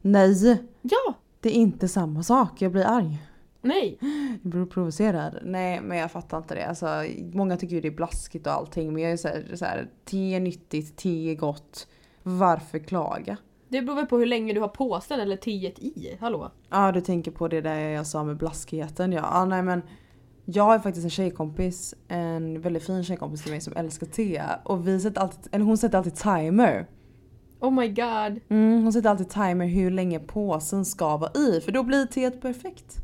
nej, 0.00 0.62
Ja! 0.82 1.14
det 1.40 1.48
är 1.48 1.52
inte 1.52 1.88
samma 1.88 2.22
sak. 2.22 2.62
Jag 2.62 2.72
blir 2.72 2.84
arg. 2.84 3.22
Nej! 3.60 3.98
Jag 4.42 4.52
blir 4.52 4.66
provocerad. 4.66 5.38
Nej 5.42 5.80
men 5.80 5.98
jag 5.98 6.12
fattar 6.12 6.38
inte 6.38 6.54
det. 6.54 6.66
Alltså, 6.66 6.86
många 7.32 7.56
tycker 7.56 7.74
ju 7.74 7.80
det 7.80 7.88
är 7.88 7.92
blaskigt 7.92 8.46
och 8.46 8.52
allting 8.52 8.92
men 8.92 9.02
jag 9.02 9.12
är 9.12 9.16
så 9.16 9.28
här, 9.28 9.50
så 9.54 9.64
här 9.64 9.88
te 10.04 10.34
är 10.34 10.40
nyttigt, 10.40 10.96
te 10.96 11.30
är 11.30 11.34
gott. 11.34 11.88
Varför 12.22 12.78
klaga? 12.78 13.36
Det 13.68 13.82
beror 13.82 13.96
väl 13.96 14.06
på 14.06 14.18
hur 14.18 14.26
länge 14.26 14.52
du 14.52 14.60
har 14.60 14.68
påsen 14.68 15.20
eller 15.20 15.36
teet 15.36 15.78
i. 15.78 16.16
Hallå? 16.20 16.50
Ja 16.70 16.92
du 16.92 17.00
tänker 17.00 17.30
på 17.30 17.48
det 17.48 17.60
där 17.60 17.78
jag 17.78 18.06
sa 18.06 18.24
med 18.24 18.36
blaskigheten. 18.36 19.12
Ja, 19.12 19.22
ah, 19.24 19.44
nej 19.44 19.62
men 19.62 19.82
jag 20.54 20.64
har 20.64 20.78
faktiskt 20.78 21.04
en 21.04 21.10
tjejkompis, 21.10 21.94
en 22.08 22.60
väldigt 22.60 22.86
fin 22.86 23.04
tjejkompis 23.04 23.42
till 23.42 23.50
mig 23.50 23.60
som 23.60 23.76
älskar 23.76 24.06
te. 24.06 24.42
Och 24.64 24.88
vi 24.88 25.00
sätter 25.00 25.20
alltid, 25.20 25.54
eller 25.54 25.64
hon 25.64 25.78
sätter 25.78 25.98
alltid 25.98 26.14
timer. 26.14 26.86
Oh 27.60 27.70
my 27.70 27.88
god. 27.88 28.40
Mm, 28.48 28.82
hon 28.82 28.92
sätter 28.92 29.10
alltid 29.10 29.28
timer 29.28 29.66
hur 29.66 29.90
länge 29.90 30.18
påsen 30.18 30.84
ska 30.84 31.16
vara 31.16 31.30
i 31.34 31.60
för 31.60 31.72
då 31.72 31.82
blir 31.82 32.06
teet 32.06 32.40
perfekt. 32.40 32.96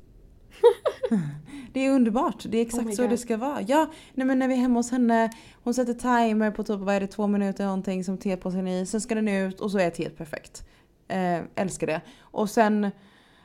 det 1.73 1.87
är 1.87 1.91
underbart, 1.91 2.45
det 2.49 2.59
är 2.59 2.63
exakt 2.63 2.87
Oh 2.87 2.93
så 2.93 3.03
God. 3.03 3.11
det 3.11 3.19
ska 3.19 3.37
vara. 3.37 3.63
Ja, 3.67 3.91
nej 4.15 4.27
men 4.27 4.39
när 4.39 4.49
vi 4.49 4.55
är 4.55 4.59
hemma 4.59 4.79
hos 4.79 4.91
henne, 4.91 5.31
hon 5.65 5.75
sätter 5.75 5.95
timer 5.95 6.51
på 6.51 6.65
typ 6.65 6.81
vad 6.81 6.95
är 6.95 7.01
det, 7.01 7.07
två 7.07 7.27
minuter 7.27 7.65
någonting 7.65 8.05
som 8.05 8.19
tepåsen 8.19 8.69
är 8.69 8.83
i. 8.83 8.87
Sen 8.87 9.01
ska 9.01 9.15
den 9.15 9.29
ut 9.29 9.61
och 9.61 9.71
så 9.71 9.79
är 9.79 9.91
teet 9.91 10.17
perfekt. 10.17 10.69
Eh, 11.09 11.41
älskar 11.55 11.87
det. 11.87 12.01
Och 12.21 12.51
sen, 12.51 12.91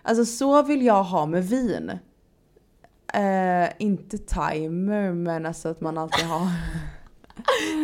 alltså 0.02 0.26
så 0.26 0.64
vill 0.64 0.86
jag 0.86 1.04
ha 1.04 1.26
med 1.26 1.48
vin. 1.48 1.92
Eh, 3.14 3.70
inte 3.80 4.18
timer 4.18 5.12
men 5.12 5.46
alltså 5.46 5.70
att 5.70 5.82
man 5.82 5.98
alltid 5.98 6.26
har 6.26 6.48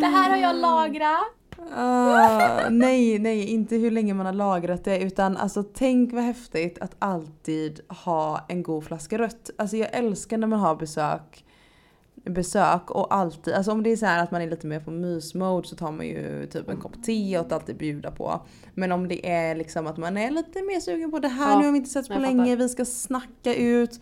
Det 0.00 0.06
här 0.06 0.30
har 0.30 0.36
jag 0.36 0.56
lagrat. 0.56 1.36
Ah, 1.76 2.68
nej, 2.70 3.18
nej, 3.18 3.46
inte 3.46 3.76
hur 3.76 3.90
länge 3.90 4.14
man 4.14 4.26
har 4.26 4.32
lagrat 4.32 4.84
det 4.84 4.98
utan 4.98 5.36
alltså 5.36 5.62
tänk 5.62 6.12
vad 6.12 6.24
häftigt 6.24 6.78
att 6.78 6.96
alltid 6.98 7.80
ha 7.88 8.46
en 8.48 8.62
god 8.62 8.84
flaska 8.84 9.18
rött. 9.18 9.50
Alltså 9.58 9.76
jag 9.76 9.88
älskar 9.92 10.38
när 10.38 10.46
man 10.46 10.58
har 10.60 10.76
besök 10.76 11.44
besök 12.24 12.90
och 12.90 13.14
alltid, 13.14 13.54
alltså 13.54 13.72
om 13.72 13.82
det 13.82 13.90
är 13.90 13.96
så 13.96 14.06
här 14.06 14.22
att 14.22 14.30
man 14.30 14.42
är 14.42 14.50
lite 14.50 14.66
mer 14.66 14.80
på 14.80 14.90
mysmode 14.90 15.68
så 15.68 15.76
tar 15.76 15.92
man 15.92 16.06
ju 16.06 16.46
typ 16.46 16.68
en 16.68 16.76
kopp 16.76 17.02
te 17.02 17.38
och 17.38 17.46
att 17.46 17.52
alltid 17.52 17.76
bjuda 17.76 18.10
på. 18.10 18.40
Men 18.74 18.92
om 18.92 19.08
det 19.08 19.30
är 19.30 19.54
liksom 19.54 19.86
att 19.86 19.96
man 19.96 20.16
är 20.16 20.30
lite 20.30 20.62
mer 20.62 20.80
sugen 20.80 21.10
på 21.10 21.18
det 21.18 21.28
här, 21.28 21.50
Ja, 21.50 21.58
nu 21.58 21.64
har 21.64 21.72
vi 21.72 21.78
inte 21.78 21.90
setts 21.90 22.08
på 22.08 22.18
länge, 22.18 22.56
vi 22.56 22.68
ska 22.68 22.84
snacka 22.84 23.54
ut. 23.54 24.00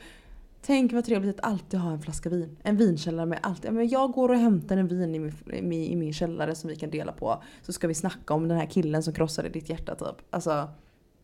Tänk 0.62 0.92
vad 0.92 1.04
trevligt 1.04 1.38
att 1.40 1.46
alltid 1.46 1.80
ha 1.80 1.90
en 1.90 2.00
flaska 2.02 2.28
vin. 2.28 2.56
En 2.62 2.76
vinkällare 2.76 3.26
med 3.26 3.38
allt. 3.42 3.62
Men 3.70 3.88
jag 3.88 4.12
går 4.12 4.28
och 4.28 4.36
hämtar 4.36 4.76
en 4.76 4.88
vin 4.88 5.14
i 5.14 5.18
min, 5.18 5.72
i 5.72 5.96
min- 5.96 6.12
källare 6.12 6.54
som 6.54 6.68
vi 6.70 6.76
kan 6.76 6.90
dela 6.90 7.12
på. 7.12 7.42
Så 7.62 7.72
ska 7.72 7.88
vi 7.88 7.94
snacka 7.94 8.34
om 8.34 8.48
den 8.48 8.58
här 8.58 8.66
killen 8.66 9.02
som 9.02 9.14
krossade 9.14 9.48
ditt 9.48 9.68
hjärta 9.70 9.94
typ. 9.94 10.16
Alltså, 10.30 10.68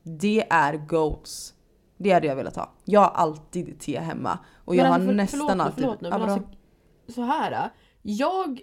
det 0.03 0.47
är 0.51 0.77
goals. 0.77 1.55
Det 1.97 2.11
hade 2.11 2.27
jag 2.27 2.37
velat 2.37 2.57
ha. 2.57 2.73
Jag 2.85 3.01
har 3.01 3.09
alltid 3.11 3.81
te 3.81 4.01
hemma. 4.01 4.39
Och 4.65 4.77
jag 4.77 4.83
Men 4.83 4.87
har 4.93 4.95
alltså, 4.95 5.09
för- 5.09 5.15
nästan 5.15 5.39
förlåt 5.49 5.61
alltid... 5.67 5.85
Förlåt 5.85 6.01
nu, 6.01 6.11
men 6.11 6.23
alltså, 6.23 6.49
så 7.15 7.23
här. 7.23 7.53
äh, 7.53 7.71
Jag 8.03 8.61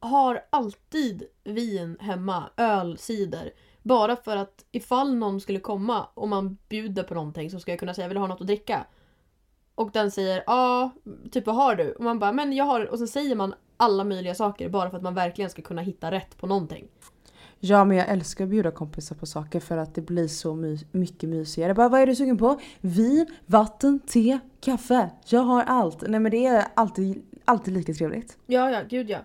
har 0.00 0.40
alltid 0.50 1.22
vin 1.44 1.96
hemma, 2.00 2.50
öl, 2.56 2.98
cider. 2.98 3.50
Bara 3.82 4.16
för 4.16 4.36
att 4.36 4.64
ifall 4.72 5.14
någon 5.14 5.40
skulle 5.40 5.60
komma 5.60 6.06
och 6.14 6.28
man 6.28 6.58
bjuder 6.68 7.02
på 7.02 7.14
någonting 7.14 7.50
så 7.50 7.60
ska 7.60 7.72
jag 7.72 7.78
kunna 7.80 7.94
säga 7.94 8.08
vill 8.08 8.14
du 8.14 8.20
ha 8.20 8.26
något 8.26 8.40
att 8.40 8.46
dricka? 8.46 8.86
Och 9.74 9.90
den 9.92 10.10
säger 10.10 10.44
ja, 10.46 10.90
typ 11.30 11.46
vad 11.46 11.56
har 11.56 11.74
du? 11.74 11.92
Och 11.92 12.04
man 12.04 12.18
bara 12.18 12.32
men 12.32 12.52
jag 12.52 12.64
har 12.64 12.86
och 12.92 12.98
så 12.98 13.06
säger 13.06 13.36
man 13.36 13.54
alla 13.76 14.04
möjliga 14.04 14.34
saker 14.34 14.68
bara 14.68 14.90
för 14.90 14.96
att 14.96 15.02
man 15.02 15.14
verkligen 15.14 15.50
ska 15.50 15.62
kunna 15.62 15.82
hitta 15.82 16.10
rätt 16.10 16.36
på 16.38 16.46
någonting. 16.46 16.88
Ja 17.60 17.84
men 17.84 17.96
jag 17.96 18.08
älskar 18.08 18.44
att 18.44 18.50
bjuda 18.50 18.70
kompisar 18.70 19.16
på 19.16 19.26
saker 19.26 19.60
för 19.60 19.76
att 19.76 19.94
det 19.94 20.00
blir 20.00 20.28
så 20.28 20.54
my- 20.54 20.78
mycket 20.92 21.28
mysigare. 21.28 21.74
Bara, 21.74 21.88
vad 21.88 22.00
är 22.00 22.06
du 22.06 22.14
sugen 22.14 22.38
på? 22.38 22.60
Vin, 22.80 23.26
vatten, 23.46 24.00
te, 24.00 24.38
kaffe. 24.60 25.10
Jag 25.26 25.40
har 25.40 25.62
allt. 25.62 26.02
Nej 26.08 26.20
men 26.20 26.30
det 26.32 26.46
är 26.46 26.64
alltid, 26.74 27.22
alltid 27.44 27.74
lika 27.74 27.94
trevligt. 27.94 28.38
Ja, 28.46 28.70
ja, 28.70 28.80
gud 28.88 29.10
ja. 29.10 29.18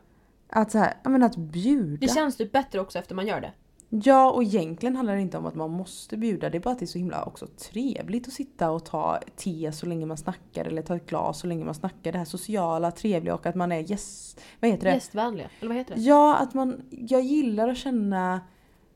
Att 0.49 0.71
så 0.71 0.77
här, 0.77 0.93
men 1.03 1.23
att 1.23 1.36
bjuda. 1.38 1.97
Det 2.07 2.13
känns 2.13 2.38
typ 2.38 2.51
bättre 2.51 2.79
också 2.79 2.99
efter 2.99 3.15
man 3.15 3.27
gör 3.27 3.41
det. 3.41 3.51
Ja 3.89 4.32
och 4.32 4.43
egentligen 4.43 4.95
handlar 4.95 5.15
det 5.15 5.21
inte 5.21 5.38
om 5.38 5.45
att 5.45 5.56
man 5.56 5.71
måste 5.71 6.17
bjuda. 6.17 6.50
Det 6.50 6.58
är 6.58 6.60
bara 6.60 6.71
att 6.71 6.80
det 6.80 6.86
är 6.86 6.88
så 6.88 6.97
himla 6.97 7.23
också 7.23 7.47
trevligt 7.47 8.28
att 8.28 8.34
sitta 8.34 8.71
och 8.71 8.86
ta 8.86 9.19
te 9.36 9.71
så 9.71 9.86
länge 9.86 10.06
man 10.06 10.17
snackar. 10.17 10.65
Eller 10.65 10.82
ta 10.82 10.95
ett 10.95 11.10
glas 11.10 11.39
så 11.39 11.47
länge 11.47 11.65
man 11.65 11.76
snackar. 11.76 12.12
Det 12.12 12.17
här 12.17 12.25
sociala, 12.25 12.92
trevliga 12.92 13.33
och 13.33 13.46
att 13.46 13.56
man 13.56 13.71
är 13.71 13.79
gäst... 13.79 14.42
Vad 14.60 14.71
heter 14.71 14.83
det? 14.85 14.94
Gästvänliga, 14.94 15.50
eller 15.60 15.69
vad 15.69 15.77
heter 15.77 15.96
det? 15.96 16.02
Ja, 16.02 16.38
att 16.38 16.54
man... 16.54 16.81
Jag 16.90 17.21
gillar 17.21 17.69
att 17.69 17.77
känna 17.77 18.42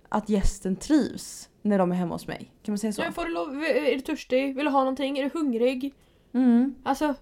att 0.09 0.29
gästen 0.29 0.75
trivs 0.75 1.49
när 1.61 1.79
de 1.79 1.91
är 1.91 1.95
hemma 1.95 2.15
hos 2.15 2.27
mig. 2.27 2.51
Kan 2.63 2.71
man 2.71 2.77
säga 2.77 2.93
så? 2.93 3.01
Ja, 3.01 3.11
får 3.11 3.25
du 3.25 3.31
lov, 3.31 3.63
är 3.63 3.95
du 3.95 4.01
törstig? 4.01 4.55
Vill 4.55 4.65
du 4.65 4.71
ha 4.71 4.79
någonting? 4.79 5.17
Är 5.17 5.23
du 5.23 5.39
hungrig? 5.39 5.93
Mm. 6.33 6.75
Alltså, 6.83 7.13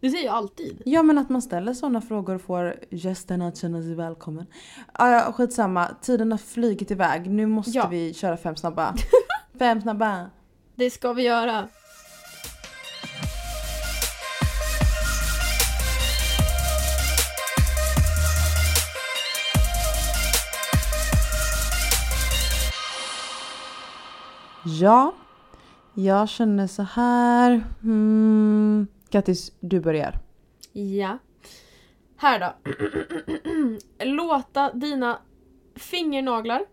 det 0.00 0.10
säger 0.10 0.24
jag 0.24 0.34
alltid. 0.34 0.82
Ja 0.84 1.02
men 1.02 1.18
att 1.18 1.28
man 1.28 1.42
ställer 1.42 1.74
sådana 1.74 2.00
frågor 2.00 2.34
och 2.34 2.42
får 2.42 2.74
gästerna 2.90 3.48
att 3.48 3.56
känna 3.56 3.82
sig 3.82 3.94
välkommen. 3.94 4.46
Ah, 4.92 5.10
ja 5.10 5.32
skitsamma, 5.32 5.88
tiden 6.02 6.30
har 6.30 6.38
flugit 6.38 6.90
iväg. 6.90 7.30
Nu 7.30 7.46
måste 7.46 7.70
ja. 7.70 7.88
vi 7.88 8.14
köra 8.14 8.36
fem 8.36 8.56
snabba. 8.56 8.94
fem 9.58 9.80
snabba. 9.80 10.30
Det 10.74 10.90
ska 10.90 11.12
vi 11.12 11.22
göra. 11.22 11.68
Ja, 24.64 25.14
jag 25.94 26.28
känner 26.28 26.66
så 26.66 26.82
här. 26.82 27.64
Hmm. 27.82 28.86
Kattis, 29.10 29.52
du 29.60 29.80
börjar. 29.80 30.18
Ja. 30.72 31.18
Här 32.16 32.38
då. 32.40 32.70
låta 34.04 34.72
dina 34.72 35.18
fingernaglar 35.76 36.66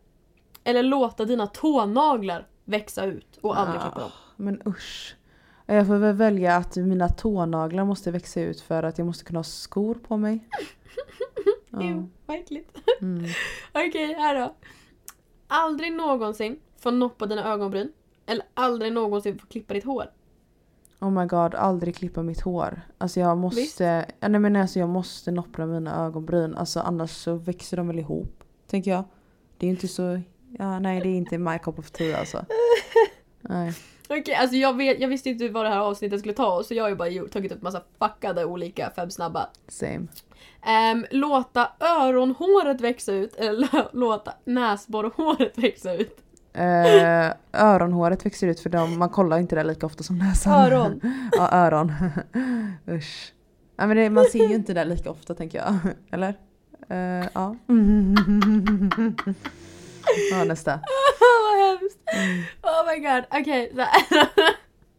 eller 0.64 0.84
låta 0.84 1.26
dina 1.26 1.48
tånaglar 1.48 2.48
växa 2.66 3.06
ut 3.06 3.38
och 3.42 3.60
aldrig 3.60 3.82
klippa 3.82 4.00
dem. 4.00 4.12
Men 4.36 4.62
usch. 4.68 5.16
Jag 5.66 5.88
får 5.88 5.98
väl 5.98 6.16
välja 6.16 6.56
att 6.56 6.76
mina 6.76 7.10
tånaglar 7.10 7.86
måste 7.86 8.12
växa 8.12 8.42
ut 8.42 8.62
för 8.62 8.84
att 8.84 8.98
jag 8.98 9.08
måste 9.08 9.26
kunna 9.26 9.40
ha 9.40 9.44
skor 9.44 9.96
på 9.96 10.18
mig. 10.18 10.48
Ja. 11.76 11.82
Ew, 11.82 12.10
vad 12.26 12.38
äckligt. 12.38 12.78
Mm. 13.02 13.26
Okej, 13.74 14.14
här 14.14 14.40
då. 14.40 14.56
Aldrig 15.48 15.94
någonsin 15.94 16.60
få 16.78 16.92
noppa 16.92 17.26
dina 17.26 17.54
ögonbryn. 17.54 17.92
Eller 18.26 18.46
aldrig 18.54 18.94
någonsin 18.94 19.40
få 19.40 19.48
klippa 19.48 19.74
ditt 19.74 19.84
hår. 19.84 20.12
Oh 21.04 21.12
my 21.12 21.26
god, 21.26 21.56
aldrig 21.56 21.96
klippa 21.96 22.24
mitt 22.24 22.42
hår. 22.42 22.82
Alltså 22.98 23.20
jag 23.20 23.38
måste, 23.38 24.06
ja, 24.20 24.28
nej 24.28 24.40
men 24.40 24.56
alltså 24.56 24.80
jag 24.80 24.90
måste 24.90 25.32
noppra 25.32 25.66
mina 25.66 26.06
ögonbryn. 26.06 26.56
Alltså 26.56 26.80
annars 26.80 27.12
så 27.12 27.36
växer 27.36 27.78
de 27.78 27.88
väl 27.88 28.00
ihop. 28.00 28.44
Tänker 28.68 28.92
jag. 28.92 29.04
Det 29.58 29.66
är 29.66 29.70
inte 29.70 29.88
så, 29.88 30.22
ja 30.60 30.80
nej 30.80 31.02
det 31.02 31.10
är 31.10 31.16
inte 31.16 31.38
my 31.38 31.58
cup 31.60 31.80
of 31.80 31.92
tea 31.92 32.18
alltså. 32.20 32.46
Nej. 33.42 33.74
Okej, 34.10 34.36
alltså 34.36 34.56
jag, 34.56 34.78
vet, 34.78 35.00
jag 35.00 35.08
visste 35.08 35.30
inte 35.30 35.50
vad 35.50 35.66
det 35.66 35.70
här 35.70 35.80
avsnittet 35.80 36.20
skulle 36.20 36.34
ta 36.34 36.64
så 36.64 36.74
jag 36.74 36.84
har 36.84 36.90
ju 36.90 36.96
bara 36.96 37.28
tagit 37.32 37.52
upp 37.52 37.62
massa 37.62 37.82
fuckade 38.00 38.46
olika 38.46 38.92
fem 38.96 39.10
snabba. 39.10 39.50
Same. 39.68 40.08
Ehm, 40.66 41.06
låta 41.12 41.72
öronhåret 41.80 42.82
växa 42.82 43.12
ut 43.14 43.36
eller 43.36 43.68
lå- 43.68 43.90
låta 43.94 44.34
näsborrhåret 44.44 45.58
växa 45.58 45.94
ut. 45.94 46.23
Eh, 46.54 47.32
öronhåret 47.54 48.26
växer 48.26 48.48
ut 48.48 48.60
för 48.60 48.70
dem, 48.70 49.00
man 49.00 49.10
kollar 49.10 49.38
inte 49.38 49.56
det 49.56 49.64
lika 49.64 49.86
ofta 49.86 50.04
som 50.04 50.18
näsan. 50.18 50.54
Öron. 50.54 51.02
ja, 51.32 51.50
öron. 51.52 51.94
Usch. 52.90 53.34
Ja, 53.76 53.88
men 53.88 53.98
det, 53.98 54.10
man 54.10 54.26
ser 54.26 54.48
ju 54.48 54.56
inte 54.56 54.74
det 54.74 54.86
lika 54.86 55.10
ofta 55.12 55.36
tänker 55.36 55.58
jag. 55.58 55.76
Eller? 56.12 56.36
Eh, 56.90 57.28
ja. 57.34 57.56
ja, 60.32 60.44
nästa. 60.48 60.80
Vad 61.44 61.68
hemskt. 61.68 62.00
Oh 62.64 62.92
my 62.94 63.00
god. 63.00 63.24
Okej, 63.42 63.74
här. 63.78 63.88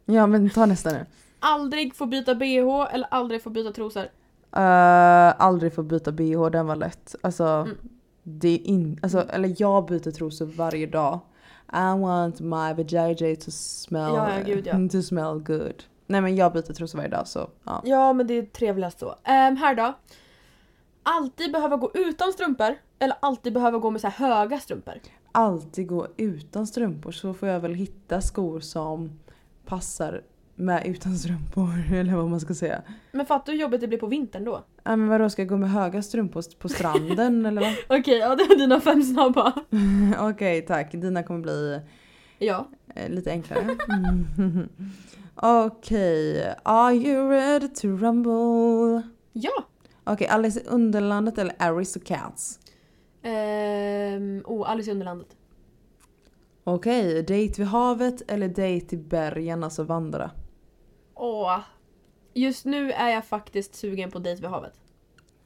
Ja, 0.05 0.27
men 0.27 0.51
ta 0.51 0.67
nästa 0.67 0.91
nu. 0.93 1.07
Aldrig 1.41 1.95
få 1.95 2.07
byta 2.07 2.35
bh 2.35 2.95
eller 2.95 3.09
aldrig 3.11 3.43
få 3.43 3.51
byta 3.51 3.73
trosor. 3.73 4.03
Uh, 4.57 5.43
aldrig 5.43 5.75
få 5.75 5.83
byta 5.83 6.13
bh, 6.13 6.47
den 6.51 6.67
var 6.67 6.77
lätt. 6.77 7.15
Alltså, 7.23 7.45
Mm. 7.45 7.77
det 8.23 8.49
är 8.49 8.67
in, 8.67 8.99
alltså, 9.03 9.29
eller 9.29 9.55
jag 9.59 9.87
byter 9.87 10.11
trosor 10.11 10.47
varje 10.47 10.87
dag. 10.87 11.21
I 11.75 12.01
want 12.01 12.41
my 12.41 12.73
vajayjay 12.75 13.37
to 13.37 13.51
smell, 13.51 14.15
Ja, 14.15 14.39
ja, 14.39 14.43
gud, 14.55 14.67
ja. 14.67 14.89
to 14.93 15.03
smell 15.03 15.39
good. 15.41 15.85
Nej 16.07 16.21
men 16.21 16.37
jag 16.37 16.53
byter 16.53 16.73
trosor 16.73 16.99
varje 16.99 17.11
dag 17.11 17.29
så 17.29 17.51
ja. 17.65 17.83
Ja, 17.85 18.13
men 18.13 18.27
det 18.27 18.35
är 18.35 18.43
trevligast 18.43 18.99
så. 18.99 19.15
Ehm, 19.25 19.57
här 19.57 19.75
då. 19.75 19.95
Alltid 21.03 21.53
behöva 21.53 21.77
gå 21.77 21.91
utan 21.95 22.33
strumpor 22.33 22.75
eller 22.99 23.17
alltid 23.21 23.53
behöva 23.53 23.79
gå 23.79 23.91
med 23.91 24.01
så 24.01 24.09
här 24.09 24.29
höga 24.29 24.61
strumpor. 24.61 24.95
Alltid 25.33 25.87
gå 25.87 26.07
utan 26.17 26.67
strumpor 26.67 27.13
så 27.13 27.35
får 27.35 27.49
jag 27.49 27.61
väl 27.61 27.75
hitta 27.75 28.21
skor 28.21 28.61
som 28.61 29.21
passar 29.67 30.23
med 30.55 30.87
utan 30.87 31.19
strumpor 31.19 31.85
eller 31.95 32.17
vad 32.17 32.31
man 32.31 32.41
ska 32.41 32.55
säga. 32.55 32.83
Men 33.13 33.27
fattar 33.27 33.53
du 33.53 33.53
hur 33.53 33.63
jobbigt 33.63 33.81
det 33.81 33.89
blir 33.89 33.99
på 33.99 34.07
vintern 34.07 34.45
då? 34.45 34.65
Ja 34.83 34.97
men 34.97 35.09
vadå 35.09 35.31
ska 35.31 35.43
jag 35.43 35.49
gå 35.49 35.57
med 35.57 35.71
höga 35.71 36.03
strumpor 36.03 36.43
på 36.59 36.69
stranden 36.69 37.47
eller 37.47 37.61
vad? 37.61 38.01
Okej, 38.01 38.19
ja 38.19 38.37
det 38.37 38.45
var 38.49 38.57
dina 38.57 38.81
fem 38.81 39.03
snabba. 39.03 39.53
Okej 40.21 40.63
tack, 40.63 40.93
dina 40.93 41.23
kommer 41.23 41.41
bli 41.41 41.81
Ja. 42.39 42.69
Eh, 42.95 43.11
lite 43.11 43.31
enklare. 43.31 43.77
Mm. 44.39 44.69
Okej, 45.37 46.55
are 46.63 46.95
you 46.95 47.29
ready 47.31 47.69
to 47.69 47.89
rumble? 47.89 49.03
Ja. 49.33 49.65
Okej, 50.05 50.27
Alice 50.27 50.61
i 50.61 50.67
Underlandet 50.67 51.39
eller 51.39 51.55
Aris 51.59 51.97
och 51.97 52.05
Cats? 52.05 52.59
Ehm, 53.23 54.43
oh, 54.45 54.71
Alice 54.71 54.91
i 54.91 54.93
Underlandet. 54.93 55.29
Okej, 56.65 57.23
date 57.23 57.55
vid 57.57 57.67
havet 57.67 58.23
eller 58.31 58.49
date 58.49 58.95
i 58.95 58.97
bergen, 58.97 59.65
alltså 59.65 59.83
vandra? 59.83 60.31
Åh. 61.15 61.61
Just 62.35 62.65
nu 62.65 62.93
är 62.93 63.09
jag 63.09 63.25
faktiskt 63.25 63.75
sugen 63.75 64.11
på 64.11 64.19
dejt 64.19 64.41
vid 64.43 64.51
havet. 64.51 64.75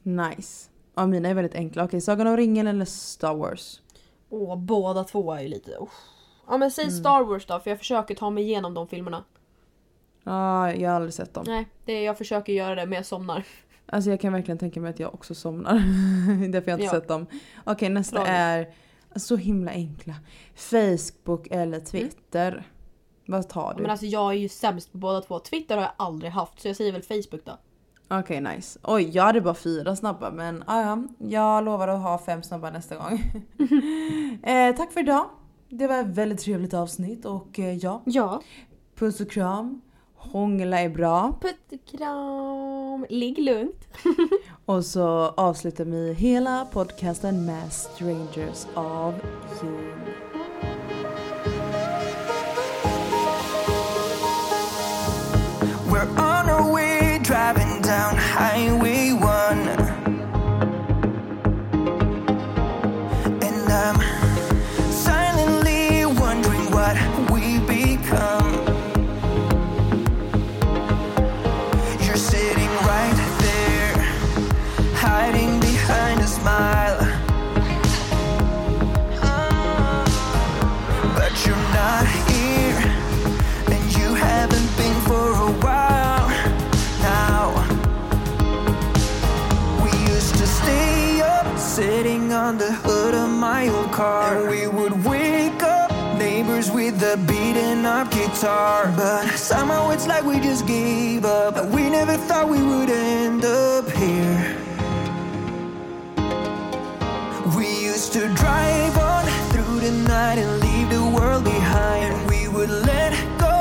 Nice. 0.02 0.70
Ja, 0.94 1.06
mina 1.06 1.28
är 1.28 1.34
väldigt 1.34 1.54
enkla. 1.54 1.84
Okej, 1.84 2.00
Sagan 2.00 2.26
om 2.26 2.36
ringen 2.36 2.66
eller 2.66 2.84
Star 2.84 3.34
Wars? 3.34 3.80
Åh, 4.30 4.56
båda 4.56 5.04
två 5.04 5.32
är 5.32 5.40
ju 5.40 5.48
lite... 5.48 5.70
Oh. 5.78 5.88
Ja 6.48 6.58
men 6.58 6.70
säg 6.70 6.90
Star 6.90 7.24
Wars 7.24 7.46
då, 7.46 7.60
för 7.60 7.70
jag 7.70 7.78
försöker 7.78 8.14
ta 8.14 8.30
mig 8.30 8.44
igenom 8.44 8.74
de 8.74 8.88
filmerna. 8.88 9.24
Ja, 10.24 10.72
jag 10.74 10.88
har 10.90 10.96
aldrig 10.96 11.14
sett 11.14 11.34
dem. 11.34 11.44
Nej, 11.46 11.66
det, 11.84 12.02
jag 12.02 12.18
försöker 12.18 12.52
göra 12.52 12.74
det 12.74 12.86
men 12.86 12.96
jag 12.96 13.06
somnar. 13.06 13.44
Alltså 13.86 14.10
jag 14.10 14.20
kan 14.20 14.32
verkligen 14.32 14.58
tänka 14.58 14.80
mig 14.80 14.90
att 14.90 15.00
jag 15.00 15.14
också 15.14 15.34
somnar. 15.34 15.74
Därför 16.48 16.70
jag 16.70 16.76
inte 16.80 16.84
Ja. 16.84 16.90
sett 17.00 17.08
dem. 17.08 17.26
Okej, 17.64 17.88
nästa 17.88 18.16
Tragiskt. 18.24 18.32
är 19.14 19.18
så 19.18 19.36
himla 19.36 19.70
enkla. 19.70 20.14
Facebook 20.54 21.48
eller 21.50 21.80
Twitter? 21.80 22.64
Vad 23.30 23.48
tar 23.48 23.74
du? 23.76 23.82
Men 23.82 23.90
alltså 23.90 24.06
jag 24.06 24.30
är 24.32 24.36
ju 24.36 24.48
sämst 24.48 24.92
på 24.92 24.98
båda 24.98 25.20
två. 25.20 25.38
Twitter 25.38 25.76
har 25.76 25.82
jag 25.82 25.92
aldrig 25.96 26.32
haft 26.32 26.60
så 26.60 26.68
jag 26.68 26.76
säger 26.76 26.92
väl 26.92 27.02
Facebook 27.02 27.44
då. 27.44 27.52
Okej 28.10 28.40
nice. 28.40 28.78
Oj 28.82 29.10
jag 29.16 29.22
hade 29.22 29.40
bara 29.40 29.54
fyra 29.54 29.96
snabba 29.96 30.30
men 30.30 30.64
ah, 30.66 30.80
ja, 30.82 30.98
jag 31.18 31.64
lovar 31.64 31.88
att 31.88 32.02
ha 32.02 32.18
fem 32.18 32.42
snabba 32.42 32.70
nästa 32.70 32.96
gång. 32.96 33.12
eh, 34.42 34.76
tack 34.76 34.92
för 34.92 35.00
idag. 35.00 35.24
Det 35.68 35.86
var 35.86 35.98
ett 35.98 36.06
väldigt 36.06 36.40
trevligt 36.40 36.74
avsnitt 36.74 37.24
och 37.24 37.58
eh, 37.58 37.76
ja, 37.76 38.02
Ja. 38.04 38.42
puss 38.94 39.20
och 39.20 39.30
kram. 39.30 39.80
Hångla 40.16 40.80
är 40.80 40.88
bra. 40.88 41.38
Putt 41.40 41.72
och 41.80 41.98
kram. 41.98 43.06
Ligg 43.08 43.38
lugnt. 43.38 43.88
Och 44.64 44.84
så 44.84 45.08
avslutar 45.36 45.84
vi 45.84 46.12
hela 46.14 46.66
podcasten 46.72 47.46
med 47.46 47.72
Strangers 47.72 48.66
av 48.74 49.14
June. 49.62 50.27
Down 57.88 58.14
Highway 58.18 59.12
1. 59.12 59.77
Car. 93.98 94.36
And 94.36 94.48
we 94.48 94.68
would 94.68 94.94
wake 95.04 95.60
up, 95.62 95.90
neighbors 96.18 96.70
with 96.70 97.02
a 97.02 97.16
beating 97.30 97.84
up 97.84 98.10
guitar. 98.12 98.92
But 98.96 99.26
somehow 99.34 99.90
it's 99.90 100.06
like 100.06 100.24
we 100.24 100.38
just 100.38 100.66
gave 100.66 101.24
up. 101.24 101.54
We 101.74 101.90
never 101.90 102.16
thought 102.28 102.48
we 102.48 102.62
would 102.62 102.90
end 102.90 103.44
up 103.44 103.86
here. 104.02 104.38
We 107.58 107.68
used 107.90 108.12
to 108.12 108.22
drive 108.42 108.96
on 109.12 109.24
through 109.50 109.80
the 109.86 109.94
night 110.14 110.38
and 110.42 110.50
leave 110.66 110.88
the 110.96 111.04
world 111.16 111.42
behind. 111.42 112.14
And 112.14 112.30
we 112.30 112.46
would 112.46 112.70
let 112.90 113.12
go 113.46 113.56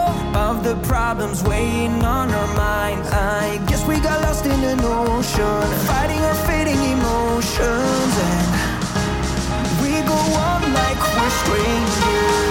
of 0.47 0.63
the 0.63 0.75
problems 0.87 1.43
weighing 1.43 2.03
on 2.03 2.27
our 2.39 2.51
minds. 2.55 3.07
I 3.11 3.59
guess 3.67 3.83
we 3.87 3.95
got 3.99 4.21
lost 4.21 4.45
in 4.45 4.61
an 4.73 4.81
ocean, 4.83 5.67
fighting 5.89 6.21
our 6.29 6.39
fading 6.47 6.81
emotions. 6.95 8.13
And 8.27 8.56
like 10.77 11.01
we're 11.17 11.29
strangers. 11.29 12.46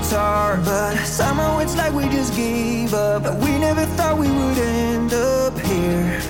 Guitar. 0.00 0.58
But 0.64 0.96
somehow 1.04 1.58
it's 1.58 1.76
like 1.76 1.92
we 1.92 2.08
just 2.08 2.34
gave 2.34 2.94
up. 2.94 3.22
We 3.42 3.58
never 3.58 3.84
thought 3.96 4.18
we 4.18 4.30
would 4.30 4.58
end 4.58 5.12
up 5.12 5.58
here. 5.58 6.20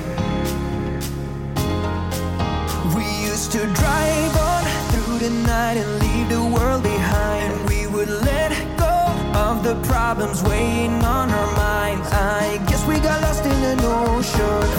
We 2.97 3.05
used 3.31 3.53
to 3.53 3.61
drive 3.81 4.37
on 4.37 4.65
through 4.91 5.19
the 5.19 5.31
night 5.47 5.77
and 5.77 5.91
leave 6.01 6.29
the 6.29 6.43
world 6.43 6.83
behind. 6.83 7.69
We 7.69 7.87
would 7.87 8.09
let 8.09 8.51
go 8.79 8.97
of 9.39 9.63
the 9.63 9.77
problems 9.89 10.43
weighing 10.43 11.03
on 11.05 11.31
our 11.31 11.57
minds. 11.57 12.09
I 12.13 12.63
guess 12.69 12.85
we 12.87 12.99
got 13.01 13.21
lost 13.23 13.45
in 13.45 13.61
an 13.73 13.81
ocean, 13.81 14.78